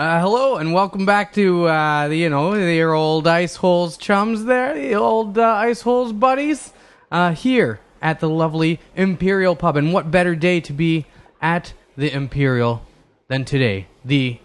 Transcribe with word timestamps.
Uh, 0.00 0.18
hello 0.18 0.56
and 0.56 0.72
welcome 0.72 1.04
back 1.04 1.30
to 1.30 1.66
uh, 1.66 2.08
the 2.08 2.16
you 2.16 2.30
know 2.30 2.54
your 2.54 2.94
old 2.94 3.26
ice 3.26 3.56
holes 3.56 3.98
chums 3.98 4.46
there, 4.46 4.72
the 4.72 4.94
old 4.94 5.36
uh, 5.36 5.42
ice 5.42 5.82
holes 5.82 6.10
buddies, 6.10 6.72
uh, 7.12 7.32
here 7.32 7.80
at 8.00 8.18
the 8.18 8.26
lovely 8.26 8.80
Imperial 8.96 9.54
Pub. 9.54 9.76
And 9.76 9.92
what 9.92 10.10
better 10.10 10.34
day 10.34 10.58
to 10.60 10.72
be 10.72 11.04
at 11.42 11.74
the 11.98 12.10
Imperial 12.10 12.80
than 13.28 13.44
today? 13.44 13.88
The 14.02 14.38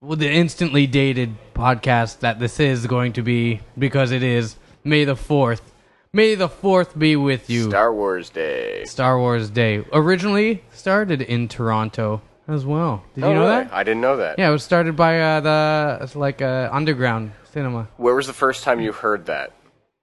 well, 0.00 0.16
the 0.16 0.28
instantly 0.28 0.88
dated 0.88 1.36
podcast 1.54 2.18
that 2.18 2.40
this 2.40 2.58
is 2.58 2.88
going 2.88 3.12
to 3.12 3.22
be 3.22 3.60
because 3.78 4.10
it 4.10 4.24
is 4.24 4.56
May 4.82 5.04
the 5.04 5.14
fourth. 5.14 5.72
May 6.12 6.34
the 6.34 6.48
fourth 6.48 6.98
be 6.98 7.14
with 7.14 7.48
you. 7.48 7.68
Star 7.70 7.94
Wars 7.94 8.30
Day. 8.30 8.84
Star 8.84 9.16
Wars 9.16 9.48
Day 9.48 9.84
originally 9.92 10.64
started 10.72 11.22
in 11.22 11.46
Toronto 11.46 12.20
as 12.48 12.64
well. 12.66 13.02
Did 13.14 13.20
you 13.22 13.26
Oh, 13.28 13.34
know 13.34 13.40
really? 13.42 13.64
that? 13.64 13.72
I 13.72 13.82
didn't 13.84 14.00
know 14.00 14.16
that. 14.16 14.38
Yeah, 14.38 14.48
it 14.48 14.52
was 14.52 14.64
started 14.64 14.96
by 14.96 15.20
uh, 15.20 15.40
the 15.40 15.98
it's 16.02 16.16
like 16.16 16.42
uh, 16.42 16.68
underground 16.72 17.32
cinema. 17.52 17.88
Where 17.98 18.14
was 18.14 18.26
the 18.26 18.32
first 18.32 18.64
time 18.64 18.80
you 18.80 18.92
heard 18.92 19.26
that? 19.26 19.52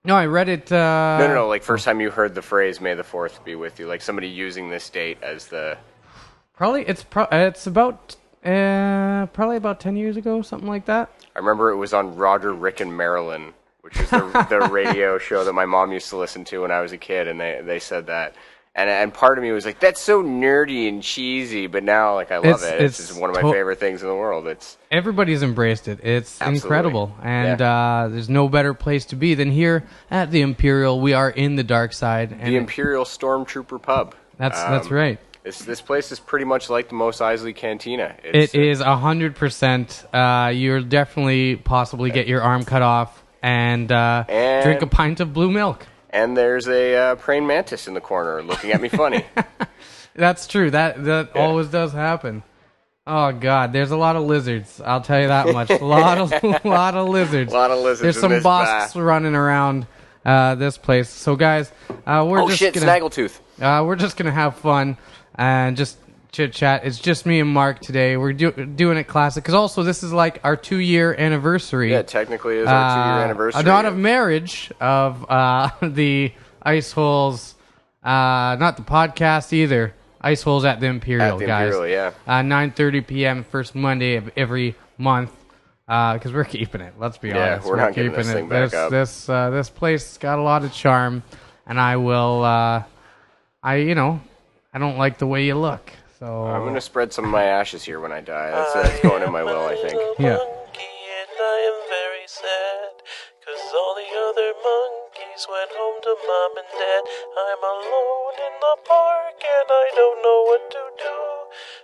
No, 0.03 0.15
I 0.15 0.27
read 0.27 0.47
it. 0.49 0.71
Uh, 0.71 1.17
No, 1.19 1.27
no, 1.27 1.33
no. 1.33 1.47
Like 1.47 1.63
first 1.63 1.83
time 1.83 1.99
you 1.99 2.11
heard 2.11 2.35
the 2.35 2.41
phrase 2.43 2.79
"May 2.79 2.93
the 2.93 3.03
Fourth 3.03 3.43
be 3.43 3.55
with 3.55 3.79
you." 3.79 3.87
Like 3.87 4.01
somebody 4.01 4.27
using 4.27 4.69
this 4.69 4.89
date 4.89 5.17
as 5.23 5.47
the. 5.47 5.77
Probably 6.55 6.83
it's 6.83 7.03
pro- 7.03 7.27
it's 7.31 7.65
about 7.67 8.15
uh, 8.45 9.25
probably 9.33 9.57
about 9.57 9.79
ten 9.79 9.97
years 9.97 10.15
ago, 10.15 10.41
something 10.43 10.69
like 10.69 10.85
that. 10.85 11.09
I 11.35 11.39
remember 11.39 11.71
it 11.71 11.75
was 11.77 11.93
on 11.93 12.15
Roger, 12.15 12.53
Rick, 12.53 12.79
and 12.79 12.95
Marilyn, 12.95 13.53
which 13.81 13.99
is 13.99 14.09
the 14.11 14.45
the 14.49 14.59
radio 14.71 15.17
show 15.17 15.43
that 15.43 15.53
my 15.53 15.65
mom 15.65 15.91
used 15.91 16.09
to 16.09 16.17
listen 16.17 16.45
to 16.45 16.61
when 16.61 16.71
I 16.71 16.81
was 16.81 16.91
a 16.91 16.97
kid, 16.97 17.27
and 17.27 17.39
they 17.41 17.61
they 17.63 17.79
said 17.79 18.05
that. 18.07 18.35
And, 18.77 18.89
and 18.89 19.13
part 19.13 19.37
of 19.37 19.41
me 19.43 19.53
was 19.53 19.65
like, 19.65 19.79
that's 19.79 20.01
so 20.01 20.21
nerdy 20.21 20.89
and 20.89 21.01
cheesy, 21.01 21.67
but 21.67 21.81
now 21.83 22.15
like 22.15 22.29
I 22.29 22.37
love 22.37 22.61
It's- 22.61 22.63
it. 22.63 22.81
It's, 22.81 22.99
it's 22.99 23.13
one 23.13 23.29
of 23.29 23.35
my 23.37 23.41
to- 23.41 23.51
favorite 23.51 23.79
things 23.79 24.01
in 24.01 24.09
the 24.09 24.15
world. 24.15 24.47
It's 24.47 24.77
Everybody's 24.91 25.43
embraced 25.43 25.87
it. 25.87 25.99
It's 26.03 26.41
Absolutely. 26.41 26.57
incredible, 26.67 27.15
and 27.23 27.59
Yeah. 27.61 27.73
uh, 28.03 28.07
there's 28.09 28.27
no 28.29 28.49
better 28.49 28.73
place 28.73 29.05
to 29.05 29.15
be 29.15 29.33
than 29.33 29.49
here 29.49 29.85
at 30.11 30.29
the 30.31 30.41
Imperial. 30.41 30.99
We 30.99 31.13
are 31.13 31.29
in 31.29 31.55
the 31.55 31.63
dark 31.63 31.93
side, 31.93 32.31
and 32.37 32.51
the 32.53 32.57
Imperial 32.57 33.05
Stormtrooper 33.05 33.81
Pub. 33.81 34.13
that's 34.37 34.61
that's 34.61 34.87
Um, 34.87 34.93
right. 34.93 35.19
This 35.43 35.59
this 35.59 35.79
place 35.79 36.11
is 36.11 36.19
pretty 36.19 36.43
much 36.45 36.69
like 36.69 36.89
the 36.89 36.95
Mos 36.95 37.19
Eisley 37.19 37.55
Cantina. 37.55 38.15
It's, 38.23 38.53
It 38.53 38.61
is 38.61 38.81
a 38.81 38.97
hundred 38.97 39.35
percent. 39.35 40.03
Uh, 40.13 40.51
You'll 40.53 40.83
definitely 40.83 41.55
possibly 41.55 42.09
get 42.11 42.27
your 42.27 42.41
arm 42.41 42.65
cut 42.65 42.81
off 42.81 43.23
and, 43.41 43.89
uh, 43.91 44.25
And- 44.27 44.63
drink 44.65 44.81
a 44.81 44.87
pint 44.87 45.19
of 45.21 45.31
blue 45.33 45.51
milk. 45.51 45.85
And 46.15 46.35
there's 46.37 46.67
a 46.69 46.95
uh, 46.95 47.15
praying 47.15 47.45
mantis 47.45 47.87
in 47.89 47.93
the 47.93 47.99
corner 48.01 48.41
looking 48.41 48.71
at 48.71 48.81
me 48.81 48.87
funny. 48.87 49.25
That's 50.15 50.47
true. 50.47 50.71
That 50.71 51.03
that 51.03 51.31
Yeah. 51.35 51.41
always 51.41 51.67
does 51.67 51.91
happen. 51.91 52.41
Oh 53.05 53.33
God, 53.33 53.73
there's 53.73 53.91
a 53.91 53.97
lot 53.97 54.15
of 54.15 54.23
lizards. 54.23 54.79
I'll 54.83 55.01
tell 55.01 55.19
you 55.21 55.27
that 55.27 55.47
much. 55.53 55.69
A 55.69 55.83
lot 55.85 56.17
of 56.17 56.65
lot 56.65 56.95
of 56.95 57.09
lizards. 57.09 57.51
A 57.53 57.55
lot 57.55 57.69
of 57.71 57.79
lizards 57.79 58.01
There's 58.01 58.19
some 58.19 58.31
Bossks 58.41 58.95
running 58.99 59.35
around 59.35 59.87
uh, 60.25 60.55
this 60.55 60.77
place. 60.77 61.09
So 61.09 61.35
guys, 61.35 61.69
uh, 62.07 62.25
we're 62.27 62.41
oh 62.41 62.47
just 62.47 62.59
shit, 62.59 62.73
gonna 62.73 62.85
Snaggletooth. 62.87 63.37
uh, 63.61 63.83
we're 63.85 63.97
just 63.97 64.15
gonna 64.15 64.31
have 64.31 64.55
fun 64.55 64.97
and 65.35 65.75
just 65.75 65.97
chit 66.35 66.51
chat. 66.53 66.83
It's 66.85 66.99
just 66.99 67.25
me 67.25 67.39
and 67.39 67.49
Mark 67.49 67.79
today. 67.79 68.17
We're 68.17 68.33
do- 68.33 68.51
doing 68.51 68.97
it 68.97 69.05
classic 69.05 69.43
because 69.43 69.53
also 69.55 69.83
this 69.83 70.03
is 70.03 70.11
like 70.11 70.41
our 70.43 70.55
two 70.57 70.77
year 70.77 71.15
anniversary. 71.17 71.91
Yeah, 71.91 72.01
technically 72.01 72.57
it 72.57 72.61
is 72.63 72.67
our 72.67 72.93
two 72.95 72.99
year 73.09 73.19
Uh, 73.19 73.23
anniversary. 73.23 73.63
Not 73.63 73.85
of 73.85 73.95
marriage 73.97 74.71
of 74.81 75.25
uh, 75.29 75.69
the 75.81 76.33
Ice 76.61 76.91
Holes, 76.91 77.55
uh, 78.03 78.57
not 78.59 78.75
the 78.77 78.83
podcast 78.83 79.53
either. 79.53 79.93
Ice 80.19 80.41
Holes 80.41 80.65
at 80.65 80.79
the 80.79 80.87
Imperial, 80.87 81.33
At 81.33 81.39
the 81.39 81.45
guys. 81.45 81.73
Imperial, 81.73 81.87
yeah. 81.87 82.11
Uh, 82.27 82.41
9:30 82.41 83.07
p.m. 83.07 83.43
first 83.43 83.73
Monday 83.75 84.15
of 84.15 84.29
every 84.35 84.75
month. 84.97 85.31
Because 85.87 86.33
we're 86.33 86.45
keeping 86.45 86.81
it. 86.81 86.95
Let's 86.97 87.19
be 87.19 87.27
Yeah, 87.29 87.53
honest. 87.53 87.67
we're 87.67 87.75
not 87.75 87.93
keeping 87.93 88.11
this 88.13 88.27
it. 88.29 88.33
thing 88.33 88.49
back 88.49 88.71
this, 88.71 88.73
up. 88.73 88.89
This 88.89 89.29
uh, 89.29 89.51
this 89.51 89.69
place 89.69 90.17
got 90.17 90.39
a 90.39 90.41
lot 90.41 90.63
of 90.63 90.73
charm, 90.73 91.21
and 91.67 91.79
I 91.79 91.97
will. 91.97 92.43
Uh, 92.43 92.83
I 93.61 93.75
you 93.75 93.93
know, 93.93 94.19
I 94.73 94.79
don't 94.79 94.97
like 94.97 95.19
the 95.19 95.27
way 95.27 95.45
you 95.45 95.53
look. 95.55 95.91
So 96.19 96.47
I'm 96.47 96.63
gonna 96.63 96.79
spread 96.79 97.11
some 97.11 97.25
of 97.25 97.31
my 97.31 97.43
ashes 97.43 97.83
here 97.83 97.99
when 97.99 98.13
I 98.13 98.21
die. 98.21 98.49
That's, 98.49 98.73
that's 98.73 99.01
going 99.01 99.21
in 99.21 99.33
my 99.33 99.43
will, 99.43 99.67
I 99.67 99.75
think. 99.75 99.99
Yeah. 100.17 100.39
Monkey 100.39 100.95
and 101.19 101.35
I 101.35 101.57
am 101.67 101.79
very 101.91 102.23
sad. 102.23 103.03
Cause 103.43 103.59
all 103.75 103.93
the 103.99 104.07
other 104.31 104.49
monkeys 104.63 105.43
went 105.43 105.71
home 105.75 105.99
to 106.01 106.13
mom 106.23 106.51
and 106.55 106.71
dad. 106.71 107.03
I'm 107.35 107.61
alone 107.67 108.35
in 108.47 108.55
the 108.63 108.75
park 108.87 109.43
and 109.43 109.67
I 109.67 109.87
don't 109.91 110.19
know 110.23 110.39
what 110.47 110.63
to 110.71 110.83
do. 111.03 111.19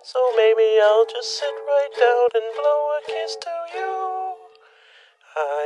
So 0.01 0.19
maybe 0.39 0.79
I'll 0.79 1.05
just 1.11 1.37
sit 1.37 1.51
right 1.67 1.93
down 1.99 2.29
and 2.31 2.47
blow 2.55 2.81
a 2.95 2.99
kiss 3.11 3.35
to 3.35 3.55
you. 3.75 4.35
I 5.35 5.63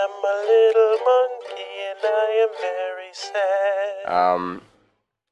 am 0.00 0.12
a 0.24 0.36
little 0.40 0.96
monkey 1.04 1.72
and 1.92 2.00
I 2.00 2.28
am 2.48 2.52
very 2.64 3.12
sad. 3.12 4.08
Um, 4.08 4.62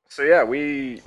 so 0.08 0.22
yeah, 0.22 0.44
we, 0.44 1.00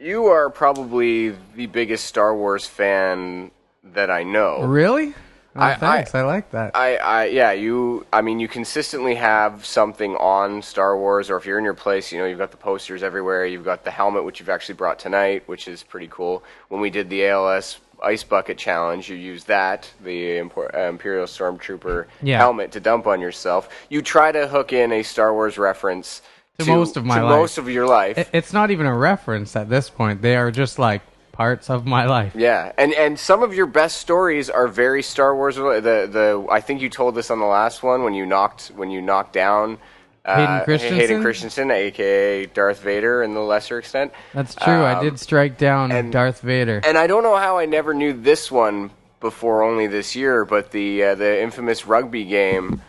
you 0.00 0.26
are 0.26 0.48
probably 0.50 1.34
the 1.54 1.66
biggest 1.66 2.06
Star 2.06 2.34
Wars 2.34 2.66
fan 2.66 3.50
that 3.84 4.10
I 4.10 4.22
know. 4.22 4.62
really, 4.64 5.14
oh, 5.54 5.60
I- 5.60 5.74
thanks. 5.74 6.14
I, 6.14 6.22
like 6.22 6.50
that. 6.52 6.74
I, 6.74 6.96
I, 6.96 7.24
yeah, 7.26 7.52
you. 7.52 8.06
I 8.12 8.22
mean, 8.22 8.40
you 8.40 8.48
consistently 8.48 9.14
have 9.16 9.64
something 9.66 10.16
on 10.16 10.62
Star 10.62 10.96
Wars, 10.96 11.28
or 11.30 11.36
if 11.36 11.44
you're 11.44 11.58
in 11.58 11.64
your 11.64 11.74
place, 11.74 12.10
you 12.12 12.18
know, 12.18 12.24
you've 12.26 12.38
got 12.38 12.50
the 12.50 12.56
posters 12.56 13.02
everywhere. 13.02 13.44
You've 13.46 13.64
got 13.64 13.84
the 13.84 13.90
helmet, 13.90 14.24
which 14.24 14.40
you've 14.40 14.48
actually 14.48 14.76
brought 14.76 14.98
tonight, 14.98 15.42
which 15.46 15.68
is 15.68 15.82
pretty 15.82 16.08
cool. 16.10 16.42
When 16.68 16.80
we 16.80 16.88
did 16.90 17.10
the 17.10 17.26
ALS 17.26 17.78
Ice 18.02 18.24
Bucket 18.24 18.56
Challenge, 18.56 19.10
you 19.10 19.16
used 19.16 19.46
that, 19.48 19.90
the 20.02 20.38
Impor- 20.38 20.74
uh, 20.74 20.88
Imperial 20.88 21.26
Stormtrooper 21.26 22.06
Yeah. 22.22 22.38
helmet, 22.38 22.72
to 22.72 22.80
dump 22.80 23.06
on 23.06 23.20
yourself. 23.20 23.68
You 23.90 24.00
try 24.00 24.32
to 24.32 24.46
hook 24.48 24.72
in 24.72 24.92
a 24.92 25.02
Star 25.02 25.34
Wars 25.34 25.58
reference 25.58 26.22
To 26.58 26.66
most 26.66 26.96
of 26.98 27.04
my 27.06 27.18
to 27.18 27.24
life. 27.24 27.38
most 27.38 27.58
of 27.58 27.68
your 27.70 27.86
life. 27.86 28.18
It- 28.18 28.28
it's 28.32 28.52
not 28.52 28.70
even 28.70 28.86
a 28.86 28.94
reference 28.96 29.56
at 29.56 29.70
this 29.70 29.88
point. 29.88 30.20
They 30.20 30.36
are 30.36 30.50
just 30.50 30.78
like 30.78 31.00
parts 31.32 31.70
of 31.70 31.86
my 31.86 32.04
life. 32.04 32.32
Yeah, 32.34 32.72
and 32.76 32.92
and 32.92 33.18
some 33.18 33.42
of 33.42 33.54
your 33.54 33.64
best 33.66 33.96
stories 33.98 34.50
are 34.50 34.68
very 34.68 35.02
Star 35.02 35.34
Wars. 35.34 35.56
The 35.56 35.80
the 35.82 36.46
I 36.50 36.60
think 36.60 36.82
you 36.82 36.90
told 36.90 37.14
this 37.14 37.30
on 37.30 37.38
the 37.38 37.46
last 37.46 37.82
one 37.82 38.02
when 38.04 38.12
you 38.12 38.26
knocked 38.26 38.72
when 38.76 38.90
you 38.90 39.00
knocked 39.00 39.32
down 39.32 39.78
uh, 40.26 40.36
Hayden 40.36 40.64
Christensen? 40.64 40.96
Hayden 40.98 41.22
Christensen, 41.22 41.70
aka 41.70 42.44
Darth 42.46 42.82
Vader, 42.82 43.22
in 43.22 43.32
the 43.32 43.40
lesser 43.40 43.78
extent. 43.78 44.12
That's 44.34 44.54
true. 44.54 44.82
I 44.82 44.96
Um, 44.96 45.04
did 45.04 45.18
strike 45.18 45.56
down 45.56 45.92
and- 45.92 46.12
Darth 46.12 46.42
Vader. 46.42 46.82
And 46.84 46.98
I 46.98 47.06
don't 47.06 47.22
know 47.22 47.36
how 47.36 47.56
I 47.56 47.64
never 47.64 47.94
knew 47.94 48.12
this 48.12 48.50
one 48.52 48.90
before 49.20 49.62
only 49.62 49.86
this 49.86 50.14
year, 50.14 50.44
but 50.44 50.72
the 50.72 51.02
uh, 51.04 51.14
the 51.14 51.40
infamous 51.42 51.86
rugby 51.86 52.24
game 52.26 52.82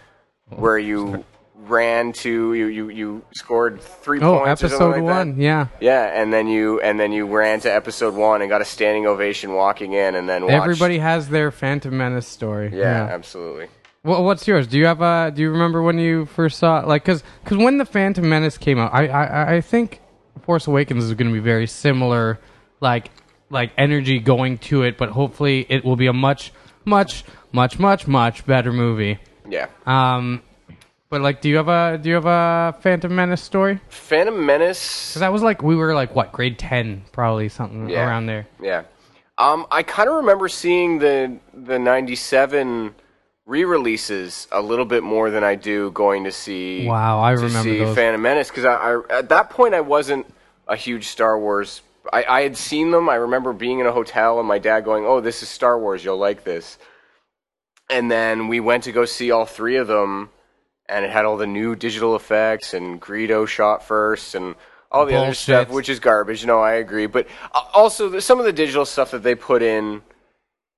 where 0.49 0.77
you 0.77 1.23
ran 1.67 2.11
to 2.11 2.53
you 2.53 2.65
you, 2.65 2.89
you 2.89 3.21
scored 3.33 3.81
three 3.81 4.19
oh, 4.19 4.39
points. 4.39 4.63
or 4.63 4.69
something 4.69 4.87
episode 4.87 5.05
like 5.05 5.15
one. 5.15 5.37
That. 5.37 5.43
Yeah. 5.43 5.67
Yeah, 5.79 6.21
and 6.21 6.33
then 6.33 6.47
you 6.47 6.79
and 6.81 6.99
then 6.99 7.11
you 7.11 7.27
ran 7.27 7.59
to 7.61 7.73
episode 7.73 8.15
one 8.15 8.41
and 8.41 8.49
got 8.49 8.61
a 8.61 8.65
standing 8.65 9.05
ovation 9.05 9.53
walking 9.53 9.93
in, 9.93 10.15
and 10.15 10.27
then 10.27 10.43
watched. 10.43 10.53
Everybody 10.53 10.99
has 10.99 11.29
their 11.29 11.51
Phantom 11.51 11.95
Menace 11.95 12.27
story. 12.27 12.71
Yeah, 12.73 13.07
absolutely. 13.11 13.67
Well, 14.03 14.23
what's 14.23 14.47
yours? 14.47 14.65
Do 14.65 14.79
you 14.79 14.87
have 14.87 15.01
a? 15.01 15.31
Do 15.33 15.41
you 15.43 15.51
remember 15.51 15.83
when 15.83 15.99
you 15.99 16.25
first 16.25 16.57
saw 16.57 16.79
it? 16.79 16.87
Like, 16.87 17.05
cause 17.05 17.23
when 17.49 17.77
the 17.77 17.85
Phantom 17.85 18.27
Menace 18.27 18.57
came 18.57 18.79
out, 18.79 18.91
I, 18.93 19.07
I, 19.07 19.55
I 19.55 19.61
think 19.61 20.01
Force 20.41 20.65
Awakens 20.65 21.03
is 21.03 21.13
going 21.13 21.27
to 21.27 21.33
be 21.33 21.39
very 21.39 21.67
similar, 21.67 22.39
like, 22.79 23.11
like 23.51 23.71
energy 23.77 24.17
going 24.17 24.57
to 24.59 24.81
it, 24.81 24.97
but 24.97 25.09
hopefully 25.09 25.67
it 25.69 25.85
will 25.85 25.97
be 25.97 26.07
a 26.07 26.13
much, 26.13 26.51
much, 26.83 27.23
much, 27.51 27.77
much, 27.77 28.07
much 28.07 28.43
better 28.47 28.73
movie. 28.73 29.19
Yeah. 29.47 29.67
Um, 29.85 30.41
but 31.11 31.21
like, 31.21 31.41
do 31.41 31.49
you 31.49 31.57
have 31.57 31.67
a, 31.67 31.99
do 32.01 32.09
you 32.09 32.15
have 32.15 32.25
a 32.25 32.75
Phantom 32.81 33.13
Menace 33.15 33.43
story? 33.43 33.79
Phantom 33.89 34.43
Menace. 34.45 35.09
Because 35.11 35.19
that 35.19 35.31
was 35.31 35.43
like 35.43 35.61
we 35.61 35.75
were 35.75 35.93
like 35.93 36.15
what 36.15 36.31
grade 36.31 36.57
ten, 36.57 37.03
probably 37.11 37.49
something 37.49 37.87
Yeah. 37.89 38.07
around 38.07 38.25
there. 38.25 38.47
Yeah. 38.59 38.83
Um, 39.37 39.67
I 39.71 39.83
kind 39.83 40.09
of 40.09 40.15
remember 40.15 40.47
seeing 40.47 40.99
the 40.99 41.37
the 41.53 41.77
'97 41.77 42.95
re-releases 43.45 44.47
a 44.51 44.61
little 44.61 44.85
bit 44.85 45.03
more 45.03 45.29
than 45.29 45.43
I 45.43 45.55
do 45.55 45.91
going 45.91 46.23
to 46.23 46.31
see. 46.31 46.85
Wow, 46.87 47.21
I 47.21 47.31
to 47.31 47.37
remember 47.41 47.63
see 47.69 47.79
those. 47.79 47.95
Phantom 47.95 48.21
Menace 48.21 48.47
because 48.49 48.65
I, 48.65 48.75
I 48.75 49.01
at 49.19 49.29
that 49.29 49.49
point 49.49 49.73
I 49.73 49.81
wasn't 49.81 50.25
a 50.67 50.75
huge 50.75 51.07
Star 51.07 51.37
Wars. 51.39 51.81
I, 52.13 52.23
I 52.27 52.41
had 52.41 52.55
seen 52.57 52.91
them. 52.91 53.09
I 53.09 53.15
remember 53.15 53.51
being 53.53 53.79
in 53.79 53.85
a 53.85 53.91
hotel 53.91 54.39
and 54.39 54.47
my 54.47 54.59
dad 54.59 54.83
going, 54.85 55.05
"Oh, 55.05 55.19
this 55.21 55.43
is 55.43 55.49
Star 55.49 55.77
Wars. 55.77 56.03
You'll 56.05 56.17
like 56.17 56.43
this." 56.43 56.77
And 57.89 58.09
then 58.09 58.47
we 58.47 58.59
went 58.59 58.83
to 58.85 58.91
go 58.93 59.03
see 59.05 59.31
all 59.31 59.45
three 59.45 59.75
of 59.75 59.87
them, 59.87 60.29
and 60.87 61.05
it 61.05 61.11
had 61.11 61.25
all 61.25 61.37
the 61.37 61.47
new 61.47 61.75
digital 61.75 62.15
effects 62.15 62.73
and 62.73 63.01
Greedo 63.01 63.47
shot 63.47 63.83
first 63.85 64.35
and 64.35 64.55
all 64.91 65.05
the 65.05 65.15
other 65.15 65.33
stuff, 65.33 65.69
which 65.69 65.87
is 65.89 65.99
garbage. 65.99 66.45
No, 66.45 66.59
I 66.59 66.73
agree. 66.73 67.05
But 67.05 67.27
uh, 67.53 67.61
also, 67.73 68.09
the, 68.09 68.21
some 68.21 68.39
of 68.39 68.45
the 68.45 68.51
digital 68.53 68.85
stuff 68.85 69.11
that 69.11 69.23
they 69.23 69.35
put 69.35 69.61
in 69.61 70.01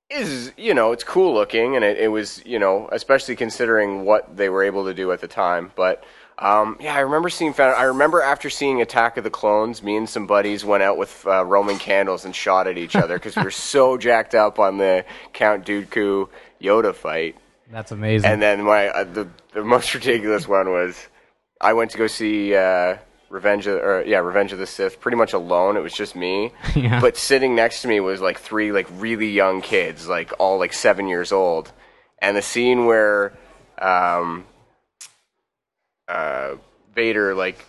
is, 0.09 0.51
you 0.57 0.73
know, 0.75 0.91
it's 0.91 1.03
cool 1.03 1.33
looking, 1.33 1.75
and 1.75 1.83
it, 1.83 1.97
it 1.97 2.07
was, 2.09 2.43
you 2.45 2.59
know, 2.59 2.87
especially 2.91 3.35
considering 3.35 4.05
what 4.05 4.37
they 4.37 4.49
were 4.49 4.63
able 4.63 4.85
to 4.85 4.93
do 4.93 5.11
at 5.11 5.19
the 5.21 5.27
time. 5.27 5.71
But 5.75 6.03
Um, 6.39 6.77
yeah, 6.79 6.95
I 6.95 6.99
remember 7.01 7.29
seeing. 7.29 7.53
I 7.59 7.83
remember 7.83 8.21
after 8.21 8.49
seeing 8.49 8.81
Attack 8.81 9.17
of 9.17 9.23
the 9.23 9.29
Clones, 9.29 9.81
me 9.83 9.95
and 9.95 10.09
some 10.09 10.25
buddies 10.27 10.65
went 10.65 10.83
out 10.83 10.97
with 10.97 11.25
uh, 11.27 11.45
Roman 11.45 11.77
candles 11.77 12.25
and 12.25 12.35
shot 12.35 12.67
at 12.67 12.77
each 12.77 12.95
other 12.95 13.15
because 13.17 13.35
we 13.35 13.43
were 13.43 13.51
so 13.51 13.97
jacked 14.07 14.35
up 14.35 14.59
on 14.59 14.77
the 14.77 15.05
Count 15.31 15.65
Dooku 15.65 16.27
Yoda 16.61 16.93
fight. 16.93 17.35
That's 17.71 17.91
amazing. 17.91 18.29
And 18.29 18.41
then 18.41 18.63
my 18.63 18.89
uh, 18.89 19.03
the 19.05 19.27
the 19.53 19.63
most 19.63 19.93
ridiculous 19.95 20.47
one 20.47 20.69
was 20.69 21.07
I 21.61 21.73
went 21.73 21.91
to 21.91 21.97
go 21.97 22.07
see 22.07 22.55
uh, 22.55 22.97
Revenge 23.29 23.67
of 23.67 23.75
or 23.81 24.03
yeah 24.05 24.19
Revenge 24.19 24.51
of 24.53 24.59
the 24.59 24.67
Sith 24.67 24.99
pretty 24.99 25.17
much 25.17 25.33
alone. 25.33 25.77
It 25.77 25.81
was 25.81 25.93
just 25.93 26.15
me, 26.15 26.51
Yeah. 26.75 26.99
but 26.99 27.17
sitting 27.17 27.55
next 27.55 27.81
to 27.83 27.87
me 27.87 27.99
was 27.99 28.21
like 28.21 28.39
three 28.39 28.71
like 28.71 28.87
really 28.97 29.29
young 29.29 29.61
kids, 29.61 30.07
like 30.07 30.31
all 30.39 30.59
like 30.59 30.73
seven 30.73 31.07
years 31.07 31.31
old. 31.31 31.71
And 32.21 32.37
the 32.37 32.41
scene 32.41 32.85
where 32.85 33.33
um, 33.79 34.45
uh, 36.07 36.55
Vader 36.95 37.33
like 37.35 37.63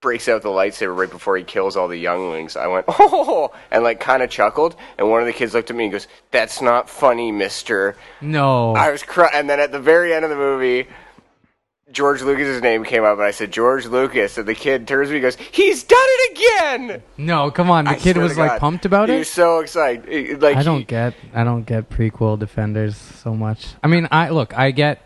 breaks 0.00 0.28
out 0.28 0.42
the 0.42 0.48
lightsaber 0.48 0.96
right 0.96 1.10
before 1.10 1.36
he 1.36 1.44
kills 1.44 1.76
all 1.76 1.88
the 1.88 1.96
younglings. 1.98 2.56
I 2.56 2.66
went, 2.68 2.86
oh, 2.88 3.52
and 3.70 3.82
like 3.84 4.00
kind 4.00 4.22
of 4.22 4.30
chuckled. 4.30 4.76
And 4.98 5.10
one 5.10 5.20
of 5.20 5.26
the 5.26 5.32
kids 5.32 5.54
looked 5.54 5.70
at 5.70 5.76
me 5.76 5.84
and 5.84 5.92
goes, 5.92 6.06
"That's 6.30 6.60
not 6.62 6.88
funny, 6.88 7.32
Mister." 7.32 7.96
no. 8.20 8.74
I 8.74 8.90
was 8.90 9.02
crying. 9.02 9.30
And 9.34 9.50
then 9.50 9.60
at 9.60 9.72
the 9.72 9.80
very 9.80 10.14
end 10.14 10.24
of 10.24 10.30
the 10.30 10.36
movie, 10.36 10.86
George 11.92 12.22
Lucas's 12.22 12.62
name 12.62 12.84
came 12.84 13.02
up, 13.02 13.18
and 13.18 13.26
I 13.26 13.32
said, 13.32 13.50
George 13.52 13.84
Lucas. 13.86 14.38
And 14.38 14.46
the 14.46 14.54
kid 14.54 14.86
turns 14.86 15.08
to 15.08 15.12
me 15.12 15.18
and 15.18 15.22
goes, 15.24 15.36
He's 15.36 15.82
done 15.82 15.98
it 16.00 16.38
again! 16.38 17.02
no, 17.16 17.50
come 17.50 17.70
on. 17.70 17.84
The 17.84 17.90
I 17.90 17.94
kid 17.96 18.16
was 18.16 18.38
like 18.38 18.52
God. 18.52 18.60
pumped 18.60 18.86
about 18.86 19.08
he 19.08 19.16
it. 19.16 19.18
was 19.18 19.30
so 19.30 19.58
excited. 19.58 20.40
Like, 20.40 20.56
I 20.56 20.62
don't 20.62 20.78
he- 20.78 20.84
get 20.84 21.14
I 21.34 21.42
don't 21.44 21.64
get 21.64 21.90
prequel 21.90 22.38
defenders 22.38 22.96
so 22.96 23.34
much. 23.34 23.66
I 23.82 23.88
mean, 23.88 24.06
I 24.10 24.28
look, 24.30 24.56
I 24.56 24.70
get 24.70 25.02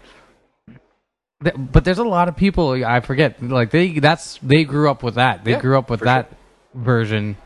th- 1.45 1.57
but 1.59 1.85
there's 1.85 1.99
a 1.99 2.05
lot 2.05 2.29
of 2.29 2.37
people 2.37 2.85
I 2.85 3.01
forget 3.01 3.43
like 3.43 3.71
they 3.71 3.99
that's 4.01 4.39
they 4.43 4.65
grew 4.65 4.91
up 4.91 5.03
with 5.03 5.15
that. 5.15 5.45
They 5.45 5.53
Yeah, 5.53 5.61
grew 5.61 5.79
up 5.79 5.91
with 5.91 6.01
for 6.01 6.07
that 6.07 6.33
version 6.75 7.37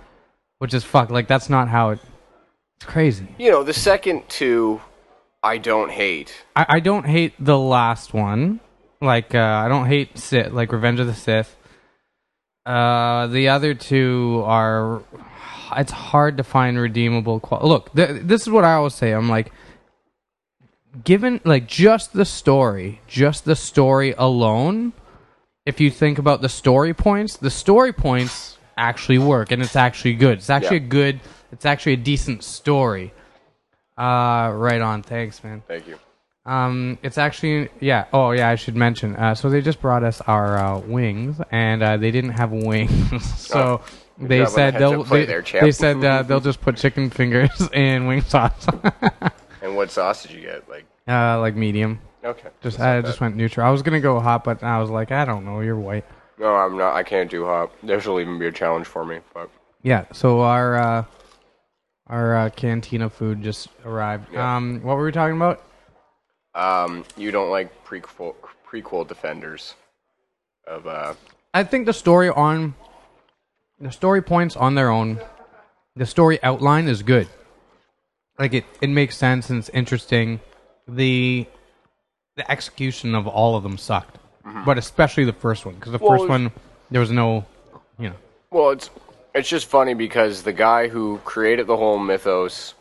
which 0.59 0.73
is 0.75 0.85
fuck 0.85 1.11
like 1.11 1.29
that's 1.29 1.51
not 1.51 1.69
how 1.69 1.91
it 1.91 2.01
it's 2.77 2.87
crazy. 2.87 3.27
You 3.39 3.51
know, 3.51 3.63
the 3.65 3.73
second 3.75 4.29
two, 4.29 4.81
I 5.43 5.59
don't 5.59 5.91
hate. 5.91 6.33
I, 6.55 6.67
I 6.77 6.81
don't 6.81 7.07
hate 7.07 7.35
the 7.39 7.59
last 7.59 8.15
one. 8.15 8.61
Like 9.01 9.35
uh, 9.35 9.39
I 9.65 9.69
don't 9.69 9.87
hate 9.87 10.17
Sith 10.17 10.53
like 10.53 10.71
Revenge 10.73 11.01
of 11.01 11.07
the 11.09 11.15
Sith. 11.15 11.57
Uh, 12.67 13.27
the 13.29 13.49
other 13.49 13.75
two 13.75 14.43
are 14.45 15.03
it's 15.77 15.93
hard 15.93 16.37
to 16.37 16.45
find 16.45 16.79
redeemable 16.79 17.41
qual- 17.41 17.67
look 17.67 17.95
th- 17.95 18.23
this 18.23 18.43
is 18.43 18.49
what 18.51 18.65
i 18.65 18.73
always 18.75 18.95
say 18.95 19.13
i'm 19.13 19.29
like 19.29 19.53
given 21.05 21.41
like 21.45 21.67
just 21.67 22.13
the 22.13 22.25
story 22.25 23.01
just 23.07 23.45
the 23.45 23.55
story 23.57 24.15
alone 24.19 24.93
if 25.67 25.81
you 25.81 25.91
think 25.91 26.19
about 26.19 26.41
the 26.41 26.49
story 26.49 26.95
points 26.95 27.37
the 27.37 27.51
story 27.51 27.93
points 27.93 28.59
actually 28.77 29.19
work 29.19 29.53
and 29.53 29.63
it's 29.63 29.77
actually 29.77 30.15
good 30.15 30.39
it's 30.39 30.51
actually 30.51 30.79
Yeah. 30.79 30.85
a 30.85 30.89
good 30.89 31.21
it's 31.53 31.67
actually 31.67 31.93
a 31.93 31.97
decent 31.99 32.43
story 32.43 33.13
uh 33.99 34.51
right 34.55 34.81
on 34.81 35.03
thanks 35.03 35.43
man 35.45 35.63
Thank 35.69 35.87
you. 35.89 35.99
um, 36.47 36.99
it's 37.03 37.19
actually 37.19 37.69
yeah. 37.81 38.07
Oh 38.13 38.31
yeah, 38.31 38.49
I 38.49 38.55
should 38.55 38.75
mention. 38.77 39.15
Uh, 39.17 39.35
so 39.35 39.51
they 39.51 39.61
just 39.61 39.83
brought 39.83 40.03
us 40.03 40.23
our 40.23 40.57
uh, 40.57 40.79
wings, 40.79 41.37
and 41.51 41.83
uh, 41.83 41.97
they 41.99 42.11
didn't 42.11 42.31
have 42.39 42.53
wings, 42.53 43.23
so 43.37 43.83
they 44.17 44.39
job 44.39 44.47
on 44.47 44.53
said 44.55 44.75
the 44.75 44.79
they'll. 44.79 45.05
They, 45.05 45.27
there, 45.27 45.43
they 45.43 45.73
said 45.73 46.03
uh, 46.03 46.23
they'll 46.23 46.41
just 46.41 46.63
put 46.63 46.77
chicken 46.79 47.11
fingers 47.11 47.51
and 47.75 48.09
wing 48.09 48.23
sauce, 48.23 48.67
And 49.69 49.77
what 49.77 49.91
sauce 49.91 50.23
did 50.23 50.33
you 50.33 50.41
get? 50.41 50.69
Like, 50.69 50.87
uh, 51.07 51.39
like 51.41 51.55
medium. 51.55 52.01
okay. 52.25 52.49
Just 52.63 52.79
that's 52.79 52.79
not 52.79 52.89
I 52.89 53.01
bad. 53.03 53.05
just 53.07 53.21
went 53.21 53.37
neutral. 53.37 53.67
I 53.67 53.71
was 53.71 53.83
gonna 53.83 54.01
go 54.01 54.19
hot, 54.19 54.43
but 54.45 54.63
I 54.63 54.81
was 54.81 54.89
like, 54.91 55.13
I 55.13 55.25
don't 55.27 55.45
know, 55.45 55.61
you're 55.61 55.77
white. 55.79 56.07
No, 56.39 56.55
I'm 56.55 56.77
not. 56.79 56.95
I 56.95 57.03
can't 57.03 57.31
do 57.31 57.45
hot. 57.45 57.71
This 57.83 58.07
will 58.07 58.19
even 58.21 58.39
be 58.39 58.47
a 58.47 58.53
challenge 58.53 58.87
for 58.87 59.05
me. 59.05 59.19
But 59.35 59.51
Yeah. 59.83 60.07
So 60.13 60.41
our 60.41 60.77
uh, 60.77 61.05
our 62.07 62.37
uh, 62.37 62.51
cantina 62.51 63.11
food 63.11 63.43
just 63.43 63.69
arrived. 63.85 64.29
Yeah. 64.33 64.57
Um, 64.57 64.81
what 64.83 64.97
were 64.97 65.05
we 65.05 65.13
talking 65.13 65.37
about? 65.37 65.63
um, 66.55 67.05
you 67.17 67.31
don't 67.31 67.51
like 67.51 67.85
prequel 67.85 68.35
prequel 68.67 69.07
defenders 69.07 69.75
of 70.67 70.87
uh. 70.87 71.15
I 71.55 71.63
think 71.65 71.87
the 71.87 71.93
story 71.93 72.31
on 72.31 72.75
the 73.81 73.91
story 73.93 74.23
points 74.23 74.57
on 74.57 74.75
their 74.75 74.91
own, 74.91 75.21
the 75.97 76.07
story 76.07 76.43
outline 76.43 76.89
is 76.89 77.03
good. 77.03 77.29
Like 78.39 78.55
it, 78.55 78.65
it 78.81 78.89
makes 78.91 79.17
sense 79.17 79.51
and 79.51 79.59
it's 79.59 79.69
interesting. 79.71 80.41
The 80.87 81.47
the 82.37 82.51
execution 82.51 83.15
of 83.15 83.27
all 83.27 83.57
of 83.57 83.63
them 83.65 83.77
sucked, 83.77 84.19
but 84.65 84.79
especially 84.79 85.25
the 85.25 85.33
first 85.33 85.67
one 85.67 85.75
because 85.75 85.93
the 85.93 85.99
Mm-hmm. 85.99 86.05
Well, 86.07 86.13
first 86.19 86.25
it's- 86.25 86.41
one 86.41 86.53
there 86.91 87.01
was 87.01 87.11
no, 87.11 87.45
you 87.99 88.09
know, 88.11 88.17
Well, 88.51 88.71
it's 88.71 88.91
it's 89.35 89.49
just 89.49 89.67
funny 89.67 89.95
because 89.95 90.43
the 90.43 90.53
guy 90.53 90.89
who 90.89 91.19
created 91.25 91.67
the 91.67 91.77
whole 91.77 91.99
mythos, 91.99 92.75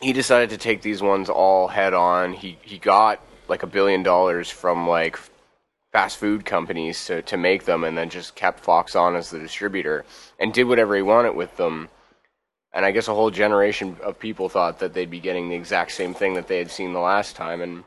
he 0.00 0.12
decided 0.12 0.50
to 0.50 0.58
take 0.58 0.82
these 0.82 1.00
ones 1.02 1.28
all 1.30 1.68
head 1.68 1.94
on. 1.94 2.32
He 2.34 2.58
he 2.62 2.78
got 2.78 3.20
like 3.48 3.62
a 3.62 3.66
billion 3.66 4.02
dollars 4.02 4.50
from 4.50 4.86
like 4.88 5.18
fast 5.92 6.18
food 6.18 6.44
companies 6.44 7.06
to 7.06 7.22
to 7.22 7.36
make 7.36 7.64
them, 7.64 7.84
and 7.84 7.96
then 7.96 8.10
just 8.10 8.34
kept 8.34 8.60
Fox 8.60 8.94
on 8.94 9.16
as 9.16 9.30
the 9.30 9.38
distributor 9.38 10.04
and 10.38 10.52
did 10.52 10.64
whatever 10.64 10.94
he 10.96 11.02
wanted 11.02 11.34
with 11.34 11.56
them. 11.56 11.88
And 12.72 12.84
I 12.84 12.90
guess 12.90 13.08
a 13.08 13.14
whole 13.14 13.30
generation 13.30 13.96
of 14.02 14.18
people 14.18 14.48
thought 14.48 14.78
that 14.80 14.92
they'd 14.92 15.10
be 15.10 15.20
getting 15.20 15.48
the 15.48 15.54
exact 15.54 15.92
same 15.92 16.14
thing 16.14 16.34
that 16.34 16.48
they 16.48 16.58
had 16.58 16.70
seen 16.70 16.92
the 16.92 17.00
last 17.00 17.34
time, 17.34 17.60
and 17.60 17.82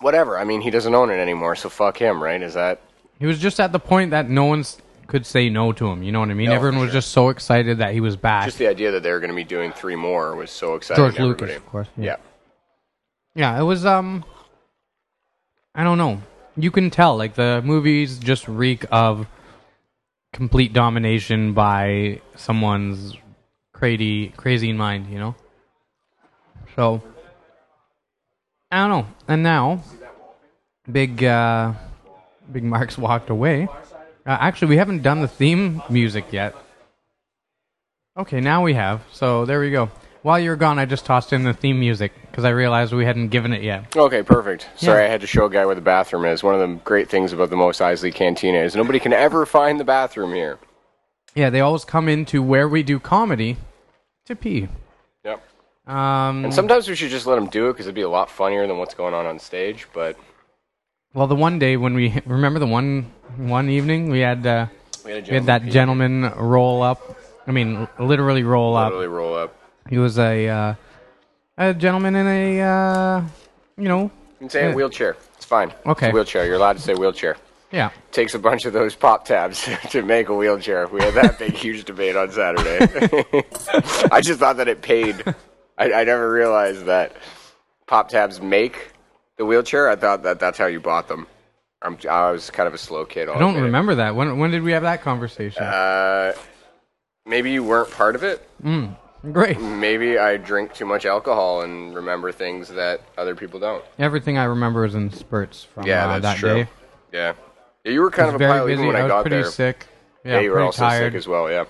whatever. 0.00 0.38
I 0.38 0.44
mean, 0.44 0.60
he 0.60 0.70
doesn't 0.70 0.94
own 0.94 1.10
it 1.10 1.18
anymore, 1.18 1.56
so 1.56 1.68
fuck 1.68 1.98
him, 1.98 2.22
right? 2.22 2.40
Is 2.40 2.54
that 2.54 2.80
he 3.18 3.26
was 3.26 3.38
just 3.38 3.60
at 3.60 3.72
the 3.72 3.78
point 3.80 4.12
that 4.12 4.28
no 4.28 4.44
one 4.44 4.64
could 5.06 5.26
say 5.26 5.48
no 5.50 5.72
to 5.72 5.86
him. 5.86 6.02
You 6.02 6.12
know 6.12 6.20
what 6.20 6.30
I 6.30 6.34
mean? 6.34 6.48
No, 6.48 6.54
Everyone 6.54 6.78
for 6.78 6.84
was 6.86 6.92
just 6.92 7.10
so 7.10 7.28
excited 7.28 7.78
that 7.78 7.92
he 7.92 8.00
was 8.00 8.16
back. 8.16 8.44
just 8.46 8.58
the 8.58 8.68
idea 8.68 8.92
that 8.92 9.02
they 9.02 9.10
were 9.10 9.20
going 9.20 9.30
to 9.30 9.36
be 9.36 9.44
doing 9.44 9.72
three 9.72 9.96
more 9.96 10.34
was 10.34 10.50
so 10.50 10.74
exciting. 10.74 11.04
George 11.04 11.18
Lucas, 11.18 11.56
of 11.56 11.66
course. 11.66 11.88
Yeah. 11.96 12.16
Yeah, 13.34 13.58
it 13.58 13.64
was 13.64 13.84
um 13.84 14.24
I 15.74 15.82
don't 15.82 15.98
know. 15.98 16.22
You 16.56 16.70
can 16.70 16.90
tell 16.90 17.16
like 17.16 17.34
the 17.34 17.62
movies 17.64 18.18
just 18.18 18.46
reek 18.46 18.84
of 18.92 19.26
complete 20.32 20.72
domination 20.72 21.52
by 21.52 22.20
someone's 22.36 23.16
crazy 23.84 24.28
crazy 24.28 24.70
in 24.70 24.78
mind, 24.78 25.10
you 25.10 25.18
know? 25.18 25.34
So 26.74 27.02
I 28.72 28.78
don't 28.78 28.88
know. 28.88 29.06
And 29.28 29.42
now 29.42 29.82
big 30.90 31.22
uh 31.22 31.74
big 32.50 32.64
Mark's 32.64 32.96
walked 32.96 33.28
away. 33.28 33.68
Uh, 34.26 34.38
actually, 34.40 34.68
we 34.68 34.78
haven't 34.78 35.02
done 35.02 35.20
the 35.20 35.28
theme 35.28 35.82
music 35.90 36.32
yet. 36.32 36.54
Okay, 38.16 38.40
now 38.40 38.62
we 38.62 38.72
have. 38.72 39.02
So 39.12 39.44
there 39.44 39.60
we 39.60 39.70
go. 39.70 39.90
While 40.22 40.40
you 40.40 40.48
were 40.48 40.56
gone, 40.56 40.78
I 40.78 40.86
just 40.86 41.04
tossed 41.04 41.34
in 41.34 41.42
the 41.42 41.52
theme 41.52 41.78
music 41.78 42.12
because 42.30 42.46
I 42.46 42.50
realized 42.50 42.94
we 42.94 43.04
hadn't 43.04 43.28
given 43.28 43.52
it 43.52 43.62
yet. 43.62 43.94
Okay, 43.94 44.22
perfect. 44.22 44.66
Sorry. 44.76 45.04
I 45.04 45.08
had 45.08 45.20
to 45.20 45.26
show 45.26 45.44
a 45.44 45.50
guy 45.50 45.66
where 45.66 45.74
the 45.74 45.82
bathroom 45.82 46.24
is. 46.24 46.42
One 46.42 46.54
of 46.54 46.60
the 46.66 46.74
great 46.84 47.10
things 47.10 47.34
about 47.34 47.50
the 47.50 47.56
Mos 47.56 47.80
Eisley 47.80 48.14
Cantina 48.14 48.60
is 48.60 48.74
nobody 48.74 48.98
can 48.98 49.12
ever 49.12 49.44
find 49.44 49.78
the 49.78 49.84
bathroom 49.84 50.32
here. 50.32 50.58
Yeah, 51.34 51.50
they 51.50 51.60
always 51.60 51.84
come 51.84 52.08
into 52.08 52.42
where 52.42 52.66
we 52.66 52.82
do 52.82 52.98
comedy 52.98 53.58
to 54.26 54.36
pee. 54.36 54.68
Yep. 55.24 55.42
Um, 55.86 56.44
And 56.46 56.54
sometimes 56.54 56.88
we 56.88 56.94
should 56.94 57.10
just 57.10 57.26
let 57.26 57.34
them 57.36 57.46
do 57.46 57.68
it 57.68 57.72
because 57.74 57.86
it'd 57.86 57.94
be 57.94 58.02
a 58.02 58.08
lot 58.08 58.30
funnier 58.30 58.66
than 58.66 58.78
what's 58.78 58.94
going 58.94 59.14
on 59.14 59.26
on 59.26 59.38
stage. 59.38 59.86
But 59.92 60.16
well, 61.12 61.26
the 61.26 61.34
one 61.36 61.58
day 61.58 61.76
when 61.76 61.94
we 61.94 62.20
remember 62.26 62.58
the 62.58 62.66
one 62.66 63.10
one 63.36 63.68
evening 63.68 64.10
we 64.10 64.20
had 64.20 64.46
uh, 64.46 64.66
we 65.04 65.12
had, 65.12 65.28
we 65.28 65.34
had 65.34 65.46
that 65.46 65.62
pee. 65.64 65.70
gentleman 65.70 66.32
roll 66.36 66.82
up. 66.82 67.16
I 67.46 67.52
mean, 67.52 67.86
literally 67.98 68.42
roll 68.42 68.76
up. 68.76 68.86
literally 68.86 69.08
roll 69.08 69.34
up. 69.36 69.54
He 69.90 69.98
was 69.98 70.18
a 70.18 70.48
uh, 70.48 70.74
a 71.58 71.74
gentleman 71.74 72.16
in 72.16 72.26
a 72.26 72.60
uh, 72.62 73.22
you 73.76 73.88
know 73.88 74.02
You 74.04 74.10
can 74.38 74.50
say 74.50 74.64
a 74.64 74.68
Yeah. 74.70 74.74
wheelchair. 74.74 75.16
It's 75.36 75.44
fine. 75.44 75.68
It's 75.68 75.86
Okay. 75.86 76.08
a 76.08 76.12
wheelchair. 76.12 76.46
You're 76.46 76.54
allowed 76.56 76.76
to 76.76 76.82
say 76.82 76.94
wheelchair. 76.94 77.36
Yeah. 77.70 77.90
Takes 78.12 78.34
a 78.34 78.38
bunch 78.38 78.64
of 78.66 78.72
those 78.72 78.94
pop 78.94 79.24
tabs 79.24 79.68
to 79.90 80.02
make 80.02 80.28
a 80.28 80.34
wheelchair. 80.34 80.86
We 80.88 81.00
had 81.02 81.14
that 81.14 81.38
big, 81.38 81.52
huge 81.54 81.84
debate 81.84 82.16
on 82.16 82.30
Saturday. 82.30 82.78
I 84.12 84.20
just 84.20 84.38
thought 84.40 84.56
that 84.58 84.68
it 84.68 84.82
paid. 84.82 85.22
I, 85.76 85.92
I 85.92 86.04
never 86.04 86.30
realized 86.30 86.84
that 86.86 87.16
pop 87.86 88.08
tabs 88.08 88.40
make 88.40 88.92
the 89.38 89.44
wheelchair. 89.44 89.88
I 89.88 89.96
thought 89.96 90.22
that 90.22 90.38
that's 90.40 90.56
how 90.58 90.66
you 90.66 90.80
bought 90.80 91.08
them. 91.08 91.26
I'm, 91.82 91.98
I 92.08 92.30
was 92.30 92.50
kind 92.50 92.66
of 92.66 92.72
a 92.74 92.78
slow 92.78 93.04
kid. 93.04 93.28
I 93.28 93.38
don't 93.38 93.60
remember 93.60 93.96
that. 93.96 94.14
When 94.14 94.38
when 94.38 94.50
did 94.50 94.62
we 94.62 94.72
have 94.72 94.82
that 94.84 95.02
conversation? 95.02 95.62
Uh, 95.62 96.32
maybe 97.26 97.50
you 97.50 97.62
weren't 97.62 97.90
part 97.90 98.14
of 98.14 98.22
it. 98.22 98.48
Great. 99.32 99.58
Maybe 99.60 100.18
I 100.18 100.36
drink 100.36 100.74
too 100.74 100.84
much 100.86 101.06
alcohol 101.06 101.62
and 101.62 101.94
remember 101.94 102.30
things 102.30 102.68
that 102.68 103.00
other 103.18 103.34
people 103.34 103.58
don't. 103.58 103.84
Everything 103.98 104.36
I 104.38 104.44
remember 104.44 104.84
is 104.84 104.94
in 104.94 105.10
spurts 105.10 105.64
from 105.64 105.86
Yeah, 105.86 106.06
uh, 106.06 106.18
that's 106.18 106.22
that 106.22 106.36
true. 106.38 106.64
day. 106.64 106.68
Yeah. 107.12 107.32
Yeah, 107.84 107.92
you 107.92 108.00
were 108.00 108.10
kind 108.10 108.28
of 108.30 108.34
a 108.36 108.38
very 108.38 108.52
pile 108.52 108.66
busy. 108.66 108.86
when 108.86 108.96
I 108.96 109.00
I, 109.00 109.02
was 109.04 109.10
got 109.10 109.20
pretty 109.22 109.36
there. 109.42 109.50
sick. 109.50 109.86
Yeah, 110.24 110.40
you 110.40 110.50
were 110.50 110.56
pretty 110.56 110.66
also 110.66 110.82
tired. 110.82 111.12
sick 111.12 111.18
as 111.18 111.28
well. 111.28 111.50
Yeah. 111.50 111.64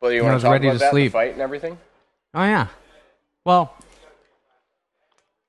Well, 0.00 0.12
you 0.12 0.20
I 0.20 0.24
want 0.24 0.34
was 0.34 0.42
to 0.42 0.46
talk 0.46 0.52
ready 0.52 0.66
about 0.68 0.72
to 0.74 0.78
that, 0.80 0.90
sleep. 0.90 1.12
the 1.12 1.18
fight 1.18 1.32
and 1.32 1.40
everything? 1.42 1.78
Oh 2.34 2.44
yeah. 2.44 2.66
Well, 3.44 3.74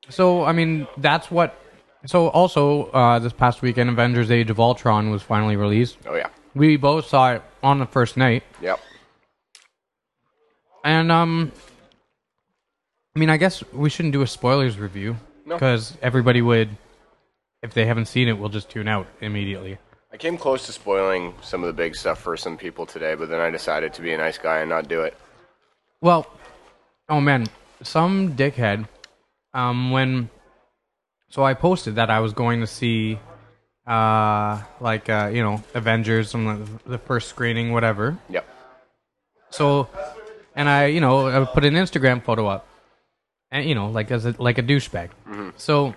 so 0.10 0.44
I 0.44 0.52
mean, 0.52 0.88
that's 0.98 1.32
what 1.32 1.58
So 2.06 2.28
also 2.30 2.86
uh, 2.92 3.20
this 3.20 3.34
past 3.34 3.62
weekend, 3.62 3.90
Avengers: 3.90 4.30
Age 4.32 4.50
of 4.50 4.60
Ultron 4.60 5.10
was 5.12 5.22
finally 5.22 5.56
released. 5.56 5.98
Oh 6.06 6.16
yeah. 6.16 6.30
We 6.54 6.76
both 6.78 7.08
saw 7.08 7.34
it 7.34 7.42
on 7.64 7.80
the 7.80 7.86
first 7.86 8.18
night, 8.18 8.44
Yep. 8.62 8.80
and 10.84 11.12
um, 11.12 11.52
I 13.16 13.20
mean, 13.20 13.30
I 13.30 13.38
guess 13.38 13.64
we 13.72 13.90
shouldn't 13.90 14.12
do 14.14 14.22
a 14.22 14.28
spoilers 14.28 14.78
review 14.78 15.16
No. 15.46 15.56
because 15.56 15.98
everybody 16.02 16.42
would, 16.42 16.70
if 17.62 17.74
they 17.74 17.86
haven't 17.86 18.06
seen 18.06 18.28
it, 18.28 18.38
we'll 18.38 18.50
just 18.50 18.70
tune 18.70 18.88
out 18.88 19.08
immediately. 19.22 19.78
I 20.14 20.18
came 20.18 20.38
close 20.38 20.66
to 20.66 20.74
spoiling 20.74 21.34
some 21.42 21.64
of 21.64 21.68
the 21.68 21.74
big 21.74 21.96
stuff 21.96 22.20
for 22.20 22.36
some 22.36 22.58
people 22.58 22.86
today, 22.86 23.16
but 23.16 23.30
then 23.30 23.40
I 23.40 23.50
decided 23.50 23.94
to 23.94 24.02
be 24.02 24.12
a 24.12 24.18
nice 24.18 24.38
guy 24.38 24.60
and 24.60 24.70
not 24.70 24.90
do 24.90 25.02
it. 25.02 25.18
Well, 26.02 26.28
oh 27.08 27.22
man, 27.22 27.48
some 27.82 28.36
dickhead. 28.36 28.88
Um, 29.54 29.92
when 29.92 30.30
so 31.30 31.44
I 31.44 31.54
posted 31.54 31.96
that 31.96 32.10
I 32.10 32.20
was 32.20 32.34
going 32.34 32.60
to 32.60 32.68
see, 32.68 33.18
uh, 33.88 34.62
like 34.82 35.10
uh, 35.10 35.32
you 35.34 35.44
know, 35.44 35.64
Avengers 35.74 36.36
on 36.36 36.46
the, 36.46 36.90
the 36.90 36.98
first 36.98 37.30
screening, 37.30 37.72
whatever. 37.72 38.18
Yep. 38.30 38.46
So, 39.50 39.90
and 40.56 40.68
I, 40.68 40.88
you 40.88 41.00
know, 41.00 41.28
I 41.28 41.46
put 41.46 41.64
an 41.64 41.76
Instagram 41.76 42.24
photo 42.24 42.48
up, 42.48 42.68
and 43.50 43.68
you 43.68 43.76
know, 43.76 43.90
like 43.90 44.12
as 44.12 44.26
a, 44.26 44.36
like 44.40 44.58
a 44.58 44.64
douchebag. 44.64 45.10
So, 45.56 45.96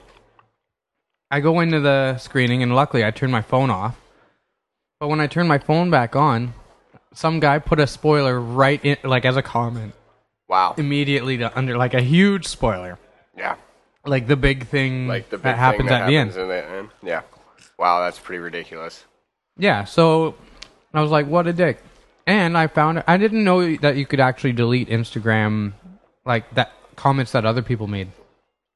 I 1.35 1.41
go 1.41 1.59
into 1.59 1.81
the 1.81 2.17
screening, 2.19 2.63
and 2.63 2.77
luckily 2.77 3.05
I 3.05 3.11
turned 3.11 3.33
my 3.33 3.43
phone 3.43 3.69
off. 3.69 4.01
But 5.01 5.09
when 5.09 5.19
I 5.21 5.27
turned 5.27 5.49
my 5.49 5.59
phone 5.59 5.91
back 5.91 6.15
on, 6.15 6.55
some 7.13 7.41
guy 7.41 7.59
put 7.59 7.81
a 7.81 7.89
spoiler 7.89 8.41
right 8.41 8.81
in, 8.85 8.99
like 9.03 9.25
as 9.25 9.37
a 9.37 9.43
comment, 9.43 9.95
Wow. 10.49 10.75
immediately 10.79 11.37
to 11.39 11.57
under 11.59 11.77
like 11.77 11.93
a 11.93 12.01
huge 12.01 12.47
spoiler, 12.47 13.01
Yeah. 13.37 13.57
like 14.07 14.29
the 14.29 14.37
big 14.37 14.69
thing 14.69 15.09
Like 15.09 15.29
the 15.29 15.39
big 15.39 15.43
that 15.43 15.59
happens 15.59 15.89
that 15.89 16.03
at 16.03 16.07
the 16.07 16.17
end. 16.17 16.31
happens 16.31 16.47
the 16.49 16.71
end. 16.77 16.89
Yeah. 17.03 17.23
Wow, 17.81 18.05
that's 18.05 18.21
pretty 18.21 18.39
ridiculous. 18.39 19.05
Yeah, 19.57 19.83
so 19.87 20.37
I 20.93 21.03
was 21.03 21.11
like, 21.11 21.27
what 21.27 21.49
a 21.49 21.53
dick. 21.53 21.83
And 22.29 22.57
I 22.57 22.69
found 22.69 23.03
I 23.09 23.17
didn't 23.17 23.43
know 23.43 23.75
that 23.79 23.97
you 23.97 24.07
could 24.07 24.21
actually 24.21 24.53
delete 24.53 24.89
Instagram 24.89 25.73
like 26.25 26.49
that 26.55 26.71
comments 26.95 27.33
that 27.33 27.45
other 27.45 27.63
people 27.63 27.89
made. 27.89 28.13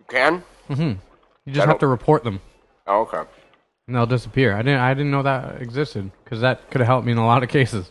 You 0.00 0.04
can? 0.08 0.42
Mm 0.68 0.76
Mhm. 0.76 0.98
You 1.46 1.52
just 1.54 1.66
have 1.68 1.78
to 1.78 1.86
report 1.86 2.24
them 2.24 2.40
Oh, 2.90 3.02
okay. 3.02 3.22
and 3.86 3.94
they'll 3.96 4.06
disappear. 4.06 4.54
I 4.54 4.62
didn't 4.62 4.80
I 4.80 4.94
didn't 4.94 5.10
know 5.10 5.22
that 5.22 5.60
existed 5.62 6.10
cuz 6.24 6.40
that 6.40 6.70
could 6.70 6.80
have 6.80 6.88
helped 6.88 7.06
me 7.06 7.12
in 7.12 7.18
a 7.18 7.26
lot 7.26 7.42
of 7.42 7.48
cases. 7.48 7.90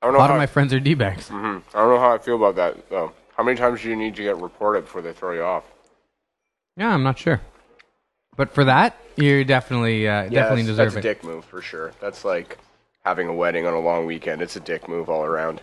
I 0.00 0.06
don't 0.06 0.14
A 0.14 0.18
lot 0.18 0.30
of 0.30 0.36
my 0.36 0.46
friends 0.46 0.72
are 0.72 0.80
D-bags. 0.80 1.28
Mhm. 1.28 1.62
I 1.74 1.78
don't 1.78 1.88
know 1.94 2.00
how 2.00 2.12
I 2.14 2.18
feel 2.18 2.36
about 2.36 2.56
that 2.56 2.88
though. 2.90 3.12
How 3.36 3.44
many 3.44 3.56
times 3.56 3.82
do 3.82 3.88
you 3.88 3.96
need 3.96 4.14
to 4.16 4.22
get 4.22 4.36
reported 4.36 4.82
before 4.84 5.02
they 5.02 5.12
throw 5.12 5.32
you 5.32 5.42
off? 5.42 5.64
Yeah, 6.76 6.92
I'm 6.94 7.02
not 7.02 7.18
sure. 7.18 7.40
But 8.36 8.52
for 8.54 8.64
that, 8.64 8.96
you 9.16 9.44
definitely 9.44 10.08
uh, 10.08 10.22
definitely 10.28 10.62
that's, 10.62 10.66
deserve 10.78 10.94
that's 10.94 10.96
it. 10.96 11.08
a 11.10 11.14
dick 11.14 11.24
move 11.24 11.44
for 11.44 11.60
sure. 11.60 11.92
That's 12.00 12.24
like 12.24 12.58
having 13.04 13.28
a 13.28 13.34
wedding 13.34 13.66
on 13.66 13.74
a 13.74 13.80
long 13.80 14.06
weekend. 14.06 14.42
It's 14.42 14.56
a 14.56 14.60
dick 14.60 14.88
move 14.88 15.08
all 15.10 15.24
around. 15.24 15.60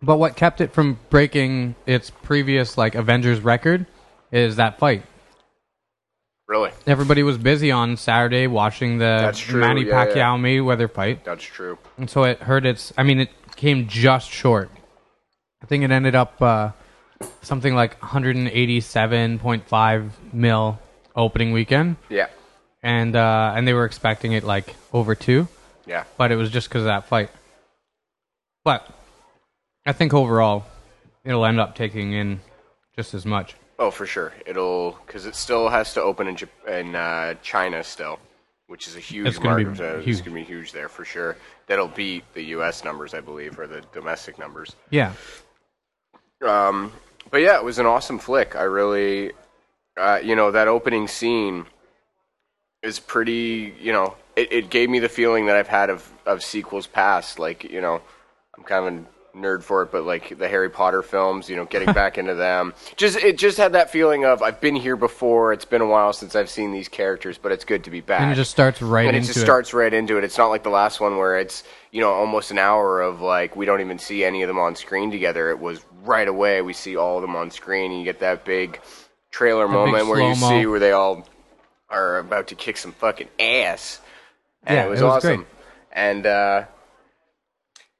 But 0.00 0.18
what 0.18 0.36
kept 0.36 0.60
it 0.60 0.72
from 0.72 0.98
breaking 1.10 1.74
its 1.86 2.10
previous 2.10 2.78
like 2.78 2.94
Avengers 2.94 3.40
record 3.40 3.86
is 4.30 4.56
that 4.56 4.78
fight. 4.78 5.02
Really? 6.48 6.70
Everybody 6.86 7.22
was 7.22 7.36
busy 7.36 7.70
on 7.70 7.98
Saturday 7.98 8.46
watching 8.46 8.96
the 8.98 9.18
That's 9.20 9.38
true, 9.38 9.60
Manny 9.60 9.82
yeah, 9.82 10.04
yeah. 10.04 10.14
Pacquiao 10.14 10.38
Mayweather 10.40 10.90
fight, 10.90 11.22
That's 11.24 11.44
true. 11.44 11.76
and 11.98 12.08
so 12.08 12.24
it 12.24 12.38
hurt 12.40 12.64
its. 12.64 12.90
I 12.96 13.02
mean, 13.02 13.20
it 13.20 13.28
came 13.56 13.86
just 13.86 14.30
short. 14.30 14.70
I 15.62 15.66
think 15.66 15.84
it 15.84 15.90
ended 15.90 16.14
up 16.14 16.40
uh, 16.40 16.70
something 17.42 17.74
like 17.74 18.00
187.5 18.00 20.10
mil 20.32 20.78
opening 21.14 21.52
weekend, 21.52 21.96
Yeah. 22.08 22.28
and 22.82 23.14
uh, 23.14 23.52
and 23.54 23.68
they 23.68 23.74
were 23.74 23.84
expecting 23.84 24.32
it 24.32 24.42
like 24.44 24.74
over 24.94 25.14
two, 25.14 25.48
Yeah. 25.86 26.04
but 26.16 26.32
it 26.32 26.36
was 26.36 26.50
just 26.50 26.70
because 26.70 26.80
of 26.82 26.86
that 26.86 27.08
fight. 27.08 27.28
But 28.64 28.88
I 29.84 29.92
think 29.92 30.14
overall, 30.14 30.64
it'll 31.24 31.44
end 31.44 31.60
up 31.60 31.74
taking 31.74 32.14
in 32.14 32.40
just 32.96 33.12
as 33.12 33.26
much. 33.26 33.54
Oh, 33.78 33.90
for 33.90 34.06
sure. 34.06 34.32
It'll 34.46 34.98
because 35.06 35.26
it 35.26 35.34
still 35.36 35.68
has 35.68 35.94
to 35.94 36.02
open 36.02 36.26
in 36.26 36.36
Jap- 36.36 36.66
in 36.80 36.94
uh, 36.96 37.34
China 37.42 37.84
still, 37.84 38.18
which 38.66 38.88
is 38.88 38.96
a 38.96 39.00
huge 39.00 39.28
It's 39.28 39.38
gonna 39.38 39.56
be 39.56 39.64
market. 39.64 39.80
uh, 39.82 39.98
huge. 40.00 40.08
It's 40.18 40.20
gonna 40.20 40.34
be 40.34 40.44
huge 40.44 40.72
there 40.72 40.88
for 40.88 41.04
sure. 41.04 41.36
That'll 41.68 41.88
beat 41.88 42.24
the 42.34 42.42
U.S. 42.56 42.82
numbers, 42.84 43.14
I 43.14 43.20
believe, 43.20 43.58
or 43.58 43.66
the 43.66 43.82
domestic 43.92 44.38
numbers. 44.38 44.74
Yeah, 44.90 45.12
Um, 46.44 46.92
but 47.30 47.38
yeah, 47.40 47.56
it 47.56 47.64
was 47.64 47.78
an 47.78 47.86
awesome 47.86 48.18
flick. 48.18 48.56
I 48.56 48.62
really, 48.62 49.32
uh, 49.96 50.20
you 50.22 50.34
know, 50.34 50.50
that 50.50 50.66
opening 50.68 51.06
scene 51.08 51.66
is 52.82 52.98
pretty. 52.98 53.74
You 53.80 53.92
know, 53.92 54.16
it, 54.36 54.52
it 54.52 54.70
gave 54.70 54.90
me 54.90 54.98
the 54.98 55.08
feeling 55.08 55.46
that 55.46 55.56
I've 55.56 55.68
had 55.68 55.90
of 55.90 56.08
of 56.26 56.42
sequels 56.42 56.86
past. 56.86 57.38
Like, 57.38 57.64
you 57.64 57.80
know, 57.80 58.00
I'm 58.56 58.64
kind 58.64 58.98
of 58.98 59.06
nerd 59.38 59.62
for 59.62 59.82
it, 59.82 59.90
but 59.92 60.04
like 60.04 60.38
the 60.38 60.48
Harry 60.48 60.68
Potter 60.68 61.02
films, 61.02 61.48
you 61.48 61.56
know, 61.56 61.64
getting 61.64 61.92
back 61.92 62.18
into 62.18 62.34
them. 62.34 62.74
Just 62.96 63.18
it 63.18 63.38
just 63.38 63.56
had 63.58 63.72
that 63.72 63.90
feeling 63.90 64.24
of 64.24 64.42
I've 64.42 64.60
been 64.60 64.76
here 64.76 64.96
before. 64.96 65.52
It's 65.52 65.64
been 65.64 65.80
a 65.80 65.86
while 65.86 66.12
since 66.12 66.34
I've 66.34 66.50
seen 66.50 66.72
these 66.72 66.88
characters, 66.88 67.38
but 67.38 67.52
it's 67.52 67.64
good 67.64 67.84
to 67.84 67.90
be 67.90 68.00
back 68.00 68.20
and 68.22 68.32
it 68.32 68.34
just 68.34 68.50
starts 68.50 68.82
right 68.82 69.06
and 69.06 69.14
it 69.14 69.20
into 69.20 69.28
just 69.32 69.40
starts 69.40 69.72
right 69.72 69.92
into 69.92 70.18
it. 70.18 70.24
It's 70.24 70.36
not 70.38 70.48
like 70.48 70.62
the 70.62 70.70
last 70.70 71.00
one 71.00 71.16
where 71.16 71.38
it's 71.38 71.62
you 71.92 72.00
know 72.00 72.10
almost 72.12 72.50
an 72.50 72.58
hour 72.58 73.00
of 73.00 73.20
like 73.20 73.54
we 73.56 73.66
don't 73.66 73.80
even 73.80 73.98
see 73.98 74.24
any 74.24 74.42
of 74.42 74.48
them 74.48 74.58
on 74.58 74.74
screen 74.76 75.10
together. 75.10 75.50
It 75.50 75.58
was 75.60 75.80
right 76.04 76.26
away 76.28 76.60
we 76.62 76.72
see 76.72 76.96
all 76.96 77.16
of 77.16 77.22
them 77.22 77.36
on 77.36 77.50
screen, 77.50 77.90
and 77.92 78.00
you 78.00 78.04
get 78.04 78.20
that 78.20 78.44
big 78.44 78.80
trailer 79.30 79.68
moment 79.68 80.08
where 80.08 80.20
you 80.20 80.34
see 80.34 80.66
where 80.66 80.80
they 80.80 80.92
all 80.92 81.26
are 81.90 82.18
about 82.18 82.48
to 82.48 82.54
kick 82.54 82.76
some 82.76 82.92
fucking 82.92 83.28
ass, 83.38 84.00
and 84.64 84.76
Yeah, 84.76 84.86
it 84.86 84.90
was 84.90 85.00
it 85.00 85.04
was 85.04 85.12
awesome. 85.24 85.36
great. 85.36 85.46
And 85.92 86.26
uh, 86.26 86.64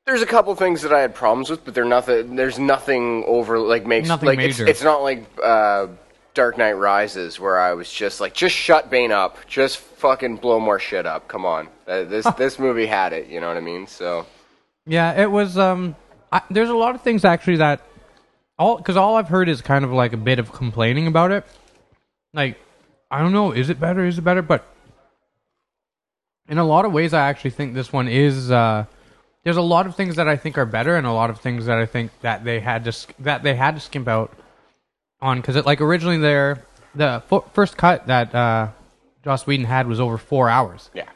there's 0.08 0.22
a 0.22 0.26
couple 0.26 0.54
things 0.54 0.80
that 0.80 0.92
I 0.92 1.00
had 1.00 1.14
problems 1.14 1.50
with, 1.50 1.66
but 1.66 1.74
they're 1.74 1.84
nothing. 1.84 2.34
There's 2.34 2.58
nothing 2.58 3.24
over 3.26 3.58
like 3.58 3.86
makes 3.86 4.08
Nothing 4.08 4.26
like 4.26 4.38
it's, 4.38 4.58
it's 4.58 4.82
not 4.82 5.02
like 5.02 5.26
uh, 5.44 5.88
Dark 6.32 6.56
Knight 6.56 6.72
Rises 6.72 7.38
where 7.38 7.58
I 7.58 7.74
was 7.74 7.92
just 7.92 8.18
like, 8.18 8.32
just 8.32 8.56
shut 8.56 8.88
Bane 8.88 9.12
up, 9.12 9.36
just 9.46 9.76
fucking 9.76 10.36
blow 10.36 10.60
more 10.60 10.78
shit 10.78 11.04
up. 11.04 11.28
Come 11.28 11.44
on, 11.44 11.68
uh, 11.86 12.04
this 12.04 12.26
this 12.38 12.58
movie 12.58 12.86
had 12.86 13.12
it. 13.12 13.28
You 13.28 13.40
know 13.40 13.48
what 13.48 13.58
I 13.58 13.60
mean? 13.60 13.86
So 13.86 14.24
Yeah, 14.86 15.12
it 15.12 15.30
was. 15.30 15.58
Um, 15.58 15.94
I, 16.32 16.40
there's 16.50 16.70
a 16.70 16.76
lot 16.76 16.94
of 16.94 17.02
things 17.02 17.26
actually 17.26 17.56
that 17.56 17.82
all 18.58 18.78
because 18.78 18.96
all 18.96 19.16
I've 19.16 19.28
heard 19.28 19.50
is 19.50 19.60
kind 19.60 19.84
of 19.84 19.92
like 19.92 20.14
a 20.14 20.18
bit 20.18 20.38
of 20.38 20.52
complaining 20.52 21.06
about 21.06 21.32
it. 21.32 21.44
Like, 22.32 22.58
I 23.10 23.20
don't 23.20 23.34
know, 23.34 23.52
is 23.52 23.68
it 23.68 23.78
better? 23.78 24.06
Is 24.06 24.16
it 24.16 24.22
better? 24.22 24.40
But 24.40 24.66
in 26.48 26.56
a 26.56 26.64
lot 26.64 26.86
of 26.86 26.94
ways, 26.94 27.12
I 27.12 27.28
actually 27.28 27.50
think 27.50 27.74
this 27.74 27.92
one 27.92 28.08
is. 28.08 28.50
Uh, 28.50 28.86
there's 29.45 29.57
a 29.57 29.62
lot 29.62 29.87
of 29.87 29.95
things 29.97 30.16
that 30.16 30.28
I 30.28 30.37
think 30.37 30.59
are 30.59 30.66
better, 30.66 30.97
and 30.97 31.07
a 31.07 31.12
lot 31.12 31.30
of 31.30 31.40
things 31.40 31.66
that 31.66 31.78
I 31.78 31.87
think 31.87 32.11
that 32.21 32.45
they 32.45 32.61
had 32.61 32.85
to 32.85 33.07
that 33.21 33.42
they 33.42 33.54
had 33.54 33.75
to 33.76 33.80
skimp 33.80 34.09
out 34.09 34.33
on 35.21 35.40
because 35.40 35.57
it 35.57 35.64
like 35.66 35.80
originally 35.80 36.18
their 36.18 36.64
the 36.95 37.23
fo- 37.28 37.45
first 37.52 37.76
cut 37.76 38.07
that 38.09 38.35
uh, 38.35 38.68
Joss 39.25 39.47
Whedon 39.47 39.66
had 39.66 39.87
was 39.87 40.00
over 40.00 40.18
four 40.18 40.49
hours. 40.49 40.90
yeah, 40.95 41.09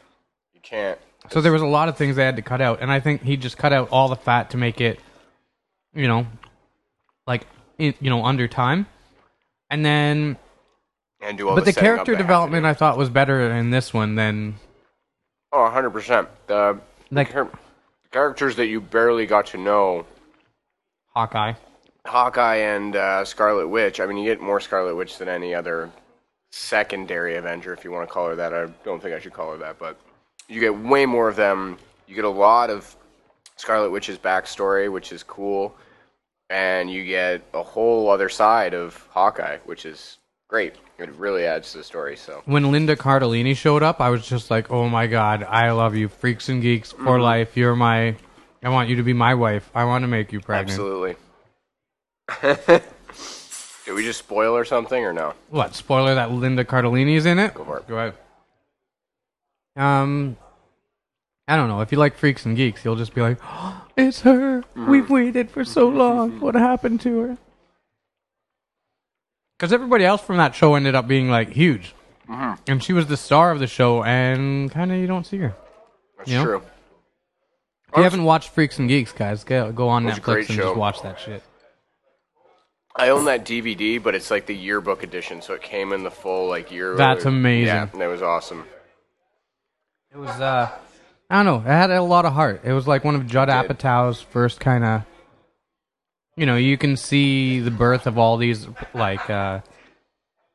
you 0.54 0.60
can't. 0.62 0.98
So 1.30 1.40
there 1.40 1.52
was 1.52 1.62
a 1.62 1.66
lot 1.66 1.88
of 1.88 1.96
things 1.96 2.16
they 2.16 2.24
had 2.24 2.36
to 2.36 2.42
cut 2.42 2.60
out, 2.60 2.80
and 2.82 2.90
I 2.90 3.00
think 3.00 3.22
he 3.22 3.36
just 3.36 3.56
cut 3.56 3.72
out 3.72 3.88
all 3.90 4.08
the 4.08 4.16
fat 4.16 4.50
to 4.50 4.56
make 4.56 4.80
it, 4.80 4.98
you 5.94 6.08
know, 6.08 6.26
like 7.26 7.46
in, 7.78 7.94
you 8.00 8.10
know 8.10 8.24
under 8.24 8.48
time, 8.48 8.86
and 9.70 9.84
then 9.84 10.36
And 11.20 11.38
do 11.38 11.48
all 11.48 11.54
but 11.54 11.64
the 11.64 11.70
up 11.70 11.76
character 11.76 12.12
they 12.12 12.16
have 12.16 12.18
to 12.18 12.22
development. 12.24 12.66
I 12.66 12.74
thought 12.74 12.96
was 12.98 13.08
better 13.10 13.50
in 13.52 13.70
this 13.70 13.92
one 13.94 14.14
than 14.14 14.56
Oh, 15.52 15.62
100 15.64 15.90
percent. 15.90 16.28
The 16.46 16.78
Like- 17.10 17.30
char- 17.32 17.50
characters 18.12 18.56
that 18.56 18.66
you 18.66 18.80
barely 18.80 19.26
got 19.26 19.46
to 19.46 19.58
know 19.58 20.06
Hawkeye. 21.08 21.54
Hawkeye 22.06 22.56
and 22.56 22.96
uh, 22.96 23.24
Scarlet 23.24 23.68
Witch. 23.68 24.00
I 24.00 24.06
mean, 24.06 24.18
you 24.18 24.24
get 24.24 24.40
more 24.40 24.60
Scarlet 24.60 24.94
Witch 24.94 25.18
than 25.18 25.28
any 25.28 25.54
other 25.54 25.90
secondary 26.50 27.36
Avenger, 27.36 27.72
if 27.72 27.84
you 27.84 27.90
want 27.90 28.08
to 28.08 28.12
call 28.12 28.28
her 28.28 28.36
that. 28.36 28.52
I 28.52 28.66
don't 28.84 29.02
think 29.02 29.14
I 29.14 29.20
should 29.20 29.32
call 29.32 29.52
her 29.52 29.58
that, 29.58 29.78
but 29.78 29.98
you 30.48 30.60
get 30.60 30.76
way 30.76 31.06
more 31.06 31.28
of 31.28 31.36
them. 31.36 31.78
You 32.06 32.14
get 32.14 32.24
a 32.24 32.30
lot 32.30 32.70
of 32.70 32.96
Scarlet 33.56 33.90
Witch's 33.90 34.18
backstory, 34.18 34.90
which 34.90 35.12
is 35.12 35.22
cool, 35.22 35.74
and 36.50 36.90
you 36.90 37.04
get 37.04 37.42
a 37.54 37.62
whole 37.62 38.10
other 38.10 38.28
side 38.28 38.74
of 38.74 39.06
Hawkeye, 39.10 39.58
which 39.64 39.86
is 39.86 40.18
great. 40.52 40.74
It 40.98 41.10
really 41.14 41.46
adds 41.46 41.72
to 41.72 41.78
the 41.78 41.84
story. 41.84 42.14
So 42.14 42.42
When 42.44 42.70
Linda 42.70 42.94
Cardellini 42.94 43.56
showed 43.56 43.82
up, 43.82 44.00
I 44.02 44.10
was 44.10 44.28
just 44.28 44.50
like, 44.50 44.70
"Oh 44.70 44.86
my 44.88 45.06
god, 45.06 45.42
I 45.48 45.72
love 45.72 45.96
you, 45.96 46.08
freaks 46.08 46.48
and 46.50 46.60
geeks 46.60 46.92
for 46.92 46.98
Mm-hmm. 47.16 47.22
life. 47.22 47.56
You're 47.56 47.74
my, 47.74 48.14
I 48.62 48.68
want 48.68 48.90
you 48.90 48.96
to 48.96 49.02
be 49.02 49.14
my 49.14 49.34
wife. 49.34 49.70
I 49.74 49.84
want 49.84 50.02
to 50.02 50.08
make 50.08 50.30
you 50.30 50.40
pregnant." 50.40 50.78
absolutely. 50.78 51.16
Did 53.84 53.94
we 53.94 54.04
just 54.04 54.18
spoil 54.20 54.54
or 54.54 54.64
something 54.64 55.02
or 55.04 55.12
no? 55.12 55.34
What 55.48 55.74
spoiler 55.74 56.14
that 56.14 56.30
Linda 56.30 56.64
Cardellini 56.64 57.16
is 57.16 57.26
in 57.26 57.38
it? 57.38 57.54
Go 57.54 57.64
for 57.64 57.78
it. 57.78 57.88
Go 57.88 57.96
ahead. 57.96 58.14
Um, 59.74 60.36
I 61.48 61.56
don't 61.56 61.68
know. 61.68 61.80
If 61.80 61.90
you 61.90 61.98
like 61.98 62.16
freaks 62.16 62.44
and 62.46 62.56
geeks, 62.56 62.84
you'll 62.84 62.94
just 62.96 63.14
be 63.14 63.22
like, 63.22 63.38
oh, 63.42 63.86
"It's 63.96 64.20
her. 64.20 64.60
Mm-hmm. 64.60 64.90
We've 64.90 65.08
waited 65.10 65.50
for 65.50 65.64
so 65.64 65.88
long. 65.88 66.38
What 66.40 66.54
happened 66.54 67.00
to 67.00 67.18
her?" 67.20 67.38
Because 69.62 69.72
everybody 69.72 70.04
else 70.04 70.20
from 70.20 70.38
that 70.38 70.56
show 70.56 70.74
ended 70.74 70.96
up 70.96 71.06
being 71.06 71.30
like 71.30 71.50
huge, 71.50 71.94
and 72.66 72.82
she 72.82 72.92
was 72.92 73.06
the 73.06 73.16
star 73.16 73.52
of 73.52 73.60
the 73.60 73.68
show, 73.68 74.02
and 74.02 74.68
kind 74.72 74.90
of 74.90 74.98
you 74.98 75.06
don't 75.06 75.24
see 75.24 75.36
her. 75.36 75.54
That's 76.18 76.28
You 76.28 76.38
know? 76.38 76.44
true. 76.44 76.62
If 77.92 77.96
you 77.98 78.02
haven't 78.02 78.24
watched 78.24 78.48
Freaks 78.48 78.80
and 78.80 78.88
Geeks, 78.88 79.12
guys, 79.12 79.44
go 79.44 79.70
go 79.70 79.88
on 79.88 80.04
Netflix 80.04 80.48
and 80.48 80.56
show. 80.56 80.62
just 80.64 80.76
watch 80.76 81.00
that 81.02 81.20
shit. 81.20 81.44
I 82.96 83.10
own 83.10 83.26
that 83.26 83.44
DVD, 83.44 84.02
but 84.02 84.16
it's 84.16 84.32
like 84.32 84.46
the 84.46 84.54
yearbook 84.56 85.04
edition, 85.04 85.40
so 85.42 85.54
it 85.54 85.62
came 85.62 85.92
in 85.92 86.02
the 86.02 86.10
full 86.10 86.48
like 86.48 86.72
year. 86.72 86.96
That's 86.96 87.24
amazing. 87.24 87.66
Yeah, 87.68 87.88
and 87.92 88.02
it 88.02 88.08
was 88.08 88.20
awesome. 88.20 88.64
It 90.12 90.18
was 90.18 90.28
uh, 90.40 90.72
I 91.30 91.36
don't 91.36 91.46
know, 91.46 91.70
it 91.70 91.72
had 91.72 91.90
a 91.92 92.02
lot 92.02 92.24
of 92.24 92.32
heart. 92.32 92.62
It 92.64 92.72
was 92.72 92.88
like 92.88 93.04
one 93.04 93.14
of 93.14 93.28
Judd. 93.28 93.48
Apatow's 93.48 94.20
first 94.20 94.58
kind 94.58 94.82
of. 94.84 95.02
You 96.36 96.46
know, 96.46 96.56
you 96.56 96.78
can 96.78 96.96
see 96.96 97.60
the 97.60 97.70
birth 97.70 98.06
of 98.06 98.16
all 98.18 98.36
these 98.38 98.66
like 98.94 99.28
uh, 99.28 99.60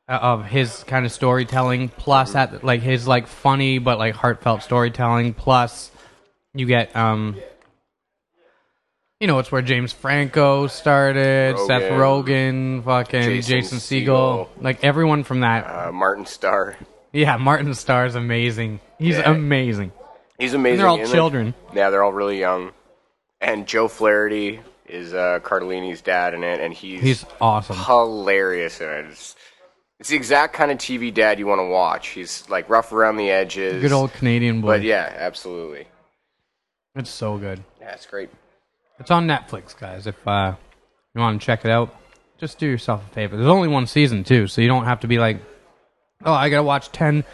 of 0.08 0.44
his 0.44 0.82
kind 0.84 1.06
of 1.06 1.12
storytelling. 1.12 1.88
Plus, 1.90 2.34
at 2.34 2.64
like 2.64 2.80
his 2.82 3.06
like 3.06 3.26
funny 3.26 3.78
but 3.78 3.98
like 3.98 4.14
heartfelt 4.14 4.62
storytelling. 4.62 5.34
Plus, 5.34 5.90
you 6.54 6.66
get 6.66 6.94
um. 6.96 7.36
You 9.20 9.26
know, 9.26 9.40
it's 9.40 9.50
where 9.50 9.62
James 9.62 9.92
Franco 9.92 10.68
started, 10.68 11.58
Seth 11.66 11.90
Rogen, 11.90 12.84
fucking 12.84 13.20
Jason 13.42 13.50
Jason, 13.50 13.78
Segel, 13.78 14.46
like 14.60 14.84
everyone 14.84 15.24
from 15.24 15.40
that. 15.40 15.64
Uh, 15.66 15.90
Martin 15.90 16.24
Starr, 16.24 16.76
Yeah, 17.12 17.36
Martin 17.36 17.74
Starr's 17.74 18.14
amazing. 18.14 18.78
He's 18.96 19.16
Yeah. 19.16 19.28
amazing. 19.32 19.90
he's 20.38 20.54
amazing. 20.54 20.74
And 20.74 20.80
they're 20.80 20.86
all 20.88 21.00
and 21.00 21.10
children. 21.10 21.54
yeah, 21.74 21.90
they're 21.90 22.04
all 22.04 22.12
really 22.12 22.38
young. 22.38 22.70
And 23.40 23.66
Joe 23.66 23.88
Flaherty 23.88 24.60
is 24.88 25.14
uh, 25.14 25.40
Cardellini's 25.42 26.00
dad 26.00 26.34
in 26.34 26.42
it, 26.44 26.60
and 26.60 26.72
he's 26.72 27.00
He's 27.02 27.26
awesome. 27.40 27.76
hilarious 27.76 28.80
in 28.80 28.88
it. 28.88 29.06
It's, 29.10 29.36
it's 30.00 30.08
the 30.10 30.16
exact 30.16 30.54
kind 30.54 30.70
of 30.70 30.78
TV 30.78 31.12
dad 31.12 31.38
you 31.38 31.46
want 31.46 31.58
to 31.60 31.66
watch. 31.66 32.08
He's 32.08 32.48
like 32.48 32.68
rough 32.70 32.92
around 32.92 33.16
the 33.16 33.30
edges, 33.30 33.82
Good 33.82 33.92
old 33.92 34.12
Canadian 34.12 34.60
boy. 34.60 34.68
but 34.68 34.82
yeah, 34.82 35.12
absolutely. 35.16 35.86
It's 36.94 37.10
so 37.10 37.36
good. 37.38 37.62
Yeah, 37.80 37.92
it's 37.94 38.06
great. 38.06 38.30
It's 38.98 39.10
on 39.10 39.26
Netflix, 39.26 39.78
guys. 39.78 40.06
If 40.06 40.16
uh, 40.26 40.54
you 41.14 41.20
want 41.20 41.40
to 41.40 41.44
check 41.46 41.64
it 41.64 41.70
out, 41.70 41.94
just 42.38 42.58
do 42.58 42.66
yourself 42.66 43.02
a 43.08 43.14
favor. 43.14 43.36
There's 43.36 43.48
only 43.48 43.68
one 43.68 43.86
season 43.86 44.24
too, 44.24 44.46
so 44.46 44.60
you 44.60 44.68
don't 44.68 44.84
have 44.84 45.00
to 45.00 45.08
be 45.08 45.18
like, 45.18 45.38
oh, 46.24 46.32
I 46.32 46.48
gotta 46.48 46.62
watch 46.64 46.90
ten 46.90 47.24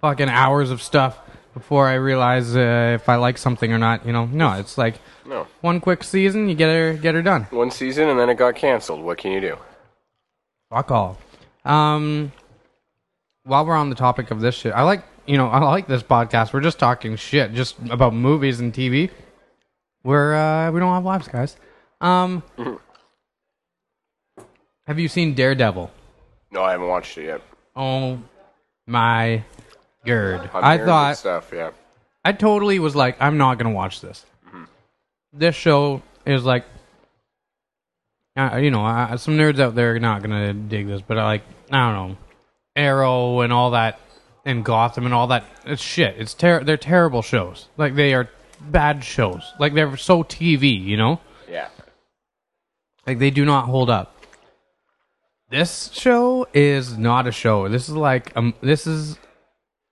fucking 0.00 0.28
hours 0.28 0.70
of 0.70 0.82
stuff 0.82 1.18
before 1.54 1.88
I 1.88 1.94
realize 1.94 2.54
uh, 2.56 2.92
if 3.00 3.08
I 3.08 3.16
like 3.16 3.38
something 3.38 3.72
or 3.72 3.78
not. 3.78 4.04
You 4.04 4.12
know, 4.12 4.26
no, 4.26 4.52
it's 4.54 4.76
like 4.76 4.96
No, 5.24 5.46
one 5.60 5.80
quick 5.80 6.04
season, 6.04 6.48
you 6.48 6.54
get 6.54 6.68
her 6.68 6.94
get 6.94 7.14
her 7.14 7.22
done. 7.22 7.44
one 7.50 7.70
season 7.70 8.08
and 8.08 8.18
then 8.18 8.28
it 8.28 8.34
got 8.36 8.56
canceled. 8.56 9.02
What 9.02 9.18
can 9.18 9.32
you 9.32 9.40
do? 9.40 9.56
Fuck 10.70 10.90
all. 10.90 11.18
Um, 11.64 12.32
while 13.44 13.64
we're 13.64 13.76
on 13.76 13.88
the 13.90 13.96
topic 13.96 14.30
of 14.30 14.40
this 14.40 14.54
shit, 14.54 14.72
I 14.74 14.82
like 14.82 15.04
you 15.26 15.38
know 15.38 15.48
I 15.48 15.58
like 15.60 15.86
this 15.86 16.02
podcast. 16.02 16.52
We're 16.52 16.60
just 16.60 16.78
talking 16.78 17.16
shit, 17.16 17.54
just 17.54 17.76
about 17.90 18.12
movies 18.14 18.60
and 18.60 18.72
TV. 18.74 19.10
We're 20.02 20.34
uh, 20.34 20.70
we 20.72 20.80
don't 20.80 20.92
have 20.92 21.04
lives, 21.04 21.28
guys. 21.28 21.56
Um, 22.00 22.42
have 24.86 24.98
you 24.98 25.08
seen 25.08 25.34
Daredevil? 25.34 25.90
No, 26.50 26.62
I 26.62 26.72
haven't 26.72 26.88
watched 26.88 27.16
it 27.18 27.24
yet. 27.24 27.40
Oh 27.74 28.18
my 28.86 29.42
I'm 30.54 30.64
I 30.64 30.78
thought 30.78 31.16
stuff. 31.16 31.50
Yeah, 31.52 31.70
I 32.24 32.32
totally 32.32 32.78
was 32.78 32.94
like, 32.96 33.16
I'm 33.20 33.38
not 33.38 33.58
gonna 33.58 33.74
watch 33.74 34.00
this. 34.00 34.24
This 35.32 35.54
show 35.56 36.02
is 36.24 36.44
like, 36.44 36.64
uh, 38.36 38.56
you 38.56 38.70
know, 38.70 38.84
uh, 38.86 39.16
some 39.16 39.36
nerds 39.36 39.58
out 39.58 39.74
there 39.74 39.94
are 39.96 39.98
not 40.00 40.22
gonna 40.22 40.52
dig 40.52 40.86
this, 40.86 41.02
but 41.02 41.18
I 41.18 41.24
like, 41.24 41.42
I 41.70 41.92
don't 41.92 42.08
know, 42.10 42.16
Arrow 42.76 43.40
and 43.40 43.52
all 43.52 43.72
that, 43.72 44.00
and 44.44 44.64
Gotham 44.64 45.04
and 45.06 45.14
all 45.14 45.26
that. 45.28 45.44
It's 45.64 45.82
shit. 45.82 46.16
It's 46.18 46.34
ter- 46.34 46.62
they're 46.62 46.76
terrible 46.76 47.22
shows. 47.22 47.68
Like 47.76 47.94
they 47.94 48.14
are 48.14 48.28
bad 48.60 49.02
shows. 49.04 49.52
Like 49.58 49.74
they're 49.74 49.96
so 49.96 50.22
TV, 50.22 50.80
you 50.82 50.96
know. 50.96 51.20
yeah. 51.48 51.68
Like 53.06 53.18
they 53.18 53.30
do 53.30 53.44
not 53.44 53.66
hold 53.66 53.90
up. 53.90 54.12
This 55.50 55.90
show 55.92 56.46
is 56.54 56.96
not 56.96 57.26
a 57.26 57.32
show. 57.32 57.68
This 57.68 57.88
is 57.88 57.94
like 57.94 58.32
um 58.36 58.54
this 58.60 58.86
is 58.86 59.18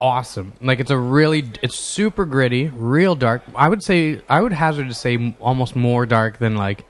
awesome. 0.02 0.52
Like 0.60 0.80
it's 0.80 0.90
a 0.90 0.98
really 0.98 1.50
it's 1.62 1.76
super 1.76 2.26
gritty, 2.26 2.68
real 2.68 3.14
dark. 3.14 3.42
I 3.54 3.68
would 3.70 3.82
say 3.82 4.20
I 4.28 4.42
would 4.42 4.52
hazard 4.52 4.88
to 4.88 4.94
say 4.94 5.34
almost 5.40 5.76
more 5.76 6.04
dark 6.06 6.38
than 6.38 6.56
like 6.56 6.84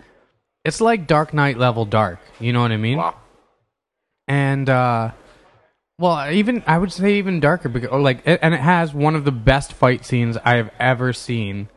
it's 0.64 0.80
like 0.80 1.06
Dark 1.06 1.34
Knight 1.34 1.58
level 1.58 1.84
dark. 1.84 2.18
You 2.40 2.52
know 2.52 2.62
what 2.62 2.72
I 2.72 2.76
mean? 2.78 2.98
Wow. 2.98 3.16
and 4.28 4.68
uh 4.70 5.10
well 5.98 6.30
even 6.30 6.62
i 6.66 6.78
would 6.78 6.92
say 6.92 7.18
even 7.18 7.40
darker 7.40 7.68
because 7.68 7.90
or 7.90 8.00
like 8.00 8.26
it, 8.26 8.38
and 8.42 8.54
it 8.54 8.60
has 8.60 8.94
one 8.94 9.14
of 9.14 9.24
the 9.24 9.32
best 9.32 9.72
fight 9.72 10.04
scenes 10.04 10.36
i 10.44 10.56
have 10.56 10.70
ever 10.80 11.12
seen 11.12 11.68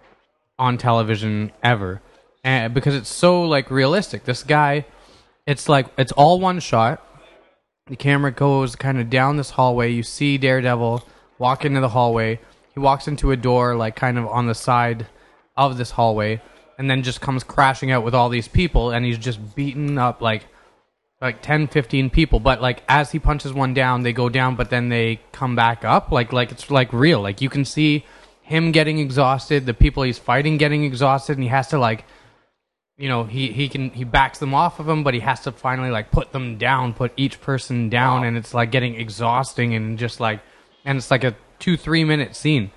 on 0.58 0.78
television 0.78 1.52
ever 1.64 2.02
and 2.44 2.74
because 2.74 2.96
it's 2.96 3.10
so 3.10 3.44
like 3.44 3.70
realistic 3.72 4.24
this 4.26 4.44
guy 4.44 4.86
it's 5.46 5.68
like 5.68 5.88
it's 5.98 6.12
all 6.14 6.40
one 6.40 6.60
shot 6.60 7.04
the 7.88 7.96
camera 7.96 8.32
goes 8.32 8.76
kind 8.76 9.00
of 9.00 9.10
down 9.10 9.38
this 9.38 9.52
hallway 9.52 9.92
you 9.92 10.04
see 10.04 10.38
daredevil 10.38 11.06
walk 11.38 11.66
into 11.66 11.80
the 11.80 11.90
hallway. 11.90 12.40
He 12.74 12.80
walks 12.80 13.08
into 13.08 13.32
a 13.32 13.38
door 13.38 13.76
like 13.76 13.96
kind 13.96 14.18
of 14.18 14.28
on 14.28 14.48
the 14.48 14.56
side 14.56 15.08
of 15.56 15.78
this 15.78 15.92
hallway 15.92 16.42
and 16.78 16.90
then 16.90 17.04
just 17.04 17.22
comes 17.22 17.44
crashing 17.44 17.92
out 17.92 18.04
with 18.04 18.14
all 18.14 18.30
these 18.30 18.48
people 18.48 18.92
and 18.92 19.06
he's 19.06 19.18
just 19.18 19.56
beaten 19.56 19.98
up 19.98 20.22
like 20.22 20.46
like 21.22 21.42
10 21.42 21.68
15 21.68 22.10
people. 22.10 22.40
But 22.40 22.62
like 22.62 22.84
as 22.90 23.12
he 23.12 23.20
punches 23.20 23.54
one 23.54 23.74
down 23.74 24.04
they 24.04 24.14
go 24.14 24.30
down 24.30 24.56
but 24.56 24.70
then 24.70 24.90
they 24.90 25.22
come 25.32 25.56
back 25.56 25.86
up. 25.86 26.12
Like 26.12 26.34
like 26.34 26.52
it's 26.52 26.70
like 26.70 26.92
real. 26.92 27.22
Like 27.22 27.42
you 27.42 27.50
can 27.50 27.66
see 27.66 28.06
him 28.46 28.72
getting 28.72 29.00
exhausted 29.00 29.66
the 29.66 29.74
people 29.74 30.04
he's 30.04 30.20
fighting 30.20 30.58
getting 30.58 30.84
exhausted 30.84 31.34
and 31.34 31.42
he 31.42 31.50
has 31.50 31.68
to 31.68 31.80
like 31.80 32.06
you 32.96 33.10
know 33.10 33.24
he 33.24 33.52
he 33.52 33.68
can 33.68 33.90
he 33.90 34.04
backs 34.04 34.38
them 34.38 34.54
off 34.54 34.80
of 34.80 34.88
him 34.88 35.04
but 35.04 35.16
he 35.16 35.20
has 35.20 35.40
to 35.40 35.52
finally 35.52 35.90
like 35.90 36.12
put 36.12 36.32
them 36.32 36.56
down 36.60 36.94
put 36.94 37.12
each 37.18 37.42
person 37.42 37.90
down 37.90 38.24
and 38.24 38.38
it's 38.38 38.54
like 38.54 38.70
getting 38.70 38.94
exhausting 38.96 39.74
and 39.74 39.98
just 39.98 40.20
like 40.20 40.42
and 40.86 40.98
it's 40.98 41.12
like 41.12 41.24
a 41.24 41.36
2 41.60 41.76
3 41.78 42.04
minute 42.06 42.36
scene. 42.36 42.72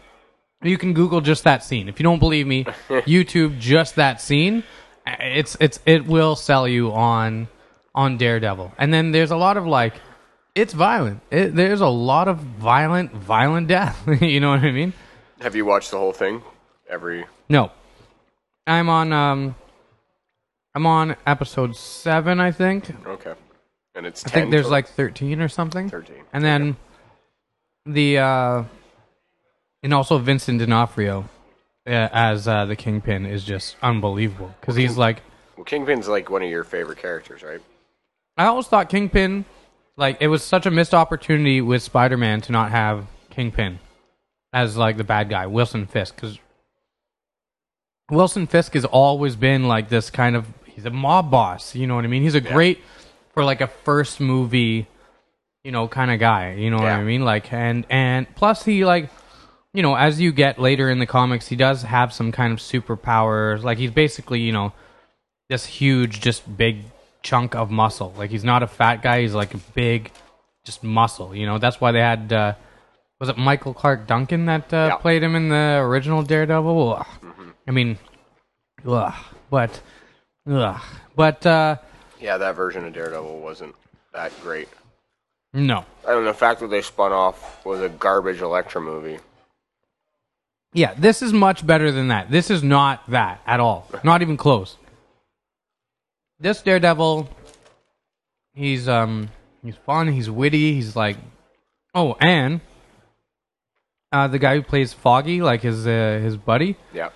You 0.62 0.76
can 0.76 0.92
google 0.92 1.20
just 1.20 1.44
that 1.44 1.62
scene. 1.62 1.88
If 1.88 2.00
you 2.00 2.04
don't 2.04 2.18
believe 2.18 2.46
me 2.46 2.64
youtube 2.88 3.58
just 3.58 3.96
that 3.96 4.20
scene. 4.20 4.64
It's 5.06 5.56
it's 5.60 5.80
it 5.86 6.06
will 6.06 6.36
sell 6.36 6.66
you 6.66 6.92
on 6.92 7.48
on 7.94 8.16
daredevil. 8.16 8.72
And 8.78 8.92
then 8.92 9.12
there's 9.12 9.30
a 9.30 9.36
lot 9.36 9.56
of 9.56 9.66
like 9.66 9.94
it's 10.54 10.72
violent. 10.72 11.20
It, 11.30 11.54
there's 11.54 11.80
a 11.80 11.86
lot 11.88 12.26
of 12.28 12.38
violent 12.38 13.12
violent 13.12 13.68
death. 13.68 14.02
You 14.20 14.40
know 14.40 14.50
what 14.50 14.60
i 14.60 14.72
mean? 14.72 14.92
Have 15.40 15.54
you 15.54 15.64
watched 15.64 15.90
the 15.90 15.98
whole 15.98 16.12
thing? 16.12 16.42
Every 16.88 17.24
no. 17.48 17.70
I'm 18.66 18.88
on 18.88 19.12
um 19.12 19.54
i'm 20.74 20.86
on 20.86 21.16
episode 21.26 21.76
7 21.76 22.40
i 22.40 22.50
think. 22.50 22.90
Okay, 23.06 23.34
and 23.94 24.06
it's 24.06 24.26
i 24.26 24.30
think 24.30 24.50
there's 24.50 24.66
to 24.66 24.70
like 24.72 24.88
13 24.88 25.40
or 25.40 25.48
something. 25.48 25.88
13. 25.88 26.16
and 26.32 26.44
then 26.44 26.76
the 27.88 28.18
uh 28.18 28.64
and 29.82 29.94
also 29.94 30.18
vincent 30.18 30.58
d'onofrio 30.60 31.28
uh, 31.86 32.08
as 32.12 32.46
uh, 32.46 32.64
the 32.66 32.76
kingpin 32.76 33.24
is 33.24 33.44
just 33.44 33.76
unbelievable 33.82 34.54
because 34.60 34.76
he's 34.76 34.96
like 34.96 35.22
Well, 35.56 35.64
Kingpin's 35.64 36.06
like 36.06 36.30
one 36.30 36.42
of 36.42 36.50
your 36.50 36.64
favorite 36.64 36.98
characters, 36.98 37.42
right? 37.42 37.60
I 38.38 38.46
always 38.46 38.68
thought 38.68 38.88
Kingpin, 38.88 39.44
like, 39.96 40.18
it 40.20 40.28
was 40.28 40.44
such 40.44 40.64
a 40.64 40.70
missed 40.70 40.94
opportunity 40.94 41.60
with 41.60 41.82
Spider 41.82 42.16
Man 42.16 42.40
to 42.42 42.52
not 42.52 42.70
have 42.70 43.06
Kingpin 43.30 43.80
as, 44.52 44.76
like, 44.76 44.96
the 44.96 45.02
bad 45.02 45.28
guy, 45.28 45.46
Wilson 45.48 45.86
Fisk. 45.86 46.14
Because 46.14 46.38
Wilson 48.08 48.46
Fisk 48.46 48.74
has 48.74 48.84
always 48.84 49.34
been, 49.34 49.66
like, 49.66 49.88
this 49.88 50.08
kind 50.08 50.36
of. 50.36 50.46
He's 50.66 50.84
a 50.84 50.90
mob 50.90 51.32
boss, 51.32 51.74
you 51.74 51.88
know 51.88 51.96
what 51.96 52.04
I 52.04 52.06
mean? 52.06 52.22
He's 52.22 52.36
a 52.36 52.40
great, 52.40 52.80
for, 53.34 53.42
like, 53.44 53.60
a 53.60 53.66
first 53.66 54.20
movie, 54.20 54.86
you 55.68 55.72
know, 55.72 55.86
kind 55.86 56.10
of 56.10 56.18
guy, 56.18 56.54
you 56.54 56.70
know 56.70 56.78
what 56.78 56.86
I 56.86 57.04
mean? 57.04 57.26
Like, 57.26 57.52
and, 57.52 57.84
and 57.90 58.26
plus 58.34 58.64
he, 58.64 58.86
like, 58.86 59.10
you 59.74 59.82
know, 59.82 59.94
as 59.94 60.18
you 60.18 60.32
get 60.32 60.58
later 60.58 60.88
in 60.88 60.98
the 60.98 61.04
comics, 61.04 61.46
he 61.46 61.56
does 61.56 61.82
have 61.82 62.10
some 62.10 62.32
kind 62.32 62.54
of 62.54 62.58
superpowers. 62.58 63.62
Like, 63.62 63.76
he's 63.76 63.90
basically, 63.90 64.40
you 64.40 64.50
know, 64.50 64.72
this 65.50 65.66
huge, 65.66 66.22
just 66.22 66.56
big 66.56 66.84
chunk 67.20 67.54
of 67.54 67.70
muscle. 67.70 68.14
Like 68.16 68.30
he's 68.30 68.44
not 68.44 68.62
a 68.62 68.66
fat 68.66 69.02
guy. 69.02 69.20
He's 69.20 69.34
like 69.34 69.52
a 69.52 69.58
big, 69.74 70.10
just 70.64 70.82
muscle. 70.82 71.34
You 71.36 71.44
know, 71.44 71.58
that's 71.58 71.78
why 71.82 71.92
they 71.92 72.00
had. 72.00 72.32
Uh, 72.32 72.54
was 73.20 73.28
it 73.28 73.36
Michael 73.36 73.74
Clarke 73.74 74.06
Duncan 74.06 74.46
that 74.46 74.72
uh, 74.72 74.86
Yeah. 74.92 74.96
played 74.96 75.22
him 75.22 75.34
in 75.34 75.50
the 75.50 75.80
original 75.82 76.22
Daredevil? 76.22 76.94
Ugh. 76.98 77.06
I 77.66 77.72
mean, 77.72 77.98
ugh. 78.86 79.12
but, 79.50 79.82
ugh. 80.48 80.80
but 81.14 81.44
uh, 81.44 81.76
Yeah, 82.18 82.38
that 82.38 82.56
version 82.56 82.86
of 82.86 82.94
Daredevil 82.94 83.40
wasn't 83.40 83.74
that 84.14 84.32
great. 84.40 84.68
No. 85.52 85.84
And. 86.06 86.26
The 86.26 86.34
fact 86.34 86.60
that 86.60 86.68
they 86.68 86.82
spun 86.82 87.12
off 87.12 87.64
was 87.64 87.80
a 87.80 87.88
garbage 87.88 88.40
Elektra 88.40 88.80
movie. 88.80 89.18
Yeah, 90.74 90.94
this 90.98 91.22
is 91.22 91.32
much 91.32 91.66
better 91.66 91.90
than 91.90 92.08
that. 92.08 92.30
This 92.30 92.50
is 92.50 92.62
not 92.62 93.08
that 93.10 93.40
at 93.46 93.58
all. 93.60 93.88
Not 94.04 94.20
even 94.22 94.36
close. 94.36 94.76
This 96.38 96.60
Daredevil, 96.62 97.28
he's 98.54 98.88
um 98.88 99.30
He's 99.64 99.74
fun. 99.76 100.06
He's 100.12 100.30
witty. 100.30 100.74
He's 100.74 100.94
like, 100.94 101.16
oh, 101.92 102.16
and 102.20 102.60
uh, 104.12 104.28
the 104.28 104.38
guy 104.38 104.54
who 104.54 104.62
plays 104.62 104.92
Foggy, 104.92 105.42
like 105.42 105.62
his 105.62 105.84
uh, 105.86 106.20
his 106.22 106.36
buddy, 106.36 106.76
Yeah. 106.94 107.10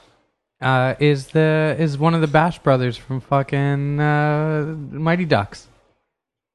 uh, 0.61 0.95
is 0.99 1.29
the 1.29 1.77
is 1.79 1.97
one 1.97 2.14
of 2.14 2.21
the 2.21 2.27
Bash 2.27 2.59
brothers 2.59 2.97
from 2.97 3.21
fucking 3.21 4.01
uh, 4.01 4.75
Mighty 4.90 5.25
Ducks. 5.25 5.68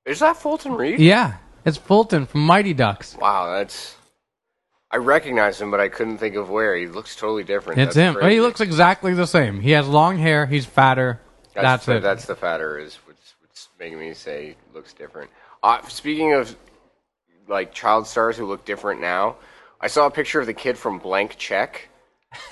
Is 0.06 0.20
that 0.20 0.36
Fulton 0.38 0.74
Reed? 0.74 1.00
Yeah, 1.00 1.38
it's 1.68 1.78
Fulton 1.78 2.26
from 2.26 2.42
Mighty 2.42 2.74
Ducks. 2.74 3.16
Wow, 3.20 3.58
that's. 3.58 3.96
I 4.90 4.98
recognize 4.98 5.60
him, 5.60 5.70
but 5.70 5.82
I 5.82 5.90
couldn't 5.90 6.18
think 6.18 6.36
of 6.36 6.50
where. 6.50 6.76
He 6.78 6.88
looks 6.88 7.16
totally 7.16 7.44
different. 7.44 7.80
It's 7.80 7.94
That's 7.94 7.98
him. 7.98 8.16
crazy. 8.16 8.36
He 8.36 8.42
looks 8.42 8.62
exactly 8.62 9.14
the 9.14 9.28
same. 9.28 9.60
He 9.60 9.72
has 9.72 9.86
long 9.86 10.18
hair. 10.18 10.46
He's 10.46 10.66
fatter. 10.66 11.20
That's, 11.54 11.86
the, 11.86 11.98
it. 11.98 12.00
That's 12.00 12.26
the 12.26 12.36
fatter 12.36 12.80
is 12.80 12.96
what's, 13.06 13.36
what's 13.42 13.68
making 13.80 14.00
me 14.00 14.14
say 14.14 14.56
looks 14.74 14.94
different. 14.94 15.30
Uh, 15.62 15.82
speaking 15.90 16.34
of 16.34 16.56
like 17.50 17.74
child 17.74 18.08
stars 18.08 18.38
who 18.38 18.46
look 18.46 18.64
different 18.64 19.02
now, 19.02 19.36
I 19.82 19.88
saw 19.88 20.06
a 20.06 20.12
picture 20.12 20.40
of 20.40 20.46
the 20.46 20.54
kid 20.54 20.78
from 20.78 21.00
Blank 21.00 21.36
Check. 21.38 21.90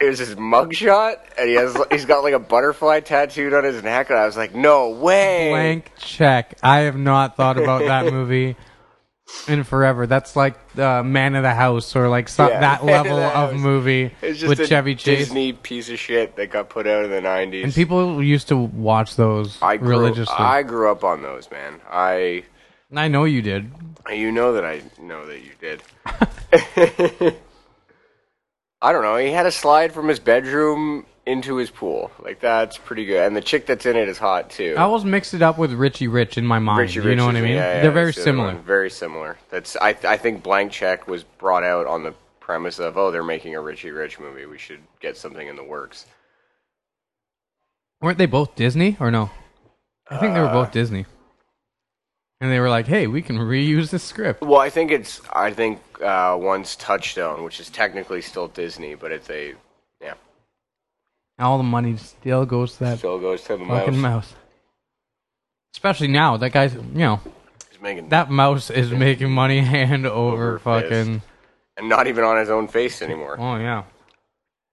it 0.00 0.06
was 0.06 0.18
his 0.18 0.34
mugshot, 0.36 1.16
and 1.38 1.48
he 1.48 1.54
has 1.56 1.76
he's 1.90 2.04
got 2.04 2.22
like 2.22 2.34
a 2.34 2.38
butterfly 2.38 3.00
tattooed 3.00 3.52
on 3.54 3.64
his 3.64 3.82
neck, 3.82 4.10
and 4.10 4.18
I 4.18 4.26
was 4.26 4.36
like, 4.36 4.54
no 4.54 4.90
way. 4.90 5.50
Blank 5.50 5.92
check. 5.98 6.58
I 6.62 6.80
have 6.80 6.96
not 6.96 7.36
thought 7.36 7.58
about 7.58 7.82
that 7.82 8.12
movie 8.12 8.56
in 9.46 9.64
forever. 9.64 10.06
That's 10.06 10.36
like 10.36 10.56
uh, 10.78 11.02
Man 11.02 11.34
of 11.34 11.42
the 11.42 11.54
House 11.54 11.94
or 11.96 12.08
like 12.08 12.28
some, 12.28 12.48
Yeah, 12.48 12.60
that 12.60 12.84
Man 12.84 13.00
of 13.00 13.04
level 13.06 13.18
the 13.18 13.26
of 13.26 13.50
House. 13.52 13.60
movie 13.60 14.14
It's 14.22 14.40
just 14.40 14.48
with 14.48 14.60
a 14.60 14.66
Chevy 14.66 14.94
Chase. 14.94 15.18
Disney 15.18 15.52
piece 15.52 15.90
of 15.90 15.98
shit 15.98 16.36
that 16.36 16.50
got 16.50 16.68
put 16.68 16.86
out 16.86 17.04
in 17.04 17.10
the 17.10 17.20
nineties. 17.20 17.64
And 17.64 17.74
people 17.74 18.22
used 18.22 18.48
to 18.48 18.56
watch 18.56 19.16
those 19.16 19.60
I 19.60 19.76
grew, 19.76 19.90
religiously. 19.90 20.36
I 20.38 20.62
grew 20.62 20.90
up 20.90 21.04
on 21.04 21.22
those, 21.22 21.50
man. 21.50 21.80
I 21.90 22.44
And 22.90 22.98
I 22.98 23.08
know 23.08 23.24
you 23.24 23.42
did. 23.42 23.70
You 24.08 24.32
know 24.32 24.54
that 24.54 24.64
I 24.64 24.82
know 25.00 25.26
that 25.26 25.40
you 25.42 25.52
did. 25.60 25.82
I 28.80 28.92
don't 28.92 29.02
know. 29.02 29.16
He 29.16 29.30
had 29.30 29.46
a 29.46 29.50
slide 29.50 29.92
from 29.92 30.08
his 30.08 30.18
bedroom 30.20 31.04
into 31.26 31.56
his 31.56 31.70
pool. 31.70 32.10
Like 32.22 32.40
that's 32.40 32.78
pretty 32.78 33.04
good. 33.04 33.26
And 33.26 33.36
the 33.36 33.40
chick 33.40 33.66
that's 33.66 33.84
in 33.86 33.96
it 33.96 34.08
is 34.08 34.18
hot 34.18 34.50
too. 34.50 34.74
I 34.78 34.82
always 34.82 35.04
mixed 35.04 35.34
it 35.34 35.42
up 35.42 35.58
with 35.58 35.72
Richie 35.72 36.08
Rich 36.08 36.38
in 36.38 36.46
my 36.46 36.58
mind. 36.58 36.80
Richie 36.80 37.00
you 37.00 37.02
Rich 37.06 37.16
know 37.18 37.26
what 37.26 37.36
I 37.36 37.40
mean? 37.42 37.52
yeah, 37.52 37.76
yeah, 37.76 37.82
They're 37.82 37.90
very 37.90 38.12
similar. 38.12 38.54
one. 38.54 38.62
Very 38.62 38.90
similar. 38.90 39.36
That's 39.50 39.76
I 39.76 39.90
I 40.04 40.16
think 40.16 40.42
Blank 40.42 40.72
Check 40.72 41.06
was 41.08 41.24
brought 41.24 41.64
out 41.64 41.86
on 41.86 42.02
the 42.04 42.14
premise 42.40 42.78
of 42.78 42.96
oh 42.96 43.10
they're 43.10 43.22
making 43.24 43.54
a 43.56 43.60
Richie 43.60 43.90
Rich 43.90 44.18
movie. 44.20 44.46
We 44.46 44.58
should 44.58 44.80
get 45.00 45.16
something 45.16 45.46
in 45.48 45.56
the 45.56 45.64
works. 45.64 46.06
Weren't 48.00 48.16
they 48.18 48.26
both 48.26 48.54
Disney 48.54 48.96
or 49.00 49.10
no? 49.10 49.30
I 50.08 50.18
think 50.18 50.34
they 50.34 50.40
were 50.40 50.46
Uh, 50.46 50.52
both 50.64 50.70
Disney. 50.72 51.04
And 52.40 52.52
they 52.52 52.60
were 52.60 52.70
like, 52.70 52.86
"Hey, 52.86 53.06
we 53.08 53.20
can 53.20 53.36
reuse 53.36 53.90
this 53.90 54.04
script." 54.04 54.42
Well, 54.42 54.60
I 54.60 54.70
think 54.70 54.90
it's 54.92 55.20
I 55.32 55.52
think 55.52 55.80
uh, 56.00 56.36
one's 56.40 56.76
Touchstone, 56.76 57.42
which 57.42 57.58
is 57.58 57.68
technically 57.68 58.22
still 58.22 58.46
Disney, 58.48 58.94
but 58.94 59.10
it's 59.10 59.28
a 59.28 59.54
yeah 60.00 60.14
All 61.38 61.58
the 61.58 61.64
money 61.64 61.96
still 61.96 62.46
goes 62.46 62.74
to 62.74 62.84
that 62.84 62.98
still 62.98 63.18
goes 63.18 63.42
to 63.44 63.56
the 63.56 63.64
fucking 63.64 63.98
mouse. 63.98 64.30
mouse. 64.30 64.34
Especially 65.74 66.08
now, 66.08 66.36
that 66.36 66.52
guy's 66.52 66.74
you 66.74 66.80
know 66.94 67.20
He's 67.70 67.80
making 67.80 68.08
that 68.10 68.30
mouse 68.30 68.70
is 68.70 68.92
making 68.92 69.30
money 69.30 69.58
hand 69.60 70.06
over, 70.06 70.50
Over 70.54 70.58
fucking. 70.60 71.22
and 71.76 71.88
not 71.88 72.06
even 72.06 72.22
on 72.24 72.38
his 72.38 72.50
own 72.50 72.68
face 72.68 73.02
anymore. 73.02 73.36
Oh 73.38 73.56
yeah, 73.56 73.82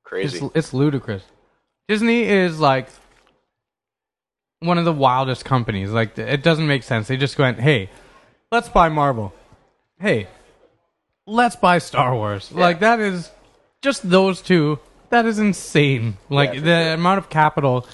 Crazy. 0.03 0.37
it's 0.37 0.55
it's 0.55 0.73
ludicrous. 0.73 1.23
Disney 1.87 2.23
is 2.23 2.59
like 2.59 2.89
one 4.65 4.77
of 4.77 4.85
the 4.85 4.93
wildest 4.93 5.45
companies. 5.45 5.91
Like 5.91 6.17
it 6.17 6.43
doesn't 6.43 6.67
make 6.67 6.83
sense. 6.83 7.07
They 7.07 7.17
just 7.17 7.37
went, 7.37 7.59
"Hey, 7.59 7.89
let's 8.51 8.69
buy 8.69 8.89
Marvel. 8.89 9.33
Hey, 9.99 10.27
let's 11.25 11.55
buy 11.55 11.77
Star 11.79 12.13
Wars." 12.15 12.51
Like 12.51 12.79
that 12.79 12.99
is 12.99 13.31
just 13.81 14.09
those 14.09 14.41
two. 14.41 14.79
That 15.09 15.25
is 15.25 15.39
insane. 15.39 16.17
Like 16.29 16.53
Yeah, 16.55 16.59
the 16.61 16.83
sure. 16.85 16.93
amount 16.93 17.19
of 17.19 17.29
capital 17.29 17.87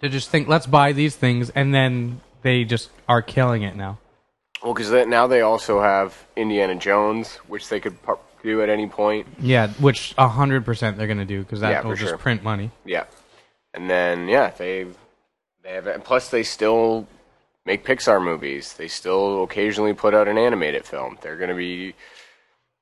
to 0.00 0.08
just 0.08 0.30
think, 0.30 0.48
"Let's 0.48 0.66
buy 0.66 0.92
these 0.92 1.16
things," 1.16 1.50
and 1.50 1.74
then 1.74 2.20
they 2.42 2.64
just 2.64 2.90
are 3.08 3.22
killing 3.22 3.62
it 3.62 3.76
now. 3.76 3.98
Well, 4.62 4.74
because 4.74 4.90
now 5.06 5.26
they 5.26 5.40
also 5.40 5.80
have 5.80 6.26
Indiana 6.36 6.74
Jones, 6.74 7.36
which 7.48 7.68
they 7.68 7.80
could 7.80 7.96
do 8.42 8.62
at 8.62 8.68
any 8.68 8.86
point. 8.86 9.26
Yeah, 9.40 9.68
which 9.80 10.14
a 10.18 10.28
hundred 10.28 10.64
percent 10.64 10.96
they're 10.96 11.06
gonna 11.06 11.24
do 11.24 11.40
because 11.40 11.60
that 11.60 11.70
Yeah, 11.70 11.82
will 11.82 11.94
just 11.96 12.10
sure. 12.10 12.18
print 12.18 12.42
money. 12.42 12.70
Yeah, 12.84 13.04
and 13.74 13.88
then 13.88 14.28
yeah, 14.28 14.50
they 14.50 14.86
they 15.62 15.72
have. 15.74 15.86
And 15.86 16.02
plus, 16.04 16.28
they 16.30 16.42
still 16.42 17.06
make 17.66 17.84
Pixar 17.84 18.22
movies. 18.22 18.74
They 18.74 18.88
still 18.88 19.42
occasionally 19.44 19.92
put 19.94 20.14
out 20.14 20.28
an 20.28 20.38
animated 20.38 20.84
film. 20.84 21.18
They're 21.20 21.36
going 21.36 21.50
to 21.50 21.56
be 21.56 21.94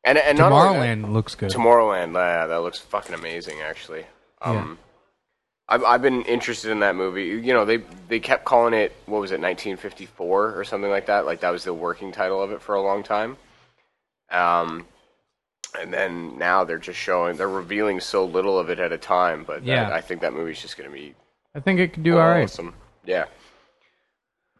and 0.04 0.16
and 0.18 0.38
that- 0.38 0.50
Tomorrowland 0.52 1.12
looks 1.12 1.34
good. 1.34 1.50
Tomorrowland, 1.50 2.14
yeah, 2.14 2.46
that 2.46 2.58
looks 2.62 2.78
fucking 2.78 3.14
amazing, 3.14 3.60
actually. 3.60 4.04
Um, 4.40 4.78
I've 5.68 5.84
I've 5.84 6.02
been 6.02 6.22
interested 6.22 6.70
in 6.70 6.78
that 6.80 6.94
movie. 6.96 7.24
You 7.26 7.52
know, 7.52 7.64
they 7.64 7.78
they 8.08 8.20
kept 8.20 8.44
calling 8.44 8.72
it 8.74 8.92
what 9.06 9.20
was 9.20 9.32
it, 9.32 9.40
1954 9.40 10.54
or 10.58 10.64
something 10.64 10.90
like 10.90 11.06
that. 11.06 11.26
Like 11.26 11.40
that 11.40 11.50
was 11.50 11.64
the 11.64 11.74
working 11.74 12.12
title 12.12 12.40
of 12.42 12.52
it 12.52 12.62
for 12.62 12.74
a 12.76 12.80
long 12.82 13.02
time. 13.02 13.36
Um, 14.30 14.86
and 15.78 15.92
then 15.92 16.38
now 16.38 16.64
they're 16.64 16.78
just 16.78 16.98
showing, 16.98 17.36
they're 17.36 17.48
revealing 17.48 18.00
so 18.00 18.24
little 18.24 18.58
of 18.58 18.70
it 18.70 18.78
at 18.78 18.92
a 18.92 18.98
time. 18.98 19.44
But 19.44 19.60
that- 19.66 19.66
Yeah. 19.66 19.90
I 19.92 20.00
think 20.00 20.22
that 20.22 20.32
movie's 20.32 20.60
just 20.62 20.76
going 20.78 20.88
to 20.88 20.94
be 20.94 21.14
I 21.54 21.60
think 21.60 21.80
it 21.80 21.92
could 21.92 22.02
do 22.02 22.18
all 22.18 22.28
right. 22.28 22.44
awesome. 22.44 22.74
Yeah. 23.04 23.24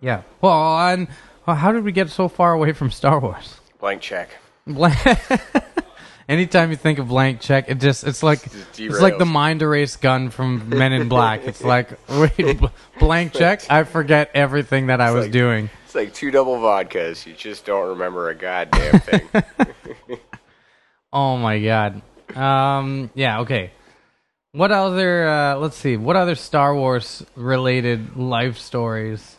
Yeah. 0.01 0.22
Well, 0.40 0.79
and 0.88 1.09
well, 1.46 1.57
how 1.57 1.72
did 1.72 1.85
we 1.85 1.92
get 1.92 2.11
so 2.11 2.29
far 2.29 2.53
away 2.53 2.72
from 2.72 2.90
Star 2.90 3.18
Wars? 3.20 3.61
Blank 3.81 4.03
check. 4.03 4.31
Blank. 4.66 4.96
Anytime 6.29 6.70
you 6.70 6.77
think 6.77 6.98
of 6.98 7.09
blank 7.09 7.40
check, 7.40 7.70
it 7.70 7.79
just 7.81 8.05
it's 8.05 8.22
like 8.22 8.40
it's 8.77 9.01
like 9.01 9.16
the 9.16 9.24
mind 9.24 9.62
erase 9.62 9.96
gun 9.96 10.29
from 10.29 10.68
Men 10.68 10.92
in 10.92 11.09
Black. 11.09 11.44
It's 11.46 11.64
like 11.74 11.98
wait, 12.09 12.59
bl- 12.59 12.66
blank 12.98 13.33
check. 13.33 13.62
I 13.70 13.85
forget 13.85 14.31
everything 14.35 14.88
that 14.88 15.01
I 15.01 15.11
was 15.12 15.24
like- 15.24 15.33
doing. 15.33 15.70
It's 15.87 15.94
like 15.94 16.12
two 16.12 16.31
double 16.31 16.57
vodkas. 16.57 17.24
You 17.24 17.33
just 17.33 17.64
don't 17.64 17.88
remember 17.88 18.29
a 18.29 18.35
goddamn 18.35 19.01
thing. 19.01 19.29
Oh 21.11 21.38
my 21.38 21.59
god. 21.59 22.03
Um. 22.37 23.11
Yeah. 23.14 23.40
Okay. 23.40 23.70
What 24.59 24.73
other? 24.73 25.29
Uh, 25.29 25.55
let's 25.55 25.77
see. 25.77 25.97
What 25.97 26.16
other 26.16 26.35
Star 26.35 26.75
Wars 26.75 27.25
related 27.37 28.16
life 28.16 28.59
stories? 28.59 29.37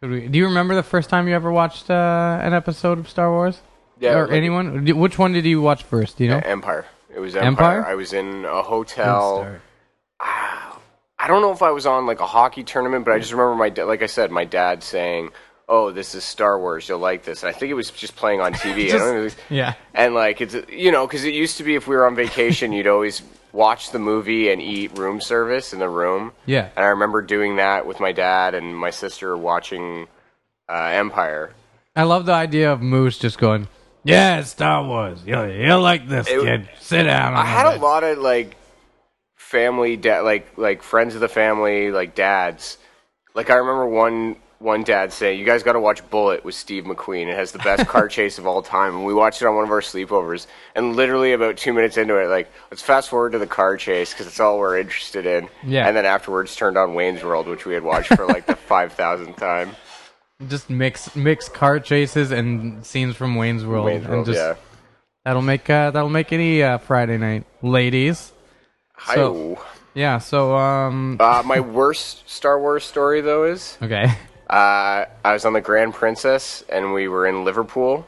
Could 0.00 0.10
we? 0.10 0.26
Do 0.26 0.36
you 0.38 0.46
remember 0.46 0.74
the 0.74 0.82
first 0.82 1.08
time 1.08 1.28
you 1.28 1.36
ever 1.36 1.52
watched 1.52 1.88
uh, 1.88 2.40
an 2.42 2.52
episode 2.52 2.98
of 2.98 3.08
Star 3.08 3.30
Wars? 3.30 3.60
Yeah, 4.00 4.18
Or 4.18 4.26
like- 4.26 4.32
anyone? 4.36 4.84
Which 4.98 5.20
one 5.20 5.32
did 5.32 5.44
you 5.44 5.62
watch 5.62 5.84
first? 5.84 6.16
Do 6.18 6.24
you 6.24 6.30
know? 6.30 6.38
Empire. 6.44 6.84
It 7.14 7.20
was 7.20 7.36
Empire. 7.36 7.76
Empire? 7.78 7.86
I 7.86 7.94
was 7.94 8.12
in 8.12 8.44
a 8.44 8.60
hotel. 8.60 9.60
I 10.20 11.28
don't 11.28 11.42
know 11.42 11.52
if 11.52 11.62
I 11.62 11.70
was 11.70 11.86
on 11.86 12.06
like 12.06 12.18
a 12.20 12.26
hockey 12.26 12.64
tournament, 12.64 13.04
but 13.04 13.12
I 13.14 13.18
just 13.20 13.30
remember 13.30 13.54
my 13.54 13.68
da- 13.68 13.84
like 13.84 14.02
I 14.02 14.06
said, 14.06 14.32
my 14.32 14.44
dad 14.44 14.82
saying, 14.82 15.30
"Oh, 15.68 15.90
this 15.90 16.14
is 16.14 16.24
Star 16.24 16.58
Wars. 16.58 16.88
You'll 16.88 16.98
like 16.98 17.24
this." 17.24 17.42
And 17.42 17.54
I 17.54 17.58
think 17.58 17.70
it 17.70 17.74
was 17.74 17.90
just 17.90 18.16
playing 18.16 18.40
on 18.40 18.52
TV. 18.54 18.86
I 18.92 18.98
don't 18.98 19.24
know, 19.24 19.30
Yeah. 19.50 19.74
and 19.94 20.14
like 20.14 20.40
it's 20.40 20.54
you 20.70 20.90
know 20.92 21.06
because 21.06 21.24
it 21.24 21.34
used 21.34 21.56
to 21.58 21.64
be 21.64 21.74
if 21.74 21.86
we 21.86 21.96
were 21.96 22.06
on 22.06 22.14
vacation, 22.14 22.72
you'd 22.72 22.86
always 22.86 23.22
watch 23.52 23.90
the 23.90 23.98
movie 23.98 24.50
and 24.50 24.60
eat 24.60 24.96
room 24.98 25.20
service 25.20 25.72
in 25.72 25.78
the 25.78 25.88
room. 25.88 26.32
Yeah. 26.44 26.68
And 26.76 26.84
I 26.84 26.88
remember 26.88 27.22
doing 27.22 27.56
that 27.56 27.86
with 27.86 28.00
my 28.00 28.12
dad 28.12 28.54
and 28.54 28.76
my 28.76 28.90
sister 28.90 29.36
watching 29.36 30.08
uh, 30.68 30.90
Empire. 30.92 31.54
I 31.94 32.02
love 32.02 32.26
the 32.26 32.34
idea 32.34 32.70
of 32.72 32.82
Moose 32.82 33.18
just 33.18 33.38
going, 33.38 33.68
"Yeah, 34.04 34.42
Star 34.42 34.84
Wars. 34.84 35.20
You'll, 35.24 35.48
you'll 35.50 35.80
like 35.80 36.06
this, 36.08 36.28
It- 36.28 36.42
kid. 36.42 36.68
Sit 36.80 37.04
down." 37.04 37.34
I 37.34 37.44
had 37.46 37.66
a 37.66 37.70
bed." 37.70 37.80
lot 37.80 38.04
of 38.04 38.18
like 38.18 38.56
family 39.36 39.96
da- 39.96 40.20
like 40.20 40.58
like 40.58 40.82
friends 40.82 41.14
of 41.14 41.20
the 41.20 41.28
family 41.28 41.92
like 41.92 42.16
dads 42.16 42.78
like 43.34 43.48
i 43.48 43.54
remember 43.54 43.86
one 43.86 44.34
one 44.58 44.82
dad 44.82 45.12
saying 45.12 45.38
you 45.38 45.44
guys 45.44 45.62
got 45.62 45.72
to 45.74 45.80
watch 45.80 46.08
Bullitt 46.10 46.44
with 46.44 46.54
steve 46.54 46.84
mcqueen 46.84 47.26
it 47.26 47.36
has 47.36 47.52
the 47.52 47.58
best 47.58 47.86
car 47.86 48.08
chase 48.16 48.38
of 48.38 48.46
all 48.46 48.62
time 48.62 48.94
and 48.96 49.04
we 49.04 49.12
watched 49.12 49.42
it 49.42 49.46
on 49.46 49.54
one 49.54 49.64
of 49.64 49.70
our 49.70 49.80
sleepovers 49.82 50.46
and 50.74 50.96
literally 50.96 51.32
about 51.32 51.56
two 51.56 51.72
minutes 51.72 51.96
into 51.96 52.16
it 52.16 52.28
like 52.28 52.50
let's 52.70 52.82
fast 52.82 53.10
forward 53.10 53.32
to 53.32 53.38
the 53.38 53.46
car 53.46 53.76
chase 53.76 54.12
because 54.12 54.26
it's 54.26 54.40
all 54.40 54.58
we're 54.58 54.78
interested 54.78 55.26
in 55.26 55.48
Yeah. 55.62 55.86
and 55.86 55.96
then 55.96 56.06
afterwards 56.06 56.56
turned 56.56 56.78
on 56.78 56.94
wayne's 56.94 57.22
world 57.22 57.46
which 57.48 57.66
we 57.66 57.74
had 57.74 57.82
watched 57.82 58.14
for 58.14 58.26
like 58.26 58.46
the 58.46 58.54
5000th 58.68 59.36
time 59.36 59.76
Just 60.48 60.70
mix 60.70 61.14
mix 61.14 61.48
car 61.48 61.78
chases 61.80 62.30
and 62.32 62.84
scenes 62.84 63.14
from 63.16 63.34
Wayne's 63.36 63.64
World, 63.64 63.86
wayne's 63.86 64.04
and 64.04 64.12
world 64.14 64.26
just 64.26 64.38
yeah 64.38 64.54
that'll 65.24 65.42
make 65.42 65.68
uh, 65.68 65.90
that'll 65.90 66.08
make 66.08 66.32
any 66.32 66.62
uh, 66.62 66.78
Friday 66.78 67.18
night, 67.18 67.44
ladies. 67.60 68.32
Hi-oh. 68.94 69.58
Yeah. 69.92 70.18
So 70.18 70.56
um. 70.56 71.16
uh, 71.18 71.42
my 71.44 71.58
worst 71.58 72.28
star 72.30 72.60
wars 72.60 72.84
story 72.84 73.20
though 73.22 73.44
is 73.44 73.76
Okay. 73.82 74.12
Uh, 74.48 75.06
I 75.24 75.32
was 75.32 75.44
on 75.44 75.52
the 75.52 75.60
Grand 75.60 75.94
Princess, 75.94 76.62
and 76.68 76.92
we 76.92 77.08
were 77.08 77.26
in 77.26 77.44
Liverpool, 77.44 78.06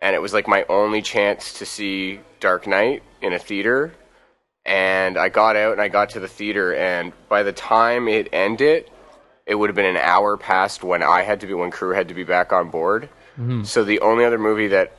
and 0.00 0.14
it 0.14 0.20
was 0.20 0.32
like 0.34 0.48
my 0.48 0.64
only 0.68 1.00
chance 1.02 1.58
to 1.58 1.66
see 1.66 2.20
Dark 2.40 2.66
Knight 2.66 3.02
in 3.22 3.32
a 3.32 3.38
theater. 3.38 3.94
And 4.64 5.16
I 5.16 5.28
got 5.28 5.54
out 5.54 5.72
and 5.72 5.80
I 5.80 5.86
got 5.86 6.10
to 6.10 6.20
the 6.20 6.26
theater, 6.26 6.74
and 6.74 7.12
by 7.28 7.44
the 7.44 7.52
time 7.52 8.08
it 8.08 8.28
ended, 8.32 8.90
it 9.46 9.54
would 9.54 9.68
have 9.70 9.76
been 9.76 9.86
an 9.86 9.96
hour 9.96 10.36
past 10.36 10.82
when 10.82 11.04
I 11.04 11.22
had 11.22 11.40
to 11.42 11.46
be 11.46 11.54
when 11.54 11.70
crew 11.70 11.94
had 11.94 12.08
to 12.08 12.14
be 12.14 12.24
back 12.24 12.52
on 12.52 12.70
board. 12.70 13.08
So 13.64 13.84
the 13.84 14.00
only 14.00 14.24
other 14.24 14.38
movie 14.38 14.68
that 14.68 14.92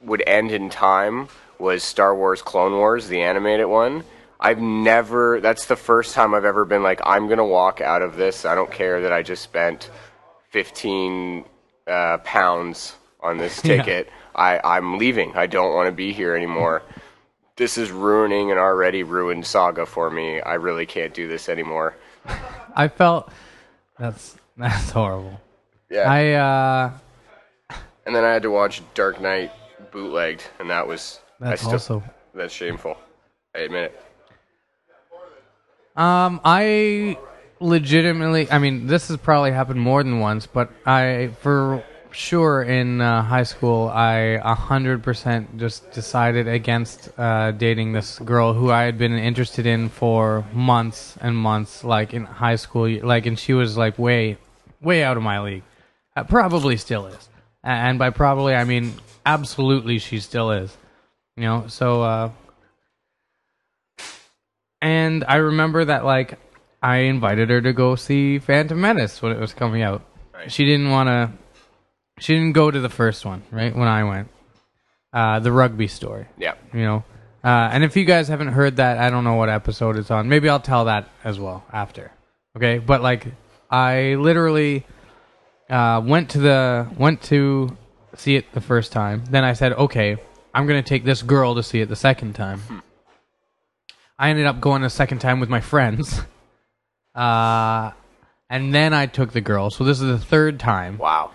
would 0.00 0.22
end 0.26 0.52
in 0.52 0.70
time 0.70 1.28
was 1.58 1.82
Star 1.82 2.14
Wars 2.14 2.40
Clone 2.40 2.72
Wars, 2.72 3.08
the 3.08 3.20
animated 3.20 3.66
one. 3.66 4.04
I've 4.38 4.60
never 4.60 5.40
that's 5.40 5.66
the 5.66 5.76
first 5.76 6.14
time 6.14 6.32
I've 6.32 6.46
ever 6.46 6.64
been 6.64 6.82
like 6.82 7.00
I'm 7.04 7.26
going 7.26 7.38
to 7.38 7.44
walk 7.44 7.82
out 7.82 8.00
of 8.00 8.16
this. 8.16 8.46
I 8.46 8.54
don't 8.54 8.70
care 8.72 9.02
that 9.02 9.12
I 9.12 9.22
just 9.22 9.42
spent 9.42 9.90
15 10.50 11.44
uh, 11.86 12.18
pounds 12.18 12.96
on 13.20 13.38
this 13.38 13.60
Yeah. 13.64 13.76
ticket. 13.76 14.08
I 14.34 14.60
I'm 14.62 14.98
leaving. 14.98 15.32
I 15.36 15.46
don't 15.46 15.74
want 15.74 15.86
to 15.88 15.92
be 15.92 16.12
here 16.12 16.34
anymore. 16.36 16.82
This 17.56 17.76
is 17.76 17.90
ruining 17.90 18.50
an 18.50 18.58
already 18.58 19.02
ruined 19.02 19.44
saga 19.44 19.84
for 19.84 20.10
me. 20.10 20.40
I 20.40 20.54
really 20.54 20.86
can't 20.86 21.12
do 21.12 21.28
this 21.28 21.48
anymore. 21.48 21.94
I 22.74 22.88
felt 22.88 23.30
that's 23.98 24.36
that's 24.56 24.90
horrible. 24.90 25.40
Yeah. 25.90 26.10
I 26.10 26.32
uh 26.32 26.92
and 28.06 28.14
then 28.16 28.24
I 28.24 28.32
had 28.32 28.42
to 28.42 28.50
watch 28.50 28.82
Dark 28.94 29.20
Knight 29.20 29.52
bootlegged, 29.92 30.42
and 30.58 30.70
that 30.70 30.86
was 30.86 31.20
that's 31.38 31.62
I 31.62 31.78
still, 31.78 31.96
also 31.98 32.02
that's 32.34 32.54
shameful. 32.54 32.96
I 33.54 33.60
admit 33.60 33.92
it. 33.92 34.02
Um, 35.96 36.40
I 36.44 37.18
legitimately, 37.60 38.50
I 38.50 38.58
mean, 38.58 38.86
this 38.86 39.08
has 39.08 39.16
probably 39.18 39.52
happened 39.52 39.80
more 39.80 40.02
than 40.02 40.18
once, 40.18 40.46
but 40.46 40.70
I, 40.86 41.30
for 41.40 41.84
sure, 42.10 42.62
in 42.62 43.00
uh, 43.00 43.22
high 43.22 43.44
school, 43.44 43.88
I 43.88 44.40
a 44.42 44.54
hundred 44.54 45.02
percent 45.02 45.58
just 45.58 45.92
decided 45.92 46.48
against 46.48 47.10
uh, 47.18 47.52
dating 47.52 47.92
this 47.92 48.18
girl 48.18 48.54
who 48.54 48.70
I 48.70 48.82
had 48.82 48.98
been 48.98 49.12
interested 49.12 49.66
in 49.66 49.88
for 49.88 50.44
months 50.52 51.16
and 51.20 51.36
months, 51.36 51.84
like 51.84 52.14
in 52.14 52.24
high 52.24 52.56
school, 52.56 52.88
like, 53.06 53.26
and 53.26 53.38
she 53.38 53.52
was 53.52 53.76
like 53.76 53.98
way, 53.98 54.38
way 54.80 55.04
out 55.04 55.16
of 55.16 55.22
my 55.22 55.40
league. 55.40 55.62
Uh, 56.16 56.24
probably 56.24 56.76
still 56.76 57.06
is, 57.06 57.28
and 57.62 57.98
by 57.98 58.10
probably 58.10 58.54
I 58.54 58.64
mean 58.64 58.94
absolutely, 59.24 59.98
she 59.98 60.18
still 60.18 60.50
is. 60.50 60.76
You 61.36 61.44
know, 61.44 61.64
so. 61.68 62.02
uh 62.02 62.30
and 64.82 65.24
I 65.28 65.36
remember 65.36 65.84
that 65.84 66.04
like 66.04 66.38
I 66.82 66.98
invited 66.98 67.50
her 67.50 67.60
to 67.60 67.72
go 67.72 67.94
see 67.96 68.38
Phantom 68.38 68.80
Menace 68.80 69.20
when 69.20 69.32
it 69.32 69.38
was 69.38 69.52
coming 69.52 69.82
out. 69.82 70.02
Right. 70.32 70.50
She 70.50 70.64
didn't 70.64 70.90
want 70.90 71.08
to. 71.08 71.30
She 72.22 72.34
didn't 72.34 72.52
go 72.52 72.70
to 72.70 72.80
the 72.80 72.88
first 72.88 73.24
one, 73.24 73.42
right? 73.50 73.74
When 73.74 73.88
I 73.88 74.04
went, 74.04 74.28
uh, 75.12 75.40
the 75.40 75.52
rugby 75.52 75.88
story, 75.88 76.26
Yeah. 76.38 76.54
you 76.72 76.82
know. 76.84 77.04
Uh, 77.42 77.70
and 77.72 77.82
if 77.84 77.96
you 77.96 78.04
guys 78.04 78.28
haven't 78.28 78.48
heard 78.48 78.76
that, 78.76 78.98
I 78.98 79.08
don't 79.08 79.24
know 79.24 79.34
what 79.36 79.48
episode 79.48 79.96
it's 79.96 80.10
on. 80.10 80.28
Maybe 80.28 80.48
I'll 80.48 80.60
tell 80.60 80.84
that 80.84 81.08
as 81.24 81.38
well 81.40 81.64
after. 81.72 82.12
Okay, 82.56 82.78
but 82.78 83.00
like 83.00 83.26
I 83.70 84.16
literally 84.16 84.84
uh, 85.70 86.02
went 86.04 86.30
to 86.30 86.38
the 86.38 86.88
went 86.98 87.22
to 87.24 87.76
see 88.16 88.36
it 88.36 88.52
the 88.52 88.60
first 88.60 88.92
time. 88.92 89.24
Then 89.30 89.44
I 89.44 89.54
said, 89.54 89.72
okay, 89.72 90.18
I'm 90.52 90.66
gonna 90.66 90.82
take 90.82 91.04
this 91.04 91.22
girl 91.22 91.54
to 91.54 91.62
see 91.62 91.80
it 91.80 91.88
the 91.88 91.96
second 91.96 92.34
time. 92.34 92.82
I 94.18 94.28
ended 94.28 94.44
up 94.46 94.60
going 94.60 94.82
a 94.84 94.90
second 94.90 95.20
time 95.20 95.40
with 95.40 95.48
my 95.48 95.60
friends. 95.60 96.20
Uh, 97.14 97.90
and 98.48 98.74
then 98.74 98.92
I 98.94 99.06
took 99.06 99.32
the 99.32 99.40
girl. 99.40 99.70
So 99.70 99.84
this 99.84 100.00
is 100.00 100.06
the 100.06 100.18
third 100.18 100.58
time. 100.60 100.98
Wow. 100.98 101.30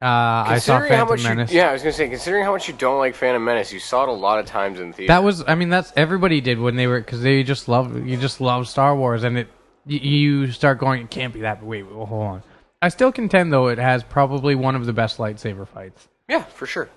Uh, 0.00 0.06
I 0.06 0.58
saw 0.58 0.78
Considering 0.78 0.92
how 0.92 1.06
Phantom 1.06 1.08
much 1.08 1.24
Menace. 1.36 1.52
you, 1.52 1.58
yeah, 1.58 1.70
I 1.70 1.72
was 1.72 1.82
gonna 1.82 1.92
say, 1.92 2.08
considering 2.08 2.44
how 2.44 2.52
much 2.52 2.68
you 2.68 2.74
don't 2.74 2.98
like 2.98 3.16
Phantom 3.16 3.44
Menace, 3.44 3.72
you 3.72 3.80
saw 3.80 4.04
it 4.04 4.08
a 4.08 4.12
lot 4.12 4.38
of 4.38 4.46
times 4.46 4.78
in 4.78 4.92
theater. 4.92 5.12
That 5.12 5.24
was, 5.24 5.42
I 5.46 5.56
mean, 5.56 5.70
that's 5.70 5.92
everybody 5.96 6.40
did 6.40 6.60
when 6.60 6.76
they 6.76 6.86
were 6.86 7.00
because 7.00 7.20
they 7.20 7.42
just 7.42 7.66
love 7.66 8.06
you 8.06 8.16
just 8.16 8.40
love 8.40 8.68
Star 8.68 8.94
Wars, 8.94 9.24
and 9.24 9.36
it 9.38 9.48
y- 9.86 9.94
you 9.96 10.52
start 10.52 10.78
going, 10.78 11.02
it 11.02 11.10
can't 11.10 11.34
be 11.34 11.40
that. 11.40 11.64
Wait, 11.64 11.82
wait, 11.82 11.92
hold 12.06 12.22
on. 12.22 12.42
I 12.80 12.90
still 12.90 13.10
contend 13.10 13.52
though 13.52 13.66
it 13.68 13.78
has 13.78 14.04
probably 14.04 14.54
one 14.54 14.76
of 14.76 14.86
the 14.86 14.92
best 14.92 15.18
lightsaber 15.18 15.66
fights. 15.66 16.06
yeah, 16.28 16.44
for 16.44 16.66
sure. 16.66 16.88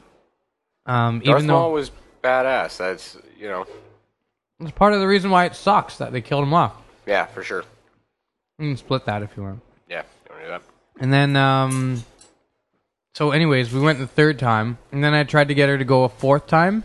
Um, 0.85 1.21
Darth 1.21 1.39
even 1.41 1.47
Maul 1.47 1.71
was 1.71 1.89
badass. 2.23 2.77
That's 2.77 3.17
you 3.39 3.47
know, 3.47 3.65
it's 4.59 4.69
part 4.73 4.93
of 4.93 4.99
the 4.99 5.07
reason 5.07 5.31
why 5.31 5.45
it 5.45 5.55
sucks 5.55 5.97
that 5.97 6.11
they 6.11 6.21
killed 6.21 6.43
him 6.43 6.53
off. 6.53 6.75
yeah, 7.07 7.25
for 7.25 7.41
sure. 7.43 7.63
You 8.61 8.67
can 8.67 8.77
split 8.77 9.05
that 9.05 9.23
if 9.23 9.35
you 9.35 9.41
want. 9.41 9.61
Yeah, 9.89 10.03
you 10.29 10.35
want 10.35 10.41
to 10.41 10.45
do 10.45 10.51
that? 10.51 10.61
And 10.99 11.11
then, 11.11 11.35
um, 11.35 12.03
so 13.15 13.31
anyways, 13.31 13.73
we 13.73 13.79
went 13.81 13.97
the 13.97 14.05
third 14.05 14.37
time, 14.37 14.77
and 14.91 15.03
then 15.03 15.15
I 15.15 15.23
tried 15.23 15.47
to 15.47 15.55
get 15.55 15.67
her 15.67 15.79
to 15.79 15.83
go 15.83 16.03
a 16.03 16.09
fourth 16.09 16.45
time, 16.45 16.83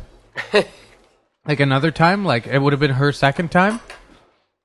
like 1.46 1.60
another 1.60 1.90
time, 1.90 2.24
like 2.24 2.46
it 2.46 2.58
would 2.58 2.72
have 2.72 2.80
been 2.80 2.92
her 2.92 3.12
second 3.12 3.50
time, 3.50 3.80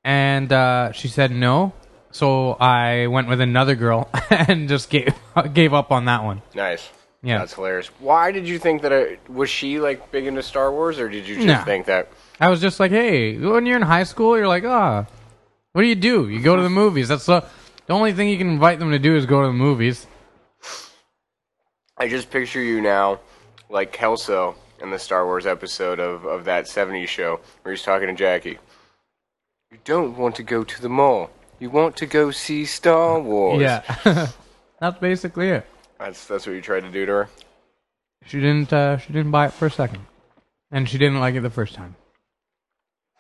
and 0.06 0.54
uh, 0.54 0.94
she 0.94 1.10
said 1.10 1.32
no. 1.32 1.74
So 2.12 2.54
I 2.54 3.08
went 3.08 3.28
with 3.28 3.42
another 3.42 3.76
girl 3.76 4.10
and 4.30 4.70
just 4.70 4.90
gave 4.90 5.14
gave 5.54 5.74
up 5.74 5.92
on 5.92 6.06
that 6.06 6.24
one. 6.24 6.42
Nice. 6.56 6.90
Yeah. 7.24 7.40
that's 7.40 7.54
hilarious. 7.54 7.88
Why 8.00 8.32
did 8.32 8.48
you 8.48 8.58
think 8.58 8.84
that? 8.84 8.94
I, 8.94 9.18
was 9.28 9.50
she 9.50 9.82
like 9.82 10.12
big 10.12 10.28
into 10.28 10.44
Star 10.44 10.72
Wars, 10.72 10.98
or 10.98 11.10
did 11.10 11.28
you 11.28 11.44
just 11.44 11.66
think 11.66 11.88
that? 11.88 12.10
I 12.40 12.50
was 12.50 12.62
just 12.62 12.80
like, 12.80 12.92
hey, 12.92 13.38
when 13.38 13.66
you're 13.66 13.76
in 13.76 13.84
high 13.84 14.04
school, 14.04 14.38
you're 14.38 14.48
like, 14.48 14.64
ah, 14.64 15.06
what 15.74 15.82
do 15.82 15.88
you 15.88 15.96
do? 15.96 16.30
You 16.30 16.42
go 16.42 16.56
to 16.56 16.62
the 16.62 16.70
movies. 16.70 17.08
That's 17.08 17.26
the 17.26 17.46
the 17.88 17.94
only 17.94 18.14
thing 18.14 18.30
you 18.30 18.38
can 18.38 18.50
invite 18.50 18.80
them 18.80 18.92
to 18.92 19.00
do 19.00 19.16
is 19.16 19.26
go 19.26 19.42
to 19.42 19.48
the 19.48 19.54
movies. 19.54 20.08
I 21.98 22.08
just 22.08 22.32
picture 22.32 22.62
you 22.62 22.82
now, 22.82 23.20
like 23.70 23.92
Kelso 23.92 24.56
in 24.82 24.92
the 24.92 25.00
Star 25.00 25.26
Wars 25.26 25.46
episode 25.46 26.00
of, 26.00 26.26
of 26.26 26.46
that 26.46 26.66
70s 26.66 27.08
show 27.08 27.40
where 27.62 27.74
he's 27.74 27.84
talking 27.84 28.08
to 28.08 28.14
Jackie. 28.14 28.58
You 29.72 29.78
don't 29.86 30.18
want 30.18 30.36
to 30.36 30.44
go 30.44 30.64
to 30.64 30.82
the 30.82 30.90
mall. 30.90 31.30
You 31.60 31.70
want 31.70 31.96
to 31.98 32.06
go 32.06 32.32
see 32.32 32.66
Star 32.66 33.20
Wars. 33.20 33.62
Yeah, 33.62 33.82
that's 34.80 35.00
basically 35.00 35.50
it. 35.50 35.66
That's 36.00 36.26
that's 36.26 36.48
what 36.48 36.54
you 36.54 36.62
tried 36.62 36.82
to 36.82 36.92
do 36.92 37.06
to 37.06 37.12
her. 37.12 37.30
She 38.26 38.40
didn't. 38.40 38.74
Uh, 38.74 38.98
she 38.98 39.14
didn't 39.14 39.32
buy 39.32 39.46
it 39.46 39.54
for 39.54 39.68
a 39.68 39.72
second, 39.72 40.06
and 40.72 40.90
she 40.90 40.98
didn't 40.98 41.20
like 41.20 41.36
it 41.36 41.42
the 41.42 41.50
first 41.50 41.76
time. 41.76 41.96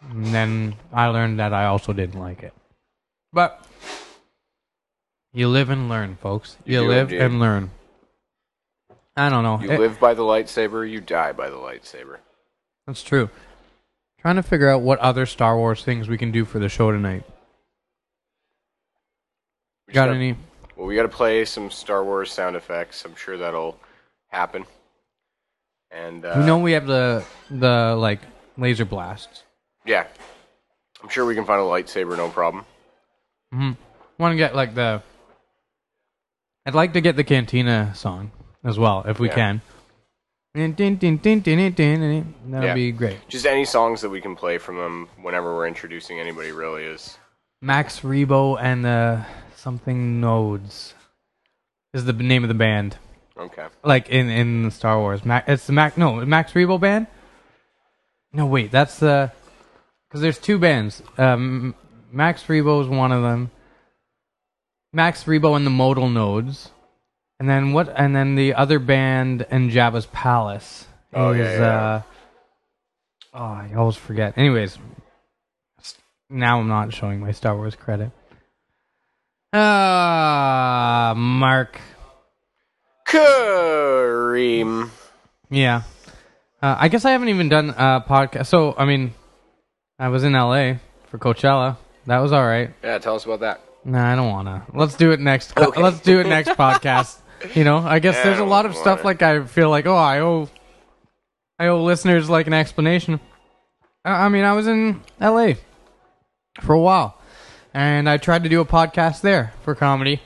And 0.09 0.25
then 0.27 0.75
I 0.91 1.07
learned 1.07 1.39
that 1.39 1.53
I 1.53 1.65
also 1.65 1.93
didn't 1.93 2.19
like 2.19 2.43
it. 2.43 2.53
But 3.33 3.63
you 5.33 5.47
live 5.47 5.69
and 5.69 5.87
learn, 5.89 6.15
folks. 6.15 6.57
You, 6.65 6.79
You 6.79 6.83
do 6.83 6.89
live 6.89 7.11
indeed. 7.11 7.21
and 7.25 7.39
learn. 7.39 7.71
I 9.15 9.29
don't 9.29 9.43
know. 9.43 9.59
You 9.61 9.71
It- 9.71 9.79
live 9.79 9.99
by 9.99 10.13
the 10.13 10.23
lightsaber, 10.23 10.89
you 10.89 11.01
die 11.01 11.31
by 11.33 11.49
the 11.49 11.55
lightsaber. 11.57 12.17
That's 12.87 13.03
true. 13.03 13.29
Trying 14.19 14.35
to 14.37 14.43
figure 14.43 14.69
out 14.69 14.81
what 14.81 14.99
other 14.99 15.25
Star 15.25 15.55
Wars 15.57 15.83
things 15.83 16.07
we 16.09 16.17
can 16.17 16.31
do 16.31 16.45
for 16.45 16.59
the 16.59 16.69
show 16.69 16.91
tonight. 16.91 17.23
We 19.87 19.93
just 19.93 19.95
Got 19.95 20.07
gotta- 20.07 20.15
any? 20.17 20.35
Well, 20.75 20.87
we 20.87 20.95
got 20.95 21.03
to 21.03 21.09
play 21.09 21.45
some 21.45 21.69
Star 21.69 22.03
Wars 22.03 22.31
sound 22.31 22.55
effects. 22.55 23.05
I'm 23.05 23.15
sure 23.15 23.37
that'll 23.37 23.79
happen. 24.29 24.65
And 25.91 26.25
uh, 26.25 26.35
you 26.37 26.43
know 26.45 26.57
we 26.57 26.71
have 26.71 26.87
the 26.87 27.23
the 27.49 27.95
like 27.99 28.21
laser 28.57 28.85
blasts. 28.85 29.43
Yeah, 29.85 30.07
I'm 31.01 31.09
sure 31.09 31.25
we 31.25 31.35
can 31.35 31.45
find 31.45 31.59
a 31.59 31.63
lightsaber, 31.63 32.15
no 32.17 32.29
problem. 32.29 32.65
Mm-hmm. 33.53 33.71
Want 34.21 34.33
to 34.33 34.37
get 34.37 34.55
like 34.55 34.75
the? 34.75 35.01
I'd 36.65 36.75
like 36.75 36.93
to 36.93 37.01
get 37.01 37.15
the 37.15 37.23
Cantina 37.23 37.93
song 37.95 38.31
as 38.63 38.77
well 38.77 39.03
if 39.07 39.19
we 39.19 39.27
Yeah. 39.29 39.35
can. 39.35 39.61
That'd 40.53 40.77
Yeah. 42.49 42.73
be 42.73 42.91
great. 42.91 43.27
Just 43.29 43.45
any 43.45 43.65
songs 43.65 44.01
that 44.01 44.09
we 44.09 44.19
can 44.21 44.35
play 44.35 44.57
from 44.57 44.77
them 44.77 45.07
whenever 45.21 45.55
we're 45.55 45.67
introducing 45.67 46.19
anybody 46.19 46.51
really 46.51 46.83
is. 46.83 47.17
Max 47.61 48.01
Rebo 48.01 48.57
and 48.61 48.83
the 48.83 49.25
something 49.55 50.19
nodes 50.19 50.93
is 51.93 52.05
the 52.05 52.13
name 52.13 52.43
of 52.43 52.47
the 52.49 52.53
band. 52.53 52.97
Okay. 53.37 53.65
Like 53.83 54.09
in 54.09 54.29
in 54.29 54.71
Star 54.71 54.99
Wars, 54.99 55.23
Mac, 55.25 55.47
it's 55.47 55.65
the 55.67 55.73
Mac. 55.73 55.97
No, 55.97 56.23
Max 56.25 56.51
Rebo 56.53 56.79
band. 56.79 57.07
No, 58.33 58.45
wait, 58.45 58.71
that's 58.71 58.99
the 58.99 59.31
because 60.11 60.19
there's 60.21 60.37
two 60.37 60.59
bands. 60.59 61.01
Um, 61.17 61.73
Max 62.11 62.43
Rebo 62.43 62.81
is 62.81 62.89
one 62.89 63.13
of 63.13 63.23
them. 63.23 63.49
Max 64.91 65.23
Rebo 65.23 65.55
and 65.55 65.65
the 65.65 65.69
Modal 65.71 66.09
Nodes, 66.09 66.69
and 67.39 67.47
then 67.49 67.71
what? 67.71 67.87
And 67.95 68.13
then 68.13 68.35
the 68.35 68.53
other 68.55 68.77
band 68.77 69.45
and 69.49 69.71
Jabba's 69.71 70.05
Palace 70.07 70.85
Oh, 71.13 71.31
is. 71.31 71.39
yeah, 71.39 71.57
yeah. 71.59 71.77
Uh, 71.93 72.01
oh, 73.33 73.39
I 73.43 73.71
always 73.77 73.95
forget. 73.95 74.37
Anyways, 74.37 74.77
now 76.29 76.59
I'm 76.59 76.67
not 76.67 76.93
showing 76.93 77.21
my 77.21 77.31
Star 77.31 77.55
Wars 77.55 77.75
credit. 77.75 78.11
Ah, 79.53 81.13
Mark. 81.15 81.79
Kareem. 83.07 84.89
Yeah. 85.49 85.83
Uh, 86.61 86.75
I 86.79 86.87
guess 86.89 87.05
I 87.05 87.11
haven't 87.11 87.29
even 87.29 87.49
done 87.49 87.69
a 87.71 88.03
podcast. 88.07 88.47
So, 88.47 88.75
I 88.77 88.85
mean, 88.85 89.13
I 90.01 90.07
was 90.09 90.23
in 90.23 90.33
LA 90.33 90.77
for 91.05 91.19
Coachella. 91.19 91.77
That 92.07 92.17
was 92.19 92.31
all 92.31 92.43
right. 92.45 92.71
Yeah, 92.83 92.97
tell 92.97 93.15
us 93.15 93.25
about 93.25 93.41
that. 93.41 93.61
Nah, 93.85 94.11
I 94.11 94.15
don't 94.15 94.29
want 94.29 94.47
to. 94.47 94.63
Let's 94.75 94.95
do 94.95 95.11
it 95.11 95.19
next. 95.19 95.55
Okay. 95.55 95.79
Let's 95.79 95.99
do 95.99 96.19
it 96.19 96.27
next 96.27 96.49
podcast. 96.49 97.19
You 97.55 97.63
know, 97.63 97.77
I 97.79 97.97
guess 97.97 98.15
Yeah, 98.17 98.23
there's 98.25 98.39
a 98.39 98.43
lot 98.45 98.67
of 98.67 98.75
stuff 98.75 98.99
wanna. 98.99 99.05
like 99.07 99.21
I 99.23 99.43
feel 99.45 99.69
like, 99.71 99.87
oh, 99.87 99.95
I 99.95 100.19
owe, 100.19 100.47
I 101.57 101.67
owe 101.69 101.81
listeners 101.83 102.29
like 102.29 102.45
an 102.45 102.53
explanation. 102.53 103.19
I 104.05 104.25
I 104.25 104.29
mean, 104.29 104.43
I 104.43 104.53
was 104.53 104.67
in 104.67 105.01
LA 105.19 105.53
for 106.61 106.73
a 106.73 106.79
while, 106.79 107.19
and 107.73 108.07
I 108.07 108.17
tried 108.17 108.43
to 108.43 108.49
do 108.49 108.61
a 108.61 108.65
podcast 108.65 109.21
there 109.21 109.53
for 109.63 109.73
comedy. 109.73 110.21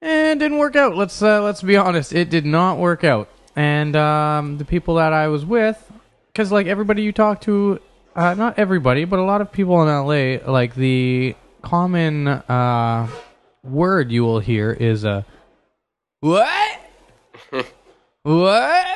it 0.00 0.38
didn't 0.38 0.58
work 0.58 0.76
out. 0.76 0.94
Let's 0.94 1.20
uh, 1.20 1.42
let's 1.42 1.62
be 1.62 1.76
honest. 1.76 2.12
It 2.12 2.30
did 2.30 2.46
not 2.46 2.78
work 2.78 3.02
out. 3.02 3.28
And 3.56 3.96
um, 3.96 4.58
the 4.58 4.64
people 4.64 4.94
that 4.96 5.12
I 5.12 5.26
was 5.26 5.44
with, 5.44 5.90
because 6.32 6.52
like 6.52 6.68
everybody 6.68 7.02
you 7.02 7.10
talk 7.10 7.40
to, 7.42 7.80
uh, 8.16 8.34
not 8.34 8.58
everybody, 8.58 9.04
but 9.04 9.18
a 9.18 9.22
lot 9.22 9.40
of 9.40 9.52
people 9.52 9.82
in 9.82 9.88
LA, 9.88 10.50
like 10.50 10.74
the 10.74 11.36
common 11.60 12.26
uh, 12.26 13.06
word 13.62 14.10
you 14.10 14.24
will 14.24 14.40
hear 14.40 14.72
is 14.72 15.04
a 15.04 15.24
what? 16.20 16.80
what? 18.22 18.86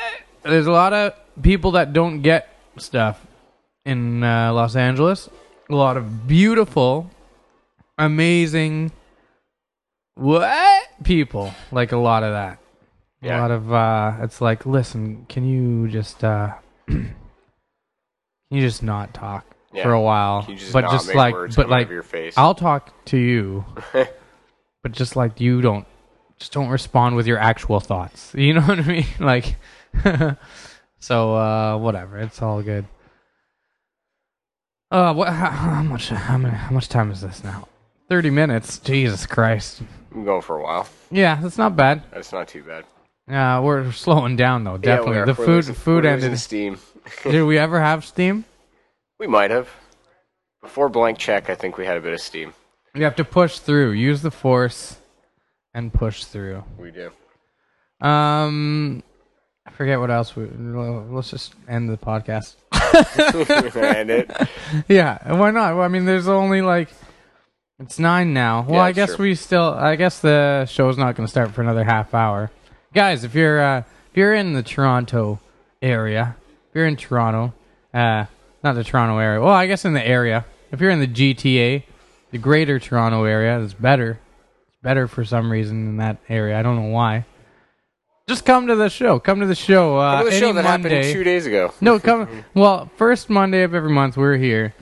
There's 0.43 0.65
a 0.65 0.71
lot 0.71 0.91
of 0.93 1.13
people 1.41 1.71
that 1.71 1.93
don't 1.93 2.21
get 2.21 2.49
stuff 2.77 3.25
in 3.85 4.23
uh, 4.23 4.51
Los 4.53 4.75
Angeles. 4.75 5.29
A 5.69 5.75
lot 5.75 5.97
of 5.97 6.27
beautiful, 6.27 7.09
amazing, 7.97 8.91
what 10.15 10.83
people 11.03 11.53
like 11.71 11.91
a 11.91 11.97
lot 11.97 12.23
of 12.23 12.33
that. 12.33 12.57
Yeah. 13.21 13.39
A 13.39 13.41
lot 13.41 13.51
of 13.51 13.71
uh, 13.71 14.13
it's 14.21 14.41
like, 14.41 14.65
listen, 14.65 15.27
can 15.29 15.45
you 15.45 15.87
just 15.87 16.23
uh, 16.23 16.55
you 18.51 18.61
just 18.61 18.83
not 18.83 19.13
talk 19.13 19.45
Yeah. 19.73 19.83
for 19.83 19.91
a 19.93 20.01
while? 20.01 20.43
Can 20.43 20.51
you 20.53 20.57
just 20.59 20.73
but 20.73 20.81
not 20.81 20.91
just 20.91 21.07
make 21.07 21.15
like, 21.15 21.33
words 21.33 21.55
but 21.55 21.63
come 21.63 21.71
out 21.73 21.75
like, 21.77 21.85
of 21.87 21.91
your 21.91 22.03
face? 22.03 22.33
I'll 22.37 22.55
talk 22.55 23.05
to 23.05 23.17
you, 23.17 23.65
but 24.83 24.91
just 24.91 25.15
like 25.15 25.39
you 25.41 25.61
don't, 25.61 25.87
just 26.37 26.51
don't 26.51 26.69
respond 26.69 27.15
with 27.15 27.27
your 27.27 27.37
actual 27.39 27.79
thoughts. 27.79 28.33
You 28.35 28.53
know 28.53 28.61
what 28.61 28.79
I 28.79 28.83
mean? 28.83 29.05
Like, 29.19 29.55
so 30.99 31.35
uh, 31.35 31.77
whatever. 31.77 32.17
It's 32.19 32.41
all 32.41 32.61
good. 32.61 32.85
Uh, 34.89 35.13
what? 35.13 35.29
How, 35.29 35.49
how 35.49 35.83
much? 35.83 36.09
How 36.09 36.37
many? 36.37 36.55
How 36.55 36.71
much 36.71 36.89
time 36.89 37.11
is 37.11 37.21
this 37.21 37.43
now? 37.43 37.67
Thirty 38.09 38.29
minutes. 38.29 38.79
Jesus 38.79 39.25
Christ. 39.25 39.81
I'm 40.13 40.25
going 40.25 40.41
for 40.41 40.57
a 40.57 40.63
while. 40.63 40.87
Yeah, 41.09 41.39
that's 41.41 41.57
not 41.57 41.75
bad. 41.77 42.03
That's 42.11 42.33
not 42.33 42.49
too 42.49 42.63
bad. 42.63 42.83
Uh, 43.33 43.61
we're 43.61 43.89
slowing 43.93 44.35
down 44.35 44.65
though. 44.65 44.77
Definitely. 44.77 45.15
Yeah, 45.17 45.25
the 45.25 45.31
we're 45.31 45.45
food 45.45 45.47
losing- 45.55 45.75
food 45.75 46.05
ended. 46.05 46.37
steam. 46.39 46.77
Did 47.23 47.43
we 47.43 47.57
ever 47.57 47.79
have 47.79 48.05
steam? 48.05 48.45
We 49.19 49.27
might 49.27 49.51
have. 49.51 49.69
Before 50.61 50.89
blank 50.89 51.17
check, 51.17 51.49
I 51.49 51.55
think 51.55 51.77
we 51.77 51.85
had 51.85 51.97
a 51.97 52.01
bit 52.01 52.13
of 52.13 52.21
steam. 52.21 52.53
You 52.93 53.03
have 53.03 53.15
to 53.15 53.25
push 53.25 53.59
through. 53.59 53.91
Use 53.91 54.21
the 54.21 54.31
force 54.31 54.97
and 55.73 55.93
push 55.93 56.25
through. 56.25 56.63
We 56.77 56.91
do. 56.91 57.11
Um, 58.05 59.03
I 59.65 59.71
forget 59.71 59.99
what 59.99 60.11
else. 60.11 60.35
We, 60.35 60.45
let's 60.45 61.29
just 61.31 61.55
end 61.67 61.89
the 61.89 61.97
podcast. 61.97 62.55
and 63.75 64.09
it. 64.11 64.31
Yeah, 64.87 65.33
why 65.33 65.51
not? 65.51 65.75
Well, 65.75 65.83
I 65.83 65.87
mean, 65.87 66.05
there's 66.05 66.27
only 66.27 66.61
like 66.61 66.89
it's 67.79 67.97
nine 67.99 68.33
now. 68.33 68.61
Well, 68.61 68.75
Yeah, 68.75 68.83
I 68.83 68.91
guess 68.91 69.15
sure. 69.15 69.19
we 69.25 69.35
still. 69.35 69.73
I 69.73 69.95
guess 69.95 70.19
the 70.19 70.65
show's 70.65 70.97
not 70.97 71.15
going 71.15 71.25
to 71.25 71.31
start 71.31 71.51
for 71.51 71.61
another 71.61 71.83
half 71.83 72.13
hour. 72.13 72.51
Guys, 72.93 73.23
if 73.23 73.33
you're 73.35 73.61
uh, 73.61 73.79
if 73.79 74.17
you're 74.17 74.33
in 74.33 74.53
the 74.53 74.63
Toronto 74.63 75.39
area, 75.81 76.35
if 76.71 76.75
you're 76.75 76.87
in 76.87 76.95
Toronto, 76.95 77.53
uh, 77.93 78.25
not 78.63 78.73
the 78.75 78.83
Toronto 78.85 79.17
area. 79.17 79.41
Well, 79.41 79.53
I 79.53 79.67
guess 79.67 79.83
in 79.83 79.93
the 79.93 80.05
area. 80.07 80.45
If 80.71 80.79
you're 80.79 80.89
in 80.89 81.01
the 81.01 81.07
GTA, 81.07 81.83
the 82.31 82.37
Greater 82.37 82.79
Toronto 82.79 83.25
area, 83.25 83.59
it's 83.61 83.73
better. 83.73 84.19
It's 84.69 84.77
better 84.81 85.05
for 85.09 85.25
some 85.25 85.51
reason 85.51 85.89
in 85.89 85.97
that 85.97 86.17
area. 86.29 86.57
I 86.57 86.61
don't 86.61 86.77
know 86.77 86.89
why. 86.89 87.25
Just 88.29 88.45
come 88.45 88.67
to 88.67 88.75
the 88.77 88.87
show. 88.89 89.19
Come 89.19 89.41
to 89.41 89.45
the 89.47 89.55
show. 89.55 89.97
Uh, 89.97 90.17
Come 90.19 90.25
to 90.27 90.31
the 90.31 90.39
show 90.39 90.53
that 90.53 90.63
Monday. 90.63 90.89
happened 90.95 91.13
two 91.13 91.23
days 91.25 91.45
ago. 91.45 91.73
No, 91.81 91.99
come. 91.99 92.29
Well, 92.53 92.89
first 92.95 93.29
Monday 93.29 93.63
of 93.63 93.75
every 93.75 93.89
month 93.91 94.15
we're 94.15 94.37
here. 94.37 94.73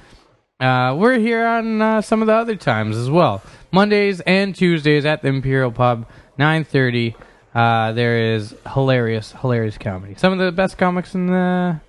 Uh, 0.60 0.96
we're 0.96 1.18
here 1.18 1.48
on 1.48 1.82
uh, 1.82 2.02
some 2.02 2.22
of 2.22 2.28
the 2.28 2.34
other 2.34 2.56
times 2.56 2.96
as 2.98 3.10
well. 3.10 3.42
Mondays 3.72 4.20
and 4.22 4.54
Tuesdays 4.54 5.06
at 5.06 5.24
the 5.24 5.30
Imperial 5.30 5.72
Pub, 5.72 6.06
nine 6.38 6.64
thirty. 6.64 7.16
Uh, 7.54 7.92
there 7.94 8.34
is 8.36 8.56
hilarious, 8.74 9.32
hilarious 9.32 9.78
comedy. 9.78 10.16
Some 10.16 10.34
of 10.34 10.40
the 10.40 10.52
best 10.52 10.78
comics 10.78 11.16
in 11.16 11.28
the 11.28 11.80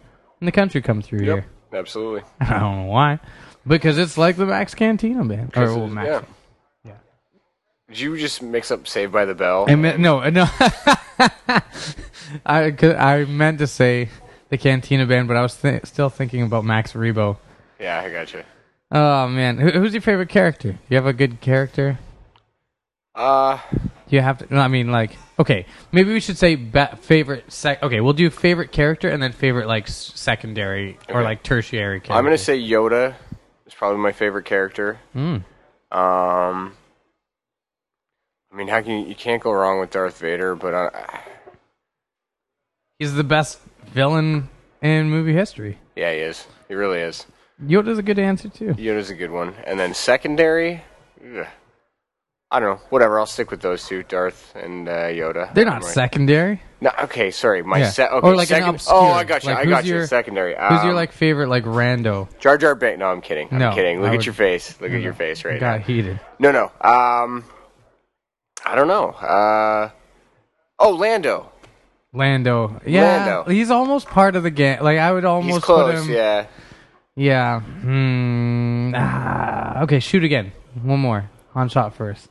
in 0.41 0.47
the 0.47 0.53
country 0.53 0.81
come 0.81 1.03
through 1.03 1.21
Yep, 1.25 1.27
here. 1.37 1.47
absolutely. 1.79 2.23
I 2.41 2.59
don't 2.59 2.77
know 2.87 2.91
why, 2.93 3.19
because 3.67 3.99
it's 3.99 4.17
like 4.17 4.37
the 4.37 4.47
Max 4.47 4.75
Cantina 4.75 5.25
band. 5.25 5.53
Or, 5.57 5.67
well, 5.77 5.87
Max. 5.87 6.07
yeah. 6.09 6.23
Yeah. 6.85 6.93
Did 7.89 8.01
you 8.01 8.17
just 8.17 8.41
mix 8.43 8.71
up 8.71 8.89
Saved 8.89 9.13
by 9.13 9.27
the 9.27 9.35
Bell? 9.35 9.67
No, 9.67 10.29
no. 10.31 10.47
I 12.47 12.73
I 12.83 13.25
meant 13.29 13.59
to 13.59 13.67
say 13.67 14.09
the 14.49 14.57
Cantina 14.59 15.07
band, 15.07 15.29
but 15.29 15.37
I 15.37 15.43
was 15.43 15.57
th- 15.57 15.85
still 15.87 16.09
thinking 16.09 16.43
about 16.43 16.65
Max 16.65 16.93
Rebo. 16.95 17.37
yeah, 17.79 18.01
I 18.01 18.11
got 18.11 18.33
you. 18.33 18.43
Oh 18.93 19.29
man, 19.29 19.59
Who, 19.59 19.71
who's 19.71 19.93
your 19.93 20.01
favorite 20.03 20.29
character? 20.29 20.79
You 20.89 20.97
have 20.97 21.07
a 21.07 21.13
good 21.13 21.41
character? 21.41 21.99
Uh, 23.15 23.59
You 24.09 24.21
have 24.21 24.39
to. 24.39 24.57
I 24.57 24.69
mean, 24.69 24.91
like, 24.91 25.17
okay, 25.39 25.67
maybe 25.93 26.13
we 26.13 26.21
should 26.21 26.39
say 26.39 26.55
ba- 26.57 26.97
favorite. 27.01 27.51
Sec- 27.53 27.83
okay, 27.83 28.01
we'll 28.01 28.13
do 28.13 28.31
favorite 28.31 28.73
character 28.73 29.09
and 29.09 29.23
then 29.23 29.33
favorite 29.33 29.67
like 29.67 29.85
s- 29.89 30.13
secondary 30.15 30.99
or 31.09 31.17
Okay. 31.21 31.25
like 31.25 31.43
tertiary 31.43 32.01
character. 32.01 32.13
I'm 32.13 32.25
gonna 32.25 32.39
say 32.39 32.59
Yoda 32.61 33.15
is 33.67 33.75
probably 33.75 33.99
my 33.99 34.13
favorite 34.13 34.45
character. 34.45 34.99
Mm. 35.15 35.45
Um, 35.93 36.77
I 38.53 38.57
mean, 38.57 38.69
how 38.69 38.81
can 38.81 39.01
you, 39.01 39.07
you 39.07 39.15
can't 39.15 39.43
go 39.43 39.53
wrong 39.53 39.81
with 39.81 39.91
Darth 39.91 40.19
Vader, 40.21 40.55
but 40.57 40.95
he's 42.99 43.15
the 43.15 43.25
best 43.25 43.61
villain 43.87 44.49
in 44.83 45.11
movie 45.11 45.33
history. 45.35 45.79
yeah, 45.97 46.13
he 46.13 46.19
is. 46.21 46.47
He 46.69 46.75
really 46.75 47.01
is. 47.01 47.27
Yoda's 47.63 47.99
a 47.99 48.03
good 48.03 48.19
answer 48.19 48.49
too. 48.49 48.75
Yoda's 48.75 49.11
a 49.11 49.15
good 49.15 49.31
one. 49.31 49.55
And 49.67 49.79
then 49.79 49.93
secondary, 49.95 50.83
ugh, 51.37 51.47
I 52.53 52.59
don't 52.59 52.69
know. 52.77 52.81
Whatever. 52.91 53.19
I'll 53.21 53.27
stick 53.27 53.51
with 53.53 53.61
those 53.61 53.87
two, 53.87 54.03
Darth 54.03 54.53
and 54.57 54.89
uh, 54.89 54.93
Yoda. 55.09 55.55
They're 55.55 55.65
not 55.65 55.85
Right. 55.85 55.93
secondary. 55.93 56.61
No, 56.81 56.91
okay, 57.05 57.31
sorry. 57.31 57.63
My 57.63 57.79
Yeah. 57.79 57.91
se- 57.91 58.09
okay, 58.09 58.27
Or 58.27 58.35
like 58.35 58.51
an 58.51 58.57
second- 58.57 58.69
obscure. 58.71 58.97
Oh, 58.97 59.07
I 59.11 59.23
got 59.25 59.45
you. 59.45 59.51
Like, 59.51 59.59
I 59.59 59.65
got 59.67 59.85
you. 59.85 59.95
your- 59.95 60.07
Secondary. 60.09 60.55
Who's 60.55 60.83
your 60.83 60.91
Um, 60.91 60.97
like 60.97 61.13
favorite 61.13 61.49
like 61.49 61.65
rando? 61.65 62.27
Jar 62.41 62.59
Jar 62.59 62.75
Binks? 62.75 62.99
No, 62.99 63.07
I'm 63.07 63.21
kidding. 63.21 63.49
I'm 63.53 63.59
No, 63.59 63.73
kidding. 63.73 63.99
Look 64.01 64.09
I 64.11 64.15
at 64.15 64.17
would- 64.17 64.27
your 64.27 64.33
face. 64.35 64.81
Look 64.81 64.91
at 64.91 65.01
your 65.01 65.13
face 65.13 65.45
right 65.45 65.61
Got 65.61 65.79
now. 65.81 65.85
heated. 65.85 66.19
No, 66.41 66.51
no. 66.51 66.65
Um, 66.81 67.45
I 68.65 68.75
don't 68.75 68.89
know. 68.89 69.11
Uh, 69.11 69.91
oh, 70.81 70.91
Lando. 70.91 71.53
Lando. 72.13 72.81
Yeah, 72.85 73.03
Lando. 73.05 73.45
he's 73.51 73.71
almost 73.71 74.09
part 74.09 74.35
of 74.35 74.43
the 74.43 74.51
gang. 74.51 74.81
Like 74.83 74.99
I 74.99 75.13
would 75.13 75.25
almost 75.25 75.55
He's 75.55 75.63
close. 75.65 75.95
put 76.01 76.05
him. 76.09 76.13
Yeah. 76.17 76.47
Yeah. 77.15 77.61
Hmm. 77.61 78.93
Ah, 78.97 79.83
okay, 79.83 80.01
shoot 80.01 80.25
again. 80.25 80.51
One 80.83 80.99
more. 80.99 81.31
On 81.55 81.69
shot 81.69 81.95
first. 81.95 82.29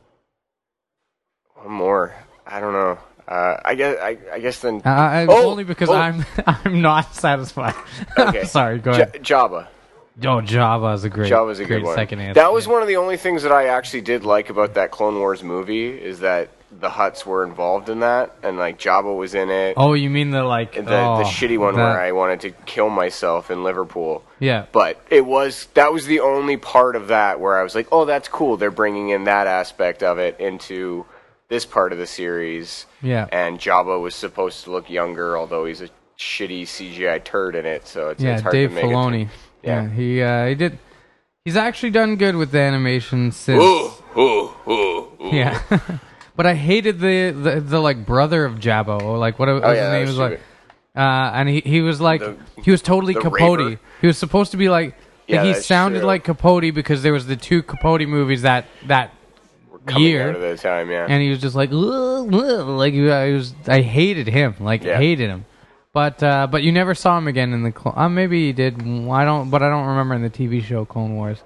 One 1.63 1.73
more. 1.73 2.15
I 2.45 2.59
don't 2.59 2.73
know. 2.73 2.97
Uh, 3.27 3.57
I 3.63 3.75
guess. 3.75 3.97
I, 4.01 4.17
I 4.33 4.39
guess 4.39 4.59
then. 4.59 4.81
Uh, 4.83 5.25
Oh, 5.29 5.51
only 5.51 5.63
because 5.63 5.89
oh. 5.89 5.93
I'm 5.95 6.25
I'm 6.47 6.81
not 6.81 7.13
satisfied. 7.15 7.75
Okay. 8.17 8.45
Sorry. 8.45 8.79
Go 8.79 8.93
J- 8.93 9.01
ahead. 9.03 9.23
Jabba. 9.23 9.67
Oh, 10.21 10.41
Jabba 10.41 10.95
is 10.95 11.03
a 11.03 11.09
great. 11.09 11.31
Jabba's 11.31 11.59
a 11.59 11.65
great 11.65 11.77
good 11.79 11.85
one. 11.85 11.95
Second 11.95 12.19
answer. 12.19 12.41
That 12.41 12.51
was 12.51 12.67
one 12.67 12.81
of 12.81 12.87
the 12.87 12.97
only 12.97 13.15
things 13.17 13.43
that 13.43 13.51
I 13.51 13.67
actually 13.67 14.01
did 14.01 14.25
like 14.25 14.49
about 14.49 14.73
that 14.73 14.91
Clone 14.91 15.15
Wars 15.17 15.43
movie 15.43 15.87
is 15.89 16.19
that 16.19 16.49
the 16.71 16.89
Hutts 16.89 17.25
were 17.25 17.43
involved 17.45 17.89
in 17.89 18.01
that, 18.01 18.35
and 18.43 18.57
like 18.57 18.77
Jabba 18.79 19.15
was 19.15 19.33
in 19.33 19.49
it. 19.49 19.75
Oh, 19.77 19.93
you 19.93 20.09
mean 20.09 20.31
the 20.31 20.43
like 20.43 20.73
the, 20.73 20.81
oh, 20.81 21.17
the 21.19 21.23
shitty 21.23 21.57
one 21.57 21.75
that- 21.75 21.81
where 21.81 21.99
I 22.01 22.11
wanted 22.11 22.41
to 22.41 22.51
kill 22.65 22.89
myself 22.89 23.49
in 23.49 23.63
Liverpool. 23.63 24.23
Yeah. 24.39 24.65
But 24.71 24.99
it 25.09 25.25
was 25.25 25.67
that 25.75 25.93
was 25.93 26.05
the 26.05 26.19
only 26.19 26.57
part 26.57 26.95
of 26.95 27.07
that 27.07 27.39
where 27.39 27.57
I 27.57 27.63
was 27.63 27.73
like, 27.75 27.87
"Oh, 27.91 28.05
that's 28.05 28.27
cool. 28.27 28.57
They're 28.57 28.71
bringing 28.71 29.09
in 29.09 29.23
that 29.25 29.47
aspect 29.47 30.03
of 30.03 30.17
it 30.19 30.39
into 30.39 31.05
this 31.49 31.65
part 31.65 31.91
of 31.91 31.97
the 31.97 32.07
series." 32.07 32.85
Yeah. 33.01 33.27
And 33.31 33.59
Jabba 33.59 33.99
was 34.01 34.15
supposed 34.15 34.63
to 34.63 34.71
look 34.71 34.89
younger, 34.89 35.37
although 35.37 35.65
he's 35.65 35.81
a 35.81 35.89
shitty 36.17 36.63
CGI 36.63 37.23
turd 37.23 37.55
in 37.55 37.65
it, 37.65 37.87
so 37.87 38.09
it's, 38.09 38.21
yeah, 38.21 38.33
it's 38.33 38.41
hard 38.41 38.53
Dave 38.53 38.69
to 38.69 38.75
make 38.75 38.85
Filoni. 38.85 39.23
it. 39.23 39.29
yeah. 39.63 39.83
Yeah. 39.83 39.89
he 39.89 40.21
uh, 40.21 40.45
he 40.47 40.55
did. 40.55 40.77
He's 41.45 41.55
actually 41.57 41.91
done 41.91 42.15
good 42.17 42.35
with 42.35 42.51
the 42.51 42.59
animation 42.59 43.31
since. 43.31 43.61
Ooh, 43.61 43.91
ooh, 44.17 44.49
ooh, 44.67 45.07
ooh. 45.21 45.29
Yeah. 45.31 45.59
but 46.35 46.45
I 46.45 46.53
hated 46.53 46.99
the, 46.99 47.31
the 47.31 47.59
the 47.61 47.79
like 47.79 48.05
brother 48.05 48.45
of 48.45 48.55
Jabba 48.59 49.01
or 49.01 49.17
like 49.17 49.39
what 49.39 49.47
was 49.49 49.63
Oh 49.63 49.69
his 49.69 49.77
yeah, 49.77 49.91
name 49.91 50.01
was 50.01 50.09
was 50.11 50.17
like. 50.19 50.41
Uh, 50.95 51.31
and 51.33 51.47
he, 51.47 51.61
he 51.61 51.81
was 51.81 52.01
like 52.01 52.19
The- 52.19 52.35
he 52.63 52.71
was 52.71 52.81
totally 52.81 53.13
Capote. 53.13 53.59
raver. 53.59 53.79
He 54.01 54.07
was 54.07 54.17
supposed 54.17 54.51
to 54.51 54.57
be 54.57 54.69
like 54.69 54.95
Yeah, 55.27 55.43
like 55.43 55.55
he 55.55 55.61
sounded 55.61 55.99
true. 55.99 56.07
like 56.07 56.23
Capote 56.25 56.73
because 56.73 57.03
there 57.03 57.13
was 57.13 57.25
the 57.25 57.35
two 57.37 57.63
Capote 57.63 58.01
movies 58.07 58.41
that 58.41 58.65
that 58.87 59.11
Coming 59.11 59.18
year, 59.97 60.29
out 60.29 60.35
of 60.35 60.41
the 60.41 60.57
time, 60.57 60.89
yeah. 60.91 61.05
and 61.09 61.21
he 61.21 61.29
was 61.29 61.39
just 61.39 61.55
like 61.55 61.69
"Ugh, 61.71 62.33
ugh," 62.33 62.67
like 62.67 62.93
I 62.93 63.31
was 63.31 63.53
I 63.67 63.81
hated 63.81 64.27
him 64.27 64.55
like 64.59 64.83
Yeah. 64.83 64.97
hated 64.97 65.29
him. 65.29 65.45
But 65.93 66.21
uh, 66.21 66.47
but 66.51 66.61
you 66.63 66.71
never 66.71 66.93
saw 66.93 67.17
him 67.17 67.27
again 67.27 67.51
in 67.53 67.63
the 67.63 67.71
clo- 67.71 67.93
uh, 67.95 68.07
maybe 68.09 68.45
he 68.47 68.53
did 68.53 68.75
I 68.81 69.25
don't 69.25 69.49
but 69.49 69.63
I 69.63 69.69
don't 69.69 69.87
remember 69.87 70.13
in 70.15 70.21
the 70.21 70.29
TV 70.29 70.63
show 70.63 70.85
Clone 70.85 71.15
Wars. 71.15 71.39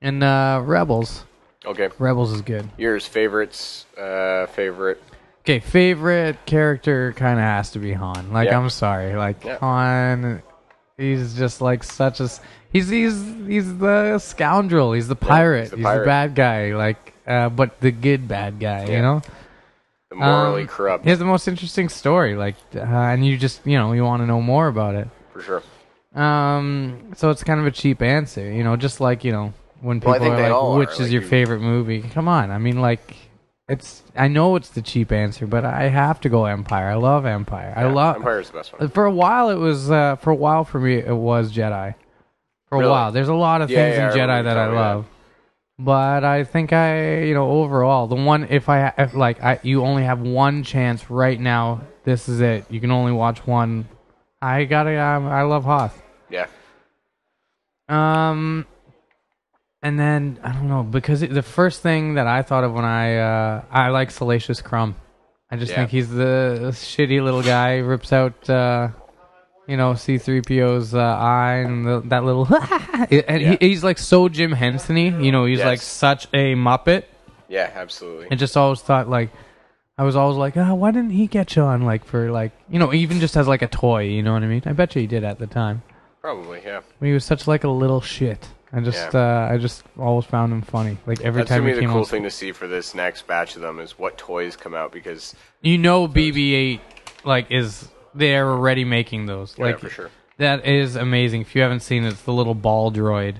And 0.00 0.22
uh, 0.22 0.60
Rebels 0.64 1.24
okay, 1.66 1.88
Rebels 1.98 2.32
is 2.32 2.42
good. 2.42 2.68
yours 2.76 3.06
favorites, 3.06 3.86
uh, 3.98 4.46
favorite. 4.46 5.02
Okay, 5.40 5.60
favorite 5.60 6.36
character 6.46 7.12
kind 7.12 7.38
of 7.38 7.44
has 7.44 7.70
to 7.72 7.78
be 7.78 7.92
Han. 7.92 8.32
Like, 8.32 8.48
Yeah. 8.48 8.58
I'm 8.58 8.70
sorry, 8.70 9.14
like 9.16 9.44
Yeah. 9.44 9.58
Han, 9.58 10.42
he's 10.96 11.34
just 11.34 11.60
like 11.60 11.82
such 11.84 12.20
a 12.20 12.28
he's 12.72 12.88
he's 12.88 13.22
he's 13.46 13.78
the 13.78 14.18
scoundrel. 14.18 14.92
He's 14.92 15.08
the 15.08 15.16
pirate. 15.16 15.62
he's 15.64 15.70
the 15.70 15.76
he's 15.76 15.84
pirate. 15.84 16.00
the 16.00 16.06
bad 16.06 16.34
guy. 16.34 16.74
Like, 16.74 17.13
uh, 17.26 17.48
but 17.48 17.80
the 17.80 17.90
good 17.90 18.26
bad 18.28 18.58
guy. 18.60 18.84
You 18.86 18.92
Yeah. 18.92 19.00
know. 19.02 19.22
The 20.10 20.16
morally 20.16 20.62
Um, 20.62 20.68
corrupt, 20.68 21.04
He 21.04 21.10
has 21.10 21.18
the 21.18 21.24
most 21.24 21.48
interesting 21.48 21.88
story, 21.88 22.36
like, 22.36 22.54
uh, 22.76 22.80
and 22.80 23.26
you 23.26 23.36
just 23.36 23.66
you 23.66 23.76
know 23.78 23.92
you 23.92 24.04
want 24.04 24.22
to 24.22 24.26
know 24.26 24.40
more 24.40 24.68
about 24.68 24.94
it. 24.94 25.08
for 25.32 25.40
sure. 25.42 25.62
Um, 26.14 27.12
so 27.16 27.30
it's 27.30 27.42
kind 27.42 27.58
of 27.58 27.66
a 27.66 27.70
cheap 27.72 28.00
answer, 28.00 28.50
you 28.52 28.62
know, 28.62 28.76
just 28.76 29.00
like 29.00 29.24
you 29.24 29.32
know 29.32 29.52
when 29.80 29.98
people 30.00 30.12
Well, 30.12 30.20
I 30.20 30.24
think 30.24 30.34
are 30.34 30.36
they 30.36 30.42
like, 30.44 30.52
all 30.52 30.74
are, 30.74 30.78
"Which 30.78 30.92
is 30.92 31.00
like 31.00 31.10
your 31.10 31.22
you- 31.22 31.28
favorite 31.28 31.60
movie?" 31.60 32.02
Come 32.02 32.28
on, 32.28 32.50
I 32.52 32.58
mean, 32.58 32.80
like, 32.80 33.16
it's 33.68 34.02
I 34.16 34.28
know 34.28 34.54
it's 34.54 34.68
the 34.68 34.82
cheap 34.82 35.10
answer, 35.10 35.46
but 35.46 35.64
I 35.64 35.88
have 35.88 36.20
to 36.20 36.28
go 36.28 36.44
Empire. 36.44 36.88
I 36.88 36.94
love 36.94 37.26
Empire. 37.26 37.72
I 37.76 37.84
love 37.86 38.16
Empire's 38.16 38.48
the 38.50 38.58
best 38.58 38.78
one. 38.78 38.88
For 38.90 39.04
a 39.06 39.10
while, 39.10 39.50
it 39.50 39.58
was 39.58 39.90
uh, 39.90 40.14
for 40.16 40.30
a 40.30 40.34
while 40.36 40.64
for 40.64 40.78
me. 40.78 40.94
It 40.98 41.16
was 41.16 41.52
Jedi. 41.52 41.94
For 42.68 42.76
a 42.76 42.78
Really? 42.78 42.90
while, 42.90 43.10
there's 43.10 43.28
a 43.28 43.34
lot 43.34 43.60
of 43.62 43.70
Yeah, 43.70 43.76
things 43.84 43.96
yeah, 43.96 44.04
I 44.04 44.12
in 44.12 44.14
Jedi 44.16 44.44
that 44.44 44.46
I 44.46 44.50
you 44.50 44.54
telling 44.54 44.70
me 44.70 44.76
that. 44.76 44.80
love, 44.94 45.06
but 45.78 46.24
I 46.24 46.44
think 46.44 46.72
I, 46.72 47.22
you 47.22 47.34
know, 47.34 47.50
overall, 47.50 48.06
the 48.06 48.14
one 48.14 48.46
if 48.50 48.68
I 48.68 48.92
if, 48.98 49.14
like 49.14 49.42
I, 49.42 49.58
you 49.62 49.82
only 49.84 50.04
have 50.04 50.20
one 50.20 50.62
chance 50.62 51.10
right 51.10 51.38
now. 51.40 51.82
This 52.04 52.28
is 52.28 52.40
it. 52.40 52.66
You 52.70 52.80
can 52.80 52.90
only 52.90 53.12
watch 53.12 53.46
one. 53.46 53.88
I 54.42 54.64
gotta. 54.64 54.96
Um, 55.00 55.26
I 55.26 55.42
love 55.42 55.64
Hoth. 55.64 56.00
Yeah, 56.30 56.46
Um, 57.88 58.66
and 59.82 59.98
then 59.98 60.38
I 60.42 60.52
don't 60.52 60.68
know 60.68 60.82
because 60.82 61.22
it, 61.22 61.32
the 61.32 61.42
first 61.42 61.82
thing 61.82 62.14
that 62.14 62.26
I 62.26 62.42
thought 62.42 62.64
of 62.64 62.72
when 62.72 62.84
I 62.84 63.16
uh, 63.18 63.62
I 63.70 63.88
like 63.88 64.10
Salacious 64.10 64.60
Crumb. 64.62 64.96
I 65.50 65.56
just 65.56 65.70
Yeah. 65.70 65.76
think 65.78 65.90
he's 65.90 66.08
the 66.10 66.70
shitty 66.72 67.22
little 67.22 67.42
guy 67.42 67.76
rips 67.78 68.12
out 68.12 68.48
uh, 68.50 68.88
you 69.66 69.76
know 69.76 69.94
C-3PO's 69.94 70.94
uh, 70.94 70.98
eye 71.00 71.56
and 71.66 71.86
the, 71.86 72.00
that 72.06 72.24
little 72.24 72.46
and 73.10 73.10
Yeah. 73.42 73.56
he, 73.60 73.68
he's 73.68 73.82
like 73.84 73.98
so 73.98 74.28
Jim 74.28 74.52
Henson-y. 74.52 75.18
You 75.20 75.32
know, 75.32 75.44
he's 75.46 75.60
like 75.64 75.80
such 75.80 76.26
a 76.34 76.54
muppet. 76.54 77.04
yeah, 77.48 77.70
absolutely. 77.74 78.28
And 78.30 78.38
just 78.38 78.56
always 78.56 78.80
thought 78.80 79.08
like 79.08 79.30
I 79.96 80.02
was 80.02 80.16
always 80.16 80.36
like, 80.36 80.56
oh, 80.56 80.74
why 80.74 80.90
didn't 80.90 81.10
he 81.10 81.26
get 81.28 81.54
you 81.56 81.62
on 81.62 81.82
like 81.82 82.04
for 82.04 82.30
like 82.30 82.52
you 82.68 82.78
know 82.78 82.92
even 82.92 83.20
just 83.20 83.36
as 83.36 83.46
like 83.48 83.62
a 83.62 83.68
toy? 83.68 84.02
You 84.04 84.22
know 84.22 84.32
what 84.32 84.42
I 84.42 84.46
mean? 84.46 84.62
I 84.66 84.72
bet 84.72 84.94
you 84.94 85.00
he 85.02 85.06
did 85.06 85.24
at 85.24 85.38
the 85.38 85.46
time. 85.46 85.82
Probably, 86.20 86.60
yeah. 86.64 86.80
He 87.00 87.12
was 87.12 87.24
such 87.24 87.46
like 87.46 87.64
a 87.64 87.68
little 87.68 88.00
shit. 88.00 88.48
I 88.72 88.80
just 88.80 89.14
uh, 89.14 89.46
I 89.50 89.56
just 89.58 89.84
always 89.98 90.24
found 90.24 90.52
him 90.52 90.62
funny. 90.62 90.98
Like 91.06 91.20
every 91.20 91.42
That's 91.42 91.50
time 91.50 91.60
gonna 91.60 91.68
he 91.68 91.74
be 91.74 91.74
the 91.76 91.80
came 91.82 91.90
cool 91.90 92.00
on, 92.00 92.06
thing 92.06 92.22
to 92.24 92.30
see 92.30 92.50
for 92.50 92.66
this 92.66 92.92
next 92.94 93.26
batch 93.28 93.54
of 93.54 93.62
them 93.62 93.78
is 93.78 93.96
what 93.98 94.18
toys 94.18 94.56
come 94.56 94.74
out 94.74 94.90
because 94.90 95.34
you 95.60 95.78
know 95.78 96.08
BB-8 96.08 96.80
like 97.24 97.52
is 97.52 97.88
they're 98.14 98.48
already 98.50 98.84
making 98.84 99.26
those. 99.26 99.54
yeah, 99.58 99.64
Like 99.66 99.78
for 99.80 99.88
sure. 99.90 100.10
that 100.38 100.66
is 100.66 100.96
amazing. 100.96 101.42
If 101.42 101.54
you 101.54 101.62
haven't 101.62 101.80
seen 101.80 102.04
it, 102.04 102.08
it's 102.12 102.22
the 102.22 102.32
little 102.32 102.54
ball 102.54 102.92
droid. 102.92 103.36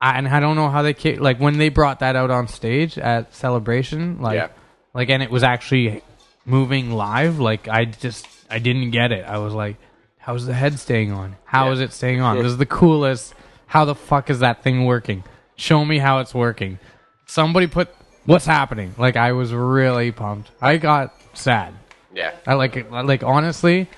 I, 0.00 0.18
and 0.18 0.28
I 0.28 0.40
don't 0.40 0.56
know 0.56 0.68
how 0.68 0.82
they 0.82 0.94
ca- 0.94 1.16
like 1.18 1.38
when 1.38 1.58
they 1.58 1.68
brought 1.70 2.00
that 2.00 2.16
out 2.16 2.30
on 2.30 2.48
stage 2.48 2.98
at 2.98 3.34
Celebration. 3.34 4.20
Like 4.20 4.34
Yeah. 4.36 4.48
like 4.94 5.08
and 5.08 5.22
it 5.22 5.30
was 5.30 5.42
actually 5.42 6.02
moving 6.44 6.90
live. 6.92 7.38
Like 7.40 7.66
I 7.68 7.86
just 7.86 8.26
I 8.50 8.58
didn't 8.58 8.90
get 8.90 9.10
it. 9.12 9.24
I 9.26 9.38
was 9.38 9.54
like, 9.54 9.76
how's 10.18 10.46
the 10.46 10.54
head 10.54 10.78
staying 10.78 11.12
on? 11.12 11.36
How 11.44 11.66
Yeah. 11.66 11.72
is 11.72 11.80
it 11.80 11.92
staying 11.92 12.20
on? 12.20 12.36
this 12.36 12.46
is 12.46 12.58
the 12.58 12.66
coolest. 12.66 13.34
How 13.66 13.84
the 13.84 13.94
fuck 13.94 14.30
is 14.30 14.40
that 14.40 14.62
thing 14.62 14.84
working? 14.84 15.24
Show 15.56 15.84
me 15.84 15.98
how 15.98 16.18
it's 16.20 16.34
working. 16.34 16.78
Somebody 17.26 17.66
put 17.66 17.88
what's 18.26 18.46
happening. 18.46 18.94
Like 18.98 19.16
I 19.16 19.32
was 19.32 19.52
really 19.54 20.12
pumped. 20.12 20.50
I 20.60 20.76
got 20.76 21.14
sad. 21.34 21.72
Yeah, 22.16 22.32
I 22.46 22.54
like 22.54 22.76
it. 22.76 22.90
Like 22.90 23.22
honestly, 23.22 23.88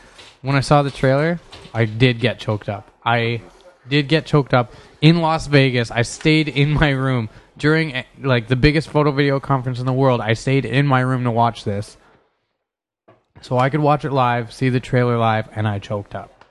when 0.42 0.56
I 0.56 0.60
saw 0.60 0.82
the 0.82 0.90
trailer, 0.90 1.38
I 1.72 1.84
did 1.84 2.18
get 2.18 2.38
choked 2.40 2.68
up. 2.68 2.90
I 3.04 3.42
did 3.88 4.08
get 4.08 4.26
choked 4.26 4.52
up 4.52 4.72
in 5.00 5.20
Las 5.20 5.46
Vegas. 5.46 5.90
I 5.92 6.02
stayed 6.02 6.48
in 6.48 6.72
my 6.72 6.90
room 6.90 7.28
during 7.56 7.94
eh, 7.94 8.02
like 8.20 8.48
the 8.48 8.56
biggest 8.56 8.88
photo 8.88 9.12
video 9.12 9.38
conference 9.38 9.78
in 9.78 9.86
the 9.86 9.92
world. 9.92 10.20
I 10.20 10.32
stayed 10.34 10.64
in 10.64 10.84
my 10.86 11.00
room 11.00 11.22
to 11.24 11.30
watch 11.30 11.62
this, 11.62 11.96
so 13.40 13.56
I 13.56 13.70
could 13.70 13.80
watch 13.80 14.04
it 14.04 14.10
live, 14.12 14.52
see 14.52 14.68
the 14.68 14.80
trailer 14.80 15.16
live, 15.16 15.48
and 15.54 15.66
I 15.68 15.78
choked 15.78 16.14
up. 16.16 16.44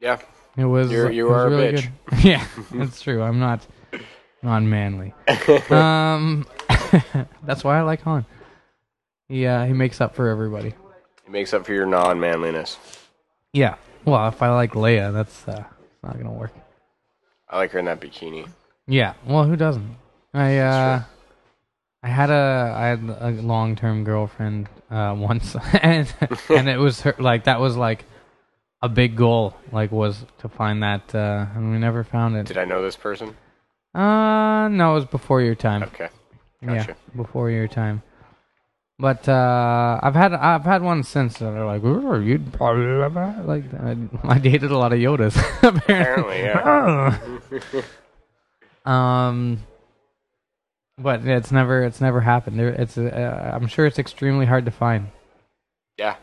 yeah. 0.00 0.18
It 0.54 0.66
was 0.66 0.92
You're- 0.92 1.16
you 1.16 1.28
it 1.28 1.30
was 1.30 1.36
are 1.42 1.46
a 1.46 1.50
really 1.50 1.72
bitch. 1.72 1.88
good. 2.10 2.24
yeah, 2.24 2.46
that's 2.74 3.00
true. 3.00 3.22
I'm 3.22 3.40
not 3.40 3.66
not 4.42 4.62
manly. 4.62 5.14
um, 5.70 6.44
that's 7.42 7.64
why 7.64 7.78
I 7.78 7.80
like 7.82 8.02
Han. 8.02 8.26
Yeah, 9.32 9.64
he 9.64 9.72
makes 9.72 9.98
up 10.02 10.14
for 10.14 10.28
everybody. 10.28 10.68
It 10.68 11.30
makes 11.30 11.54
up 11.54 11.64
for 11.64 11.72
your 11.72 11.86
non-manliness. 11.86 12.76
Yeah. 13.54 13.76
Well, 14.04 14.28
if 14.28 14.42
I 14.42 14.50
like 14.50 14.72
Leia, 14.72 15.10
that's 15.10 15.48
uh, 15.48 15.64
not 16.02 16.18
gonna 16.18 16.32
work. 16.32 16.52
I 17.48 17.56
like 17.56 17.70
her 17.70 17.78
in 17.78 17.86
that 17.86 17.98
bikini. 17.98 18.46
Yeah. 18.86 19.14
Well, 19.24 19.44
who 19.44 19.56
doesn't? 19.56 19.96
I 20.34 20.58
uh, 20.58 21.02
I 22.02 22.08
had 22.08 22.28
a 22.28 22.74
I 22.76 22.86
had 22.88 23.00
a 23.38 23.42
long 23.42 23.74
term 23.74 24.04
girlfriend 24.04 24.68
uh, 24.90 25.14
once, 25.16 25.56
and 25.82 26.12
and 26.50 26.68
it 26.68 26.78
was 26.78 27.00
her 27.00 27.14
like 27.18 27.44
that 27.44 27.58
was 27.58 27.74
like 27.74 28.04
a 28.82 28.88
big 28.90 29.16
goal 29.16 29.56
like 29.70 29.92
was 29.92 30.26
to 30.40 30.48
find 30.50 30.82
that 30.82 31.14
uh, 31.14 31.46
and 31.54 31.72
we 31.72 31.78
never 31.78 32.04
found 32.04 32.36
it. 32.36 32.46
Did 32.46 32.58
I 32.58 32.66
know 32.66 32.82
this 32.82 32.96
person? 32.96 33.34
Uh, 33.94 34.68
no, 34.68 34.92
it 34.92 34.94
was 34.94 35.06
before 35.06 35.40
your 35.40 35.54
time. 35.54 35.84
Okay, 35.84 36.08
Yeah, 36.60 36.92
before 37.16 37.50
your 37.50 37.68
time. 37.68 38.02
But 39.02 39.28
uh, 39.28 39.98
I've 40.00 40.14
had 40.14 40.32
I've 40.32 40.62
had 40.62 40.80
one 40.80 41.02
since 41.02 41.38
that 41.38 41.52
are 41.52 41.66
like, 41.66 41.82
you'd 41.82 42.52
probably 42.52 42.86
like 43.44 43.64
I, 43.74 43.96
I 44.22 44.38
dated 44.38 44.70
a 44.70 44.78
lot 44.78 44.92
of 44.92 45.00
Yodas 45.00 45.34
apparently. 45.64 46.42
Apparently, 46.42 47.60
yeah. 47.74 47.82
um, 49.26 49.58
but 50.96 51.26
it's 51.26 51.50
never 51.50 51.82
it's 51.82 52.00
never 52.00 52.20
happened. 52.20 52.60
There, 52.60 52.68
it's 52.68 52.96
uh, 52.96 53.50
I'm 53.52 53.66
sure 53.66 53.86
it's 53.86 53.98
extremely 53.98 54.46
hard 54.46 54.66
to 54.66 54.70
find. 54.70 55.08
yeah, 55.98 56.14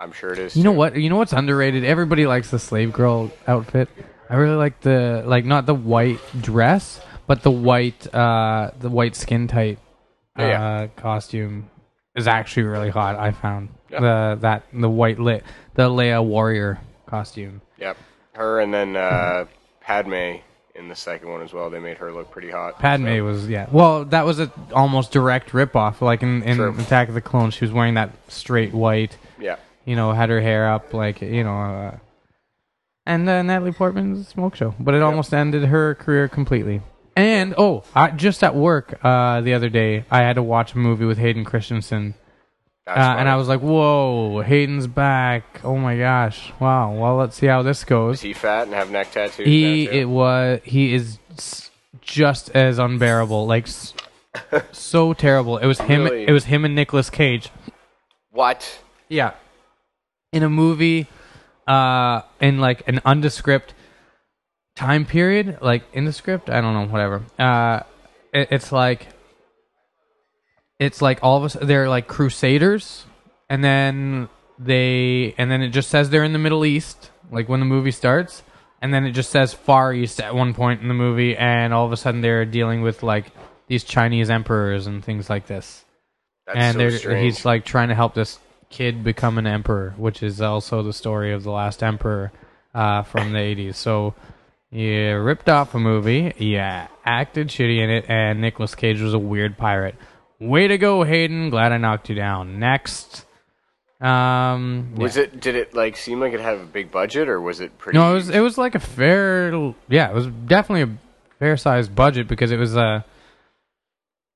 I'm 0.00 0.12
sure 0.12 0.32
it 0.32 0.38
is. 0.38 0.56
You 0.56 0.64
know 0.64 0.72
too. 0.72 0.78
what? 0.78 0.96
You 0.96 1.10
know 1.10 1.16
what's 1.18 1.34
underrated? 1.34 1.84
Everybody 1.84 2.24
likes 2.24 2.50
the 2.50 2.58
slave 2.58 2.94
girl 2.94 3.30
outfit. 3.46 3.90
I 4.30 4.36
really 4.36 4.56
like 4.56 4.80
the 4.80 5.22
like 5.26 5.44
not 5.44 5.66
the 5.66 5.74
white 5.74 6.20
dress, 6.40 6.98
but 7.26 7.42
the 7.42 7.50
white 7.50 8.06
uh 8.14 8.70
the 8.80 8.88
white 8.88 9.16
skin 9.16 9.48
tight 9.48 9.78
uh 10.38 10.42
Oh, 10.42 10.48
yeah. 10.48 10.86
costume 10.96 11.68
is 12.14 12.28
actually 12.28 12.64
really 12.64 12.90
hot. 12.90 13.16
I 13.16 13.30
found 13.32 13.68
Yeah. 13.90 14.00
the 14.00 14.38
that 14.42 14.62
the 14.72 14.88
white 14.90 15.18
lit 15.18 15.44
the 15.74 15.88
Leia 15.88 16.24
warrior 16.24 16.78
costume. 17.06 17.60
Yep, 17.78 17.96
her 18.34 18.60
and 18.60 18.72
then 18.72 18.96
uh, 18.96 19.46
Padme 19.80 20.36
in 20.74 20.88
the 20.88 20.94
second 20.96 21.28
one 21.30 21.42
as 21.42 21.52
well. 21.52 21.70
They 21.70 21.78
made 21.78 21.98
her 21.98 22.12
look 22.12 22.30
pretty 22.30 22.50
hot. 22.50 22.78
Padme 22.78 23.06
so- 23.16 23.24
was 23.24 23.48
yeah. 23.48 23.66
Well, 23.70 24.04
that 24.06 24.24
was 24.26 24.40
a 24.40 24.50
almost 24.74 25.12
direct 25.12 25.54
rip 25.54 25.74
off. 25.76 26.02
Like 26.02 26.22
in, 26.22 26.42
in 26.42 26.56
True. 26.56 26.74
Attack 26.78 27.08
of 27.08 27.14
the 27.14 27.20
Clones, 27.20 27.54
she 27.54 27.64
was 27.64 27.72
wearing 27.72 27.94
that 27.94 28.10
straight 28.28 28.72
white. 28.72 29.16
Yeah, 29.38 29.56
You 29.84 29.96
know, 29.96 30.12
had 30.12 30.28
her 30.30 30.40
hair 30.40 30.70
up 30.70 30.92
like 30.94 31.20
you 31.22 31.44
know. 31.44 31.56
Uh, 31.56 31.96
and 33.04 33.28
uh, 33.28 33.42
Natalie 33.42 33.72
Portman's 33.72 34.28
smoke 34.28 34.54
show, 34.54 34.74
but 34.78 34.94
it 34.94 35.02
almost 35.02 35.34
ended 35.34 35.64
her 35.64 35.96
career 35.96 36.28
completely. 36.28 36.82
And 37.16 37.54
oh, 37.58 37.84
I, 37.94 38.10
just 38.10 38.42
at 38.42 38.54
work 38.54 38.98
uh, 39.04 39.40
the 39.42 39.54
other 39.54 39.68
day, 39.68 40.04
I 40.10 40.20
had 40.22 40.34
to 40.34 40.42
watch 40.42 40.74
a 40.74 40.78
movie 40.78 41.04
with 41.04 41.18
Hayden 41.18 41.44
Christensen, 41.44 42.14
uh, 42.86 42.92
and. 43.18 43.28
I 43.28 43.36
was 43.36 43.48
like, 43.48 43.60
"Whoa, 43.60 44.40
Hayden's 44.40 44.86
back! 44.86 45.60
Oh 45.62 45.76
my 45.76 45.98
gosh! 45.98 46.52
Wow. 46.58 46.92
Well, 46.94 47.16
let's 47.16 47.36
see 47.36 47.46
how 47.46 47.62
this 47.62 47.84
goes." 47.84 48.16
Is 48.16 48.22
he 48.22 48.32
fat 48.32 48.62
and 48.64 48.72
have 48.74 48.90
neck 48.90 49.12
tattoos? 49.12 49.46
he 49.46 49.84
now, 49.84 49.90
too? 49.90 49.96
it 49.98 50.04
was 50.06 50.60
he 50.64 50.94
is 50.94 51.18
just 52.00 52.50
as 52.50 52.78
unbearable 52.78 53.46
like 53.46 53.64
s- 53.68 53.94
so 54.72 55.12
terrible 55.12 55.58
it 55.58 55.66
was 55.66 55.78
him 55.80 56.04
Really? 56.04 56.26
it 56.26 56.32
was 56.32 56.44
him 56.44 56.64
and 56.64 56.74
Nicolas 56.74 57.10
Cage 57.10 57.50
what? 58.30 58.80
yeah 59.08 59.34
in 60.32 60.42
a 60.42 60.48
movie 60.50 61.06
uh 61.68 62.22
in 62.40 62.58
like 62.58 62.82
an 62.88 63.00
undescript 63.04 63.74
time 64.74 65.04
period 65.04 65.58
like 65.60 65.84
in 65.92 66.04
the 66.04 66.12
script 66.12 66.48
I 66.48 66.60
don't 66.60 66.74
know 66.74 66.86
whatever 66.86 67.22
uh 67.38 67.80
it, 68.32 68.48
it's 68.50 68.72
like 68.72 69.08
it's 70.78 71.02
like 71.02 71.20
all 71.22 71.36
of 71.36 71.44
us 71.44 71.56
they're 71.60 71.88
like 71.88 72.08
crusaders 72.08 73.04
and 73.48 73.62
then 73.62 74.28
they 74.58 75.34
and 75.38 75.50
then 75.50 75.62
it 75.62 75.68
just 75.68 75.90
says 75.90 76.10
they're 76.10 76.24
in 76.24 76.32
the 76.32 76.38
Middle 76.38 76.64
East 76.64 77.10
like 77.30 77.48
when 77.48 77.60
the 77.60 77.66
movie 77.66 77.90
starts 77.90 78.42
and 78.80 78.92
then 78.92 79.04
it 79.04 79.12
just 79.12 79.30
says 79.30 79.54
Far 79.54 79.92
East 79.92 80.20
at 80.20 80.34
one 80.34 80.54
point 80.54 80.80
in 80.80 80.88
the 80.88 80.94
movie 80.94 81.36
and 81.36 81.72
all 81.74 81.84
of 81.86 81.92
a 81.92 81.96
sudden 81.96 82.20
they're 82.20 82.44
dealing 82.44 82.82
with 82.82 83.02
like 83.02 83.26
these 83.68 83.84
Chinese 83.84 84.30
emperors 84.30 84.86
and 84.86 85.04
things 85.04 85.28
like 85.30 85.46
this 85.46 85.84
That's 86.46 86.58
and 86.58 86.72
so 86.74 86.78
they're, 86.78 86.90
strange. 86.90 87.24
he's 87.24 87.44
like 87.44 87.64
trying 87.64 87.88
to 87.88 87.94
help 87.94 88.14
this 88.14 88.38
kid 88.72 89.04
become 89.04 89.38
an 89.38 89.46
emperor, 89.46 89.94
which 89.96 90.22
is 90.22 90.40
also 90.40 90.82
the 90.82 90.92
story 90.92 91.32
of 91.32 91.44
the 91.44 91.50
last 91.50 91.82
emperor 91.82 92.32
uh, 92.74 93.02
from 93.02 93.32
the 93.32 93.38
80s. 93.38 93.76
So 93.76 94.14
you 94.72 95.18
ripped 95.18 95.48
off 95.48 95.74
a 95.74 95.78
movie, 95.78 96.32
yeah, 96.38 96.88
acted 97.04 97.48
shitty 97.48 97.78
in 97.78 97.90
it, 97.90 98.06
and 98.08 98.40
Nicolas 98.40 98.74
Cage 98.74 99.00
was 99.00 99.14
a 99.14 99.18
weird 99.18 99.56
pirate. 99.56 99.94
Way 100.40 100.66
to 100.68 100.78
go, 100.78 101.04
Hayden! 101.04 101.50
Glad 101.50 101.72
I 101.72 101.76
knocked 101.76 102.08
you 102.08 102.16
down. 102.16 102.58
Next, 102.58 103.26
um, 104.00 104.94
Was 104.96 105.16
yeah. 105.16 105.24
it? 105.24 105.40
Did 105.40 105.54
it 105.54 105.74
like 105.74 105.96
seem 105.96 106.18
like 106.18 106.32
it 106.32 106.40
had 106.40 106.58
a 106.58 106.64
big 106.64 106.90
budget, 106.90 107.28
or 107.28 107.40
was 107.40 107.60
it 107.60 107.78
pretty? 107.78 107.96
No, 107.96 108.10
it 108.10 108.14
was 108.14 108.30
it 108.30 108.40
was 108.40 108.58
like 108.58 108.74
a 108.74 108.80
fair, 108.80 109.52
yeah, 109.88 110.10
it 110.10 110.14
was 110.14 110.26
definitely 110.26 110.94
a 110.94 110.98
fair 111.38 111.56
sized 111.56 111.94
budget 111.94 112.26
because 112.26 112.50
it 112.50 112.58
was 112.58 112.76
uh 112.76 113.02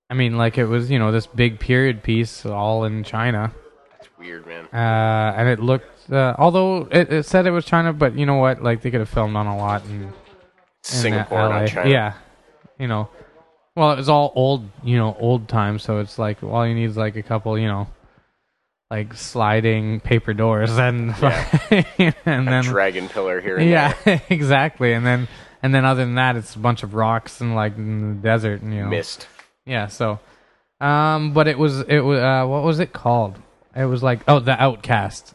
I 0.09 0.15
mean, 0.15 0.37
like 0.37 0.57
it 0.57 0.67
was, 0.67 0.91
you 0.91 0.99
know, 0.99 1.11
this 1.11 1.27
big 1.27 1.59
period 1.59 2.03
piece 2.03 2.47
all 2.47 2.85
in 2.85 3.03
China. 3.03 3.53
That's 3.91 4.09
weird, 4.19 4.47
man. 4.47 4.67
Uh, 4.73 5.35
and 5.37 5.49
it 5.49 5.59
looked, 5.59 6.13
uh, 6.13 6.35
although 6.39 6.89
it, 6.93 7.13
it 7.13 7.27
said 7.27 7.47
it 7.47 7.51
was 7.51 7.65
China, 7.65 7.93
but 7.93 8.17
you 8.17 8.25
know 8.25 8.37
what? 8.37 8.63
Like 8.63 8.83
they 8.83 8.93
could 8.93 9.01
have 9.01 9.09
filmed 9.09 9.35
on 9.35 9.49
a 9.49 9.57
lot 9.57 9.85
in 9.87 10.13
Singapore, 10.87 11.39
LA. 11.39 11.61
not 11.61 11.69
China. 11.69 11.91
Yeah, 11.91 12.15
you 12.79 12.89
know, 12.89 13.09
well, 13.77 13.93
it 13.93 13.97
was 13.97 14.09
all 14.09 14.33
old, 14.35 14.69
you 14.83 14.97
know, 14.97 15.15
old 15.21 15.49
time. 15.49 15.79
So 15.79 15.99
it's 15.99 16.19
like 16.19 16.43
all 16.43 16.67
you 16.67 16.75
need 16.75 16.87
is 16.87 16.97
like 16.97 17.17
a 17.17 17.23
couple, 17.23 17.59
you 17.59 17.69
know, 17.69 17.89
like 18.91 19.15
sliding 19.15 20.01
paper 20.01 20.33
doors, 20.33 20.71
and 20.79 21.15
and 21.21 22.49
then 22.49 22.65
Dragon 22.65 23.09
pillar 23.09 23.41
here 23.41 23.59
and 23.59 23.69
yeah, 23.69 23.95
exactly, 24.31 24.93
and 24.93 25.07
then 25.07 25.29
and 25.63 25.75
then 25.75 25.85
other 25.85 26.05
than 26.05 26.15
that, 26.15 26.37
it's 26.37 26.55
a 26.55 26.59
bunch 26.59 26.83
of 26.83 26.95
rocks 26.95 27.41
and 27.41 27.55
like 27.55 27.77
in 27.77 28.17
the 28.17 28.23
desert, 28.23 28.63
and 28.63 28.73
you 28.73 28.83
know, 28.83 28.89
Mist. 28.89 29.29
yeah. 29.67 29.89
So, 29.89 30.21
um, 30.81 31.33
but 31.33 31.47
it 31.47 31.59
was 31.59 31.81
it 31.81 32.01
was 32.01 32.19
uh, 32.19 32.47
what 32.47 32.63
was 32.65 32.81
it 32.81 32.93
called? 32.93 33.37
It 33.75 33.85
was 33.85 34.03
like 34.03 34.21
oh, 34.27 34.41
the 34.41 34.61
Outcast, 34.61 35.35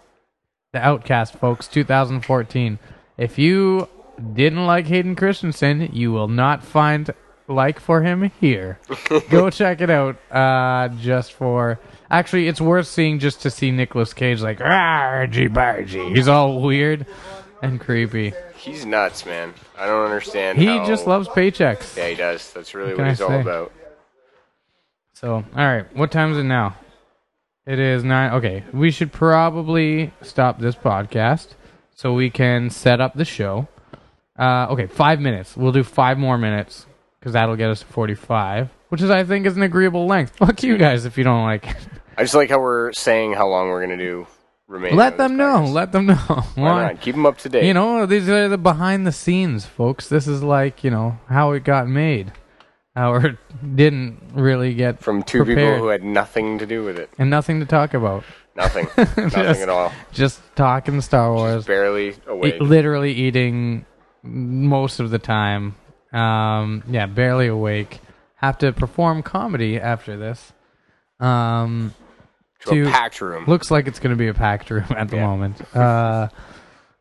the 0.73 0.79
Outcast, 0.79 1.35
folks, 1.35 1.67
2014. 1.67 2.79
If 3.17 3.37
you 3.37 3.87
didn't 4.33 4.65
like 4.65 4.87
Hayden 4.87 5.15
Christensen, 5.15 5.89
you 5.93 6.11
will 6.11 6.27
not 6.27 6.63
find 6.63 7.13
like 7.47 7.79
for 7.79 8.01
him 8.01 8.31
here. 8.39 8.79
Go 9.29 9.49
check 9.49 9.81
it 9.81 9.89
out. 9.89 10.17
Uh, 10.31 10.87
just 10.99 11.33
for 11.33 11.79
actually, 12.09 12.47
it's 12.47 12.61
worth 12.61 12.87
seeing 12.87 13.19
just 13.19 13.41
to 13.41 13.49
see 13.49 13.71
Nicolas 13.71 14.13
Cage 14.13 14.41
like 14.41 14.61
argy 14.61 15.47
bargy. 15.47 16.15
He's 16.15 16.27
all 16.27 16.61
weird 16.61 17.05
and 17.61 17.79
creepy. 17.79 18.33
He's 18.55 18.85
nuts, 18.85 19.25
man. 19.25 19.53
I 19.77 19.85
don't 19.87 20.05
understand. 20.05 20.57
He 20.59 20.65
how- 20.67 20.85
just 20.85 21.07
loves 21.07 21.27
paychecks. 21.27 21.97
Yeah, 21.97 22.07
he 22.09 22.15
does. 22.15 22.53
That's 22.53 22.73
really 22.73 22.91
What 22.91 22.99
what, 22.99 23.07
I 23.07 23.09
he's 23.09 23.21
all 23.21 23.29
say? 23.29 23.41
about. 23.41 23.71
So, 25.13 25.33
all 25.35 25.43
right, 25.55 25.95
what 25.95 26.11
time 26.11 26.31
is 26.31 26.37
it 26.37 26.43
now? 26.43 26.75
It 27.65 27.77
is 27.79 28.03
nine. 28.03 28.33
Okay, 28.33 28.63
we 28.73 28.89
should 28.91 29.11
probably 29.11 30.11
stop 30.21 30.59
this 30.59 30.75
podcast 30.75 31.49
so 31.95 32.13
we 32.13 32.29
can 32.31 32.69
set 32.69 32.99
up 32.99 33.13
the 33.13 33.25
show. 33.25 33.67
Uh, 34.37 34.67
okay, 34.71 34.87
five 34.87 35.19
minutes. 35.19 35.55
We'll 35.57 35.71
do 35.71 35.83
five 35.83 36.17
more 36.17 36.37
minutes 36.37 36.85
because 37.19 37.33
that'll 37.33 37.55
get 37.55 37.69
us 37.69 37.81
to 37.81 37.85
forty-five, 37.87 38.69
which 38.89 39.01
is, 39.01 39.09
I 39.09 39.23
think, 39.23 39.45
is 39.45 39.55
an 39.57 39.63
agreeable 39.63 40.05
length. 40.07 40.37
Fuck 40.37 40.63
you 40.63 40.77
guys 40.77 41.05
if 41.05 41.17
you 41.17 41.23
don't 41.23 41.43
like. 41.43 41.67
it. 41.67 41.75
I 42.17 42.23
just 42.23 42.35
like 42.35 42.49
how 42.49 42.59
we're 42.59 42.91
saying 42.93 43.33
how 43.33 43.47
long 43.47 43.69
we're 43.69 43.81
gonna 43.81 43.97
do. 43.97 44.27
Remaining 44.67 44.97
Let 44.97 45.17
them 45.17 45.35
know. 45.35 45.65
Let 45.65 45.91
them 45.91 46.05
know. 46.07 46.15
Why 46.55 46.83
not? 46.93 47.01
Keep 47.01 47.15
them 47.15 47.25
up 47.25 47.37
to 47.39 47.49
date. 47.49 47.65
You 47.65 47.73
know, 47.73 48.05
these 48.05 48.29
are 48.29 48.47
the 48.47 48.57
behind 48.57 49.05
the 49.05 49.11
scenes, 49.11 49.65
folks. 49.65 50.07
This 50.07 50.27
is 50.27 50.41
like 50.43 50.83
you 50.83 50.91
know 50.91 51.19
how 51.27 51.51
it 51.51 51.65
got 51.65 51.87
made, 51.89 52.31
how 52.95 53.15
it 53.15 53.35
didn't 53.75 54.21
really 54.33 54.73
get 54.73 55.01
from 55.01 55.23
two 55.23 55.43
prepared. 55.43 55.73
people 55.75 55.83
who 55.83 55.87
had 55.89 56.03
nothing 56.05 56.57
to 56.59 56.65
do 56.65 56.83
with 56.85 56.97
it. 56.97 57.09
and 57.17 57.29
nothing 57.29 57.59
to 57.59 57.65
talk 57.65 57.93
about. 57.93 58.23
Nothing. 58.55 58.87
nothing 58.97 59.29
Just- 59.29 59.61
at 59.61 59.69
all. 59.69 59.91
Just 60.13 60.39
talking 60.55 60.99
Star 61.01 61.33
Wars, 61.33 61.65
Barely 61.65 62.09
e- 62.09 62.13
awake. 62.27 62.55
literally 62.61 63.11
eating 63.13 63.85
most 64.23 64.99
of 64.99 65.09
the 65.09 65.19
time. 65.19 65.75
Um, 66.13 66.83
yeah, 66.89 67.05
barely 67.05 67.47
awake. 67.47 67.99
Have 68.35 68.57
to 68.59 68.71
perform 68.73 69.23
comedy 69.23 69.79
after 69.79 70.17
this. 70.17 70.51
Um, 71.19 71.93
to 72.65 72.71
to- 72.71 72.87
a 72.87 72.91
packed 72.91 73.21
room. 73.21 73.45
looks 73.47 73.71
like 73.71 73.87
it's 73.87 73.99
going 73.99 74.09
to 74.11 74.17
be 74.17 74.27
a 74.27 74.33
packed 74.33 74.69
room 74.69 74.85
at 74.97 75.09
the 75.09 75.17
Yeah. 75.17 75.25
moment. 75.27 75.75
Uh, 75.75 76.27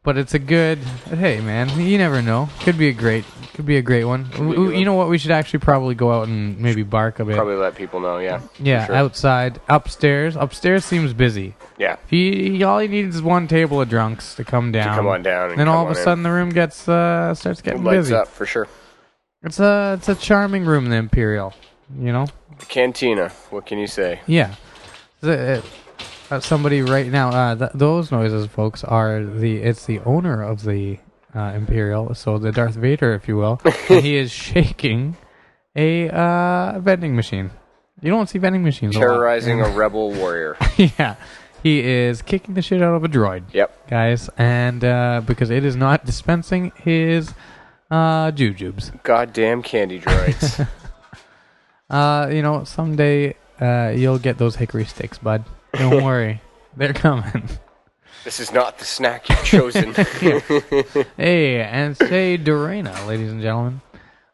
but 0.03 0.17
it's 0.17 0.35
a 0.35 0.39
good. 0.39 0.79
Hey, 0.79 1.41
man, 1.41 1.69
you 1.79 1.99
never 1.99 2.23
know. 2.23 2.49
Could 2.61 2.79
be 2.79 2.89
a 2.89 2.93
great. 2.93 3.25
Could 3.55 3.67
be 3.67 3.77
a 3.77 3.83
great 3.83 4.05
one. 4.05 4.25
be 4.25 4.35
a 4.37 4.39
W- 4.39 4.71
You 4.71 4.85
know 4.85 4.95
what? 4.95 5.09
We 5.09 5.19
should 5.19 5.33
actually 5.33 5.59
probably 5.59 5.95
go 5.95 6.11
out 6.13 6.29
and 6.29 6.59
maybe 6.59 6.83
bark 6.83 7.19
a 7.21 7.25
bit. 7.25 7.37
Probably 7.37 7.57
let 7.57 7.75
people 7.75 8.01
know. 8.01 8.19
Yeah. 8.19 8.39
for 8.39 8.63
yeah, 8.63 8.87
sure. 8.87 8.95
outside, 8.95 9.61
upstairs. 9.69 10.37
Upstairs 10.37 10.85
seems 10.85 11.13
busy. 11.13 11.55
Yeah. 11.77 11.97
He, 12.09 12.57
you, 12.57 12.67
all 12.67 12.79
he 12.79 12.89
needs 12.89 13.17
is 13.17 13.23
one 13.23 13.49
table 13.49 13.81
of 13.81 13.89
drunks 13.91 14.35
to 14.37 14.45
come 14.45 14.73
down. 14.73 14.97
come 14.97 15.07
on 15.09 15.23
down 15.23 15.51
and 15.51 15.59
then 15.59 15.67
come 15.67 15.75
all 15.77 15.83
of 15.83 15.91
on 15.91 15.97
a 15.97 15.99
in. 15.99 16.05
sudden 16.05 16.23
the 16.23 16.31
room 16.31 16.51
gets 16.51 16.89
uh, 16.89 17.35
starts 17.35 17.61
getting 17.61 17.85
lights 17.85 18.05
busy. 18.09 18.15
up 18.15 18.29
for 18.29 18.47
sure. 18.47 18.69
It's 19.43 19.59
a 19.61 19.95
it's 19.99 20.09
a 20.09 20.15
charming 20.15 20.65
room, 20.65 20.89
the 20.89 20.97
Imperial. 20.97 21.53
You 21.99 22.13
know. 22.13 22.27
The 22.59 22.67
cantina. 22.67 23.31
What 23.51 23.67
can 23.67 23.79
you 23.79 23.87
say? 23.87 24.21
Yeah. 24.27 24.55
The- 25.21 25.63
uh, 26.31 26.41
somebody 26.41 26.83
right 26.83 27.07
now. 27.07 27.29
Uh, 27.31 27.55
th- 27.57 27.71
those 27.75 28.11
noises, 28.13 28.47
folks, 28.47 28.85
are 28.85 29.25
the 29.25 29.59
it's 29.59 29.87
the 29.87 30.01
owner 30.01 30.43
of 30.43 30.65
the 30.65 30.99
uh, 31.35 31.53
Imperial, 31.55 32.15
so 32.15 32.39
the 32.39 32.53
Darth 32.53 32.75
Vader, 32.75 33.15
if 33.15 33.29
you 33.29 33.37
will. 33.37 33.61
and 33.89 34.05
he 34.05 34.17
is 34.17 34.31
shaking 34.49 35.17
a 35.77 36.09
uh, 36.11 36.79
vending 36.81 37.15
machine. 37.17 37.51
You 38.03 38.11
don't 38.11 38.29
see 38.29 38.39
vending 38.39 38.63
machines. 38.63 38.97
a 38.97 38.99
lot. 38.99 39.05
Terrorizing 39.07 39.61
a 39.61 39.69
rebel 39.71 40.11
warrior. 40.13 40.57
yeah. 40.77 41.17
He 41.63 41.81
is 41.81 42.23
kicking 42.23 42.55
the 42.55 42.63
shit 42.63 42.81
out 42.81 42.95
of 42.95 43.05
a 43.05 43.09
droid. 43.09 43.45
Yep. 43.53 43.89
guys, 43.91 44.31
and 44.39 44.83
uh, 44.83 45.21
because 45.27 45.51
it 45.51 45.63
is 45.65 45.77
not 45.77 46.07
dispensing 46.07 46.73
his 46.77 47.35
uh, 47.91 48.31
jujubes. 48.33 49.03
Goddamn 49.03 49.63
candy 49.63 50.01
droids. 50.01 50.67
Uh, 51.91 52.29
you 52.33 52.41
know, 52.41 52.63
someday 52.63 53.35
uh, 53.61 53.93
you'll 53.95 54.21
get 54.21 54.39
those 54.39 54.55
hickory 54.55 54.85
sticks, 54.85 55.19
bud. 55.19 55.45
Don't 55.75 56.03
worry, 56.05 56.41
they're 56.77 56.93
coming. 56.93 57.49
this 58.25 58.41
is 58.41 58.53
not 58.53 58.79
the 58.79 58.85
snack 58.85 59.29
you've 59.29 59.45
chosen. 59.45 59.93
hey, 61.17 61.61
and 61.63 61.97
say 61.97 62.37
Dorena, 62.37 63.07
ladies 63.07 63.31
and 63.33 63.41
gentlemen. 63.43 63.81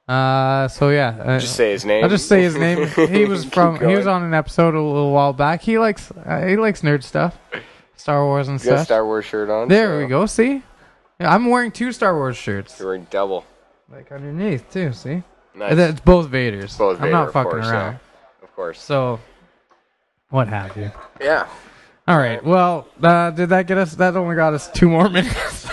Uh, 0.08 0.68
so 0.68 0.90
yeah, 0.90 1.08
uh, 1.24 1.38
Just 1.40 1.56
say 1.56 1.72
his 1.72 1.84
name. 1.84 2.04
I'll 2.04 2.10
just 2.10 2.28
say 2.28 2.42
his 2.42 2.56
name. 2.58 2.86
He 3.08 3.24
was 3.24 3.44
from. 3.44 3.78
He 3.80 3.94
was 3.96 4.06
on 4.06 4.22
an 4.22 4.34
episode 4.34 4.74
a 4.74 4.80
little 4.80 5.12
while 5.12 5.32
back. 5.32 5.62
He 5.62 5.78
likes. 5.78 6.10
Uh, 6.12 6.46
he 6.46 6.56
likes 6.56 6.82
nerd 6.82 7.02
stuff, 7.02 7.36
Star 7.96 8.24
Wars 8.24 8.48
and 8.48 8.60
You 8.62 8.70
got 8.70 8.74
stuff. 8.76 8.86
Star 8.86 9.04
Wars 9.04 9.24
shirt 9.24 9.50
on. 9.50 9.68
there 9.68 9.88
so 9.88 9.98
we 9.98 10.06
go. 10.06 10.26
See, 10.26 10.62
yeah, 11.20 11.34
I'm 11.34 11.46
wearing 11.46 11.72
two 11.72 11.90
Star 11.92 12.14
Wars 12.14 12.36
shirts, 12.36 12.78
You're 12.78 12.88
wearing 12.88 13.06
double. 13.10 13.44
like 13.90 14.12
underneath 14.12 14.70
too. 14.72 14.92
See. 14.92 15.22
Nice. 15.54 15.72
And 15.72 15.80
It's 15.80 16.00
both 16.00 16.28
Vaders. 16.30 16.76
Both 16.78 17.00
I'm 17.00 17.10
not 17.10 17.32
fucking 17.32 17.50
course, 17.50 17.66
around. 17.66 17.92
yeah. 17.94 17.98
Of 18.44 18.54
course. 18.54 18.80
So, 18.80 19.18
what 20.30 20.48
have 20.48 20.76
you? 20.76 20.90
Yeah. 21.20 21.46
All 22.08 22.18
right. 22.18 22.42
Well, 22.44 22.88
uh, 23.02 23.30
did 23.30 23.48
that 23.50 23.66
get 23.66 23.78
us? 23.78 23.94
That 23.96 24.16
only 24.16 24.36
got 24.36 24.54
us 24.54 24.70
two 24.70 24.88
more 24.88 25.08
minutes. 25.10 25.68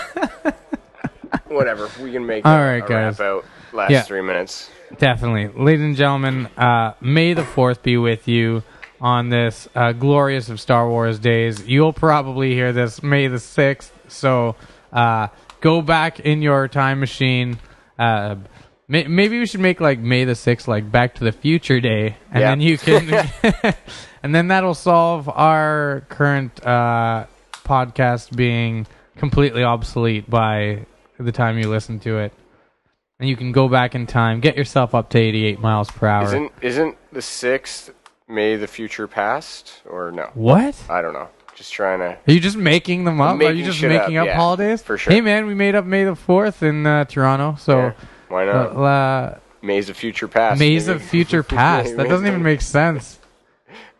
Whatever. 1.46 1.88
We 2.02 2.12
can 2.12 2.26
make 2.26 2.44
All 2.44 2.56
right, 2.58 2.82
a, 2.82 2.84
a 2.84 2.88
guys. 2.88 3.18
wrap 3.18 3.26
out 3.28 3.44
last 3.72 3.90
Yeah. 3.90 4.02
three 4.02 4.22
minutes. 4.22 4.70
Definitely, 4.98 5.48
ladies 5.62 5.84
and 5.84 5.96
gentlemen. 5.96 6.46
Uh, 6.56 6.94
may 7.00 7.34
the 7.34 7.44
fourth 7.44 7.82
be 7.82 7.96
with 7.96 8.26
you 8.28 8.62
on 9.00 9.28
this 9.28 9.68
uh, 9.74 9.92
glorious 9.92 10.48
of 10.48 10.60
Star 10.60 10.88
Wars 10.88 11.18
days. 11.18 11.66
You'll 11.66 11.92
probably 11.92 12.54
hear 12.54 12.72
this 12.72 13.02
May 13.02 13.26
the 13.28 13.38
sixth. 13.40 13.92
So, 14.08 14.56
uh, 14.92 15.28
go 15.60 15.82
back 15.82 16.20
in 16.20 16.42
your 16.42 16.68
time 16.68 17.00
machine. 17.00 17.58
Uh, 17.98 18.36
may- 18.88 19.06
maybe 19.06 19.38
we 19.38 19.46
should 19.46 19.60
make 19.60 19.80
like 19.80 19.98
May 19.98 20.24
the 20.24 20.34
sixth, 20.34 20.66
like 20.68 20.90
Back 20.90 21.14
to 21.16 21.24
the 21.24 21.32
Future 21.32 21.80
Day, 21.80 22.16
and 22.30 22.40
Yeah. 22.40 22.50
then 22.50 22.60
you 22.60 22.78
can, 22.78 23.28
and 24.24 24.34
then 24.34 24.48
that'll 24.48 24.74
solve 24.74 25.28
our 25.28 26.02
current 26.08 26.64
uh, 26.66 27.26
podcast 27.62 28.34
being 28.34 28.86
completely 29.18 29.62
obsolete 29.62 30.28
by 30.28 30.86
the 31.20 31.30
time 31.30 31.58
you 31.58 31.68
listen 31.68 32.00
to 32.00 32.18
it. 32.18 32.32
And 33.20 33.28
you 33.28 33.36
can 33.36 33.52
go 33.52 33.68
back 33.68 33.94
in 33.94 34.06
time, 34.06 34.40
get 34.40 34.56
yourself 34.56 34.94
up 34.94 35.10
to 35.10 35.18
88 35.18 35.60
miles 35.60 35.90
per 35.90 36.06
hour. 36.06 36.24
Isn't 36.24 36.52
isn't 36.62 36.96
the 37.12 37.20
sixth 37.22 37.90
May 38.26 38.56
the 38.56 38.66
future 38.66 39.06
past 39.06 39.82
or 39.84 40.10
no? 40.10 40.30
what? 40.32 40.74
I 40.88 41.02
don't 41.02 41.12
know. 41.12 41.28
Just 41.54 41.72
trying 41.74 41.98
to. 41.98 42.06
Are 42.26 42.32
you 42.32 42.40
just 42.40 42.56
making 42.56 43.04
them 43.04 43.20
up? 43.20 43.38
Are 43.40 43.52
you 43.52 43.62
just 43.64 43.80
making 43.82 44.16
up, 44.16 44.22
up, 44.22 44.26
yeah, 44.26 44.36
holidays? 44.36 44.82
for 44.82 44.96
sure. 44.96 45.12
Hey 45.12 45.20
man, 45.20 45.46
we 45.46 45.54
made 45.54 45.74
up 45.74 45.84
May 45.84 46.04
the 46.04 46.14
4th 46.14 46.62
in 46.62 46.86
uh, 46.86 47.04
Toronto. 47.04 47.56
So 47.60 47.76
Yeah, 47.78 47.92
why 48.28 48.46
not? 48.46 48.74
uh, 48.74 49.38
May's 49.60 49.88
the 49.88 49.94
future 49.94 50.28
past. 50.28 50.58
May's 50.58 50.88
maybe. 50.88 50.96
of 50.96 51.02
Future 51.02 51.42
Past. 51.60 51.96
That 51.96 52.08
doesn't 52.08 52.26
even 52.26 52.42
make 52.42 52.62
sense. 52.62 53.18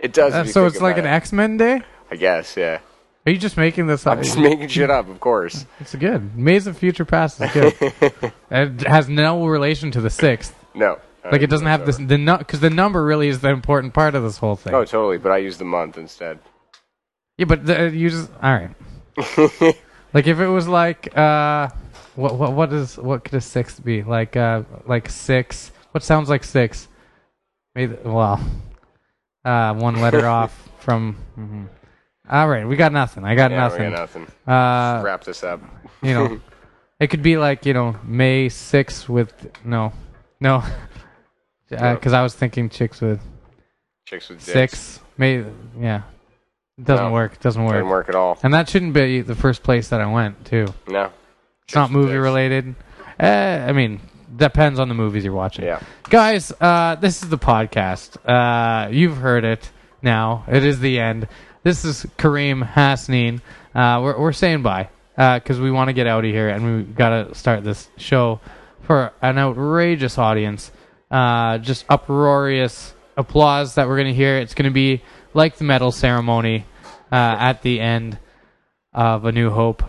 It 0.04 0.12
does. 0.12 0.34
Uh, 0.34 0.44
so 0.44 0.66
it's 0.66 0.82
like 0.82 0.98
an. 0.98 1.06
X 1.06 1.32
Men 1.32 1.56
day? 1.56 1.80
I 2.10 2.16
guess. 2.16 2.58
Yeah. 2.58 2.80
Are 3.26 3.32
you 3.32 3.38
just 3.38 3.56
making 3.56 3.86
this 3.86 4.06
up? 4.06 4.18
I'm 4.18 4.22
just 4.22 4.36
making 4.36 4.68
shit 4.68 4.90
up, 4.90 5.08
of 5.08 5.18
course. 5.18 5.64
It's 5.80 5.94
good. 5.94 6.36
Maze 6.36 6.66
of 6.66 6.76
Future 6.76 7.06
Past 7.06 7.40
is 7.40 7.50
good. 7.52 7.74
it 8.50 8.82
has 8.82 9.08
no 9.08 9.46
relation 9.46 9.90
to 9.92 10.02
the 10.02 10.10
sixth. 10.10 10.54
No. 10.74 10.98
I 11.24 11.30
Like 11.30 11.40
it 11.40 11.48
doesn't 11.48 11.66
have 11.66 11.86
this 11.86 11.96
the 11.96 12.36
because 12.38 12.60
the 12.60 12.68
number 12.68 13.02
really 13.02 13.28
is 13.28 13.40
the 13.40 13.48
important 13.48 13.94
part 13.94 14.14
of 14.14 14.22
this 14.22 14.36
whole 14.36 14.56
thing. 14.56 14.74
Oh, 14.74 14.84
totally. 14.84 15.16
But 15.16 15.32
I 15.32 15.38
use 15.38 15.56
the 15.56 15.64
month 15.64 15.96
instead. 15.96 16.38
Yeah, 17.38 17.46
but 17.46 17.64
the, 17.64 17.88
you 17.88 18.10
just 18.10 18.30
all 18.42 18.52
right. 18.52 18.70
like 20.12 20.26
if 20.26 20.38
it 20.38 20.48
was 20.48 20.68
like 20.68 21.16
uh, 21.16 21.70
what 22.14 22.36
what 22.36 22.52
what 22.52 22.72
is 22.74 22.98
what 22.98 23.24
could 23.24 23.32
a 23.32 23.40
sixth 23.40 23.82
be 23.82 24.02
like? 24.02 24.36
Uh, 24.36 24.64
like 24.86 25.08
six. 25.08 25.72
What 25.92 26.04
sounds 26.04 26.28
like 26.28 26.44
six? 26.44 26.88
Maybe 27.74 27.96
well, 28.04 28.38
uh, 29.44 29.74
one 29.74 30.00
letter 30.00 30.26
off 30.38 30.68
from. 30.78 31.16
mhm. 31.38 31.68
All 32.30 32.48
right, 32.48 32.66
we 32.66 32.76
got 32.76 32.90
nothing. 32.92 33.22
I 33.24 33.34
got 33.34 33.50
yeah, 33.50 33.56
nothing. 33.58 33.84
We 33.84 33.90
got 33.90 34.00
nothing. 34.00 34.26
Uh, 34.46 35.02
Wrap 35.04 35.24
this 35.24 35.44
up. 35.44 35.60
you 36.02 36.14
know, 36.14 36.40
it 37.00 37.08
could 37.08 37.22
be 37.22 37.36
like 37.36 37.66
you 37.66 37.74
know 37.74 37.96
May 38.02 38.48
six 38.48 39.06
with 39.08 39.32
no, 39.64 39.92
no, 40.40 40.64
because 41.68 42.12
I 42.14 42.22
was 42.22 42.34
thinking 42.34 42.70
chicks 42.70 43.00
with 43.02 43.20
Chicks 44.06 44.28
with 44.30 44.38
dicks. 44.44 44.52
six, 44.78 45.00
maybe. 45.18 45.46
Yeah, 45.78 46.02
it 46.78 46.84
doesn't 46.86 47.06
No. 47.06 47.12
work. 47.12 47.38
Doesn't 47.40 47.62
work. 47.64 47.74
Didn't 47.74 47.88
work 47.88 48.08
at 48.08 48.14
all. 48.14 48.38
And 48.42 48.54
that 48.54 48.68
shouldn't 48.70 48.94
be 48.94 49.20
the 49.20 49.34
first 49.34 49.62
place 49.62 49.88
that 49.90 50.00
I 50.00 50.06
went 50.10 50.46
too. 50.46 50.66
No. 50.88 51.10
It's 51.64 51.74
not 51.74 51.90
with 51.90 51.96
movie 51.96 52.12
dicks. 52.12 52.22
related. 52.22 52.74
Eh, 53.20 53.66
I 53.68 53.72
mean, 53.72 54.00
depends 54.36 54.78
on 54.78 54.88
the 54.88 54.94
movies 54.94 55.24
you're 55.24 55.32
watching. 55.32 55.64
Yeah. 55.64 55.80
Guys, 56.08 56.52
uh, 56.60 56.96
this 56.96 57.22
is 57.22 57.28
the 57.28 57.38
podcast. 57.38 58.16
Uh, 58.28 58.88
you've 58.90 59.16
heard 59.16 59.44
it 59.44 59.70
now. 60.02 60.44
It 60.48 60.64
is 60.64 60.80
the 60.80 60.98
end. 60.98 61.28
This 61.62 61.84
is 61.84 62.04
Kareem 62.18 62.66
Hasneen. 62.68 63.40
Uh, 63.74 64.00
we're, 64.02 64.18
we're 64.18 64.32
saying 64.32 64.62
bye 64.62 64.88
because 65.16 65.60
we 65.60 65.70
want 65.70 65.88
to 65.88 65.92
get 65.92 66.06
out 66.06 66.24
of 66.24 66.30
here 66.30 66.48
and 66.48 66.64
we 66.64 66.82
got 66.82 67.28
to 67.28 67.34
start 67.34 67.64
this 67.64 67.88
show 67.96 68.40
for 68.82 69.12
an 69.22 69.38
outrageous 69.38 70.18
audience. 70.18 70.70
Uh, 71.10 71.58
just 71.58 71.84
uproarious 71.88 72.94
applause 73.16 73.76
that 73.76 73.88
we're 73.88 73.96
going 73.96 74.08
to 74.08 74.14
hear. 74.14 74.38
It's 74.38 74.54
going 74.54 74.70
to 74.70 74.74
be 74.74 75.02
like 75.32 75.56
the 75.56 75.64
medal 75.64 75.92
ceremony 75.92 76.66
uh, 77.12 77.36
at 77.38 77.62
the 77.62 77.80
end 77.80 78.18
of 78.92 79.24
A 79.24 79.32
New 79.32 79.50
Hope. 79.50 79.82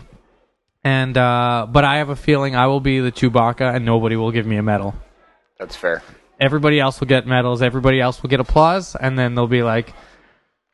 And 0.86 1.18
uh, 1.18 1.66
but 1.68 1.84
I 1.84 1.96
have 1.96 2.10
a 2.10 2.16
feeling 2.16 2.54
I 2.54 2.68
will 2.68 2.78
be 2.78 3.00
the 3.00 3.10
Chewbacca 3.10 3.74
and 3.74 3.84
nobody 3.84 4.14
will 4.14 4.30
give 4.30 4.46
me 4.46 4.56
a 4.56 4.62
medal 4.62 4.94
That's 5.58 5.74
fair. 5.74 6.00
everybody 6.38 6.78
else 6.78 7.00
will 7.00 7.08
get 7.08 7.26
medals, 7.26 7.60
everybody 7.60 8.00
else 8.00 8.22
will 8.22 8.30
get 8.30 8.38
applause, 8.38 8.94
and 8.94 9.18
then 9.18 9.34
they'll 9.34 9.48
be 9.48 9.64
like, 9.64 9.92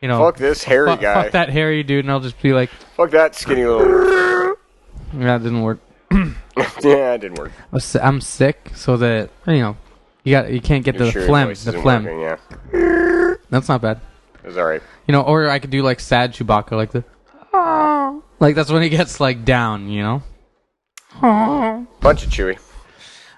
you 0.02 0.08
know, 0.08 0.18
Fuck 0.18 0.36
this 0.36 0.64
hairy 0.64 0.88
fuck, 0.88 1.00
guy. 1.00 1.14
fuck 1.22 1.32
that 1.32 1.48
hairy 1.48 1.82
dude, 1.82 2.04
and 2.04 2.12
I'll 2.12 2.20
just 2.20 2.38
be 2.42 2.52
like, 2.52 2.68
Fuck 2.94 3.10
that 3.12 3.34
skinny 3.34 3.64
little. 3.64 4.54
that 5.14 5.42
didn't 5.42 5.62
work. 5.62 5.80
yeah, 6.10 7.14
it 7.14 7.22
didn't 7.22 7.38
work. 7.38 7.52
I'm 8.02 8.20
sick, 8.20 8.70
so 8.74 8.98
that 8.98 9.30
you 9.46 9.60
know, 9.60 9.76
you 10.24 10.32
got 10.32 10.52
you 10.52 10.60
can't 10.60 10.84
get 10.84 10.96
You're 10.96 11.06
the 11.06 11.10
sure 11.12 11.26
phlegm, 11.26 11.48
voice 11.48 11.64
the 11.64 11.72
phlegm. 11.72 12.04
working, 12.04 12.20
yeah. 12.20 13.34
That's 13.48 13.68
not 13.68 13.80
bad. 13.80 13.98
It 14.44 14.48
was 14.48 14.58
alright. 14.58 14.82
You 15.06 15.12
know, 15.12 15.22
or 15.22 15.48
I 15.48 15.58
could 15.58 15.70
do 15.70 15.82
like 15.82 16.00
sad 16.00 16.34
Chewbacca, 16.34 16.72
like 16.72 16.90
the, 16.90 17.02
like 18.42 18.56
that's 18.56 18.70
when 18.70 18.82
he 18.82 18.88
gets 18.88 19.20
like 19.20 19.44
down, 19.44 19.88
you 19.88 20.02
know. 20.02 20.22
Bunch 22.00 22.24
of 22.24 22.30
chewy. 22.30 22.58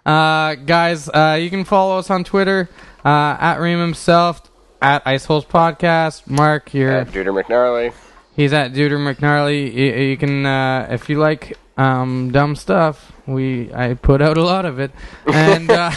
Uh, 0.06 0.54
guys, 0.54 1.08
uh, 1.08 1.38
you 1.40 1.50
can 1.50 1.64
follow 1.64 1.98
us 1.98 2.10
on 2.10 2.24
Twitter 2.24 2.68
uh, 3.04 3.36
at 3.40 3.58
Ream 3.58 3.78
himself, 3.78 4.42
at 4.80 5.04
Iceholes 5.04 5.46
Podcast. 5.46 6.28
Mark, 6.28 6.72
you're 6.74 7.00
Uh, 7.00 7.04
Duder 7.04 7.32
McNarly. 7.42 7.92
He's 8.34 8.52
at 8.52 8.72
Duder 8.72 8.98
McNarly. 8.98 9.72
You, 9.72 9.92
you 10.10 10.16
can, 10.16 10.44
uh, 10.46 10.88
if 10.90 11.08
you 11.08 11.18
like 11.18 11.56
um, 11.76 12.30
dumb 12.32 12.56
stuff, 12.56 13.12
we 13.26 13.72
I 13.74 13.94
put 13.94 14.20
out 14.22 14.36
a 14.38 14.42
lot 14.42 14.64
of 14.64 14.78
it, 14.78 14.90
and 15.26 15.70
uh, 15.70 15.90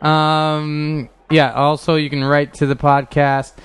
um, 0.06 1.08
yeah. 1.30 1.52
Also, 1.52 1.96
you 1.96 2.10
can 2.10 2.24
write 2.24 2.54
to 2.54 2.66
the 2.66 2.76
podcast 2.76 3.56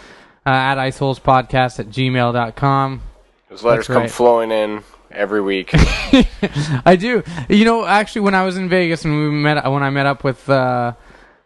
uh, 0.46 0.50
at 0.50 0.76
iceholespodcast 0.76 1.80
at 1.80 1.88
gmail.com. 1.88 3.02
Those 3.56 3.64
letters 3.64 3.88
That's 3.88 3.98
come 4.00 4.08
flowing 4.10 4.52
in 4.52 4.84
every 5.12 5.42
week. 5.42 5.70
I 6.86 6.98
do. 7.00 7.24
You 7.48 7.64
know, 7.64 7.86
actually, 7.86 8.22
when 8.24 8.36
I 8.36 8.44
was 8.44 8.58
in 8.58 8.68
Vegas 8.68 9.06
and 9.06 9.14
we 9.14 9.30
met, 9.30 9.64
when 9.72 9.82
I 9.82 9.90
met 9.92 10.06
up 10.06 10.26
with, 10.26 10.50
uh, 10.50 10.92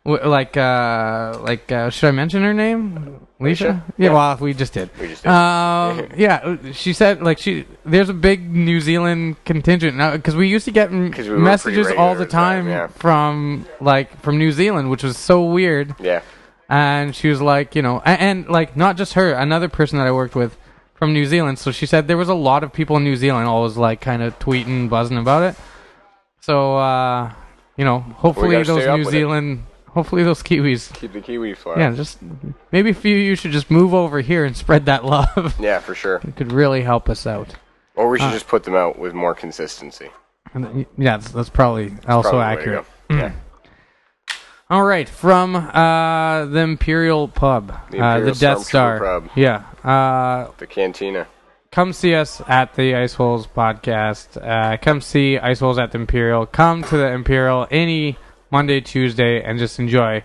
w- 0.06 0.26
like, 0.28 0.58
uh, 0.58 1.38
like, 1.42 1.72
uh, 1.72 1.92
should 1.92 2.08
I 2.08 2.12
mention 2.12 2.42
her 2.42 2.54
name? 2.56 3.28
Lisa? 3.40 3.84
Yeah, 3.96 4.08
Yeah. 4.08 4.14
well, 4.14 4.38
we 4.42 4.56
just 4.56 4.74
did. 4.74 4.90
We 5.00 5.10
just 5.10 5.22
did. 5.22 5.30
Um, 5.32 6.08
yeah, 6.18 6.58
she 6.72 6.94
said 6.94 7.22
like 7.22 7.38
she 7.38 7.66
there's 7.86 8.10
a 8.10 8.14
big 8.16 8.50
New 8.50 8.82
Zealand 8.82 9.36
contingent 9.46 9.96
now 9.96 10.14
because 10.14 10.36
we 10.36 10.48
used 10.48 10.66
to 10.66 10.72
get 10.72 10.92
m- 10.92 11.12
we 11.12 11.30
messages 11.38 11.92
all 11.92 11.94
the 11.94 11.94
regular 11.94 12.12
at 12.12 12.18
the 12.18 12.26
time, 12.26 12.64
time 12.66 12.70
yeah. 12.70 12.88
from 12.88 13.68
like 13.80 14.20
from 14.22 14.40
New 14.40 14.52
Zealand, 14.52 14.90
which 14.90 15.04
was 15.04 15.16
so 15.16 15.46
weird. 15.46 15.94
yeah. 16.00 16.22
And 16.68 17.16
she 17.16 17.30
was 17.30 17.40
like, 17.42 17.76
you 17.76 17.82
know, 17.84 18.02
and, 18.04 18.20
and 18.22 18.50
like 18.50 18.76
not 18.76 18.98
just 18.98 19.14
her, 19.14 19.32
another 19.32 19.70
person 19.70 20.00
that 20.00 20.08
I 20.08 20.12
worked 20.12 20.36
with 20.36 20.58
from 21.00 21.14
New 21.14 21.26
Zealand. 21.26 21.58
So 21.58 21.72
she 21.72 21.86
said 21.88 22.08
there 22.08 22.18
was 22.18 22.30
a 22.30 22.34
lot 22.36 22.64
of 22.64 22.72
people 22.72 22.98
in 22.98 23.04
New 23.04 23.16
Zealand 23.16 23.48
always 23.48 23.78
like 23.78 24.02
kind 24.02 24.22
of 24.22 24.38
tweeting, 24.38 24.90
buzzing 24.90 25.18
about 25.18 25.42
it. 25.44 25.56
So 26.42 26.78
uh, 26.78 27.34
you 27.78 27.86
know, 27.86 28.00
hopefully 28.00 28.62
those 28.62 28.86
New 28.86 28.98
with 29.00 29.08
it. 29.08 29.12
Zealand, 29.12 29.64
hopefully 29.88 30.24
those 30.24 30.44
Kiwis. 30.44 30.94
Keep 30.94 31.14
the 31.14 31.22
kiwi 31.22 31.54
fly. 31.56 31.80
Yeah, 31.80 31.92
just 31.94 32.20
maybe 32.72 32.90
a 32.92 32.94
few 32.94 33.16
of 33.18 33.24
you 33.24 33.36
should 33.36 33.52
just 33.52 33.72
move 33.72 33.94
over 33.94 34.20
here 34.22 34.46
and 34.46 34.56
spread 34.56 34.86
that 34.86 35.06
love. 35.06 35.56
Yeah, 35.60 35.80
for 35.80 35.96
sure. 35.96 36.22
it 36.28 36.36
could 36.36 36.52
really 36.52 36.82
help 36.84 37.10
us 37.10 37.26
out. 37.26 37.56
Or 37.96 38.10
we 38.10 38.20
should 38.20 38.28
Uh, 38.30 38.34
just 38.34 38.48
put 38.48 38.64
them 38.64 38.76
out 38.76 39.00
with 39.00 39.14
more 39.14 39.34
consistency. 39.34 40.10
And 40.54 40.64
then- 40.64 40.86
Yeah, 40.98 41.18
that's, 41.18 41.32
that's 41.32 41.50
probably 41.50 41.94
also 42.08 42.32
Probably 42.32 42.32
the 42.32 42.38
way 42.38 42.56
to 42.56 42.80
accurate. 42.80 42.86
Yeah. 43.10 43.32
All 44.72 44.84
right, 44.84 45.10
from 45.10 45.56
uh, 45.56 46.46
the 46.46 46.60
Imperial 46.60 47.28
Pub, 47.28 47.74
The 47.90 48.00
uh, 48.00 48.20
the 48.20 48.32
Death 48.34 48.64
Star. 48.66 49.00
Pub. 49.00 49.30
Yeah, 49.36 49.64
uh, 49.84 50.48
The 50.58 50.68
cantina. 50.68 51.28
come 51.72 51.94
see 51.94 52.16
us 52.16 52.42
at 52.48 52.74
the 52.76 52.94
Iceholes 52.94 53.48
podcast. 53.48 54.38
Uh, 54.42 54.78
come 54.78 55.02
see 55.02 55.38
Iceholes 55.38 55.78
at 55.78 55.92
the 55.92 56.00
Imperial. 56.00 56.46
Come 56.46 56.84
to 56.84 56.98
the 56.98 57.08
Imperial 57.12 57.68
any 57.72 58.18
Monday, 58.52 58.82
Tuesday, 58.82 59.42
and 59.44 59.60
just 59.60 59.80
enjoy 59.80 60.24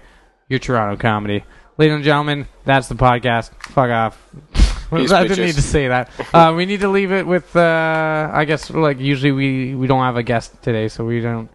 your 0.48 0.58
Toronto 0.58 0.96
comedy. 1.00 1.44
Ladies 1.76 1.94
and 1.96 2.04
gentlemen, 2.04 2.46
that's 2.64 2.88
the 2.88 2.94
podcast. 2.94 3.50
Fuck 3.62 3.90
off. 3.90 4.18
Peace, 4.90 5.10
I 5.10 5.22
didn't 5.24 5.38
bitches. 5.38 5.44
need 5.46 5.54
to 5.56 5.62
say 5.62 5.88
that. 5.88 6.10
Uh, 6.34 6.52
we 6.54 6.66
need 6.66 6.80
to 6.80 6.88
leave 6.88 7.10
it 7.12 7.26
with. 7.26 7.54
Uh, 7.56 8.30
I 8.32 8.44
guess 8.44 8.70
like 8.70 8.98
usually 9.00 9.32
we 9.32 9.74
we 9.74 9.86
don't 9.86 10.02
have 10.02 10.16
a 10.16 10.22
guest 10.22 10.62
today, 10.62 10.88
so 10.88 11.04
we 11.04 11.20
don't 11.20 11.48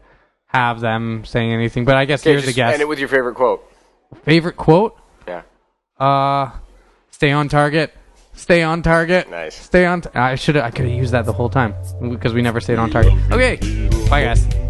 have 0.48 0.80
them 0.82 1.24
saying 1.26 1.52
anything. 1.54 1.86
But 1.86 1.96
I 1.96 2.06
guess 2.06 2.22
Okay, 2.24 2.32
here's 2.32 2.46
the 2.46 2.54
guest. 2.54 2.74
end 2.74 2.82
it 2.82 2.88
with 2.88 3.00
your 3.00 3.08
favorite 3.08 3.36
quote. 3.36 3.64
Favorite 4.24 4.58
quote? 4.58 4.98
Yeah. 5.28 5.44
Uh, 5.98 6.52
stay 7.20 7.34
on 7.34 7.50
target. 7.50 7.94
Stay 8.34 8.64
on 8.64 8.82
target. 8.82 9.30
Nice. 9.30 9.54
Stay 9.54 9.86
on. 9.86 10.00
T- 10.00 10.10
I 10.14 10.36
should. 10.36 10.56
I 10.56 10.72
could 10.72 10.86
have 10.86 10.96
used 10.96 11.12
that 11.12 11.26
the 11.26 11.34
whole 11.34 11.50
time 11.50 11.76
because 12.10 12.34
we 12.34 12.42
never 12.42 12.62
stayed 12.62 12.80
on 12.80 12.90
target. 12.90 13.12
Okay. 13.30 13.58
Bye, 14.10 14.24
guys. 14.24 14.69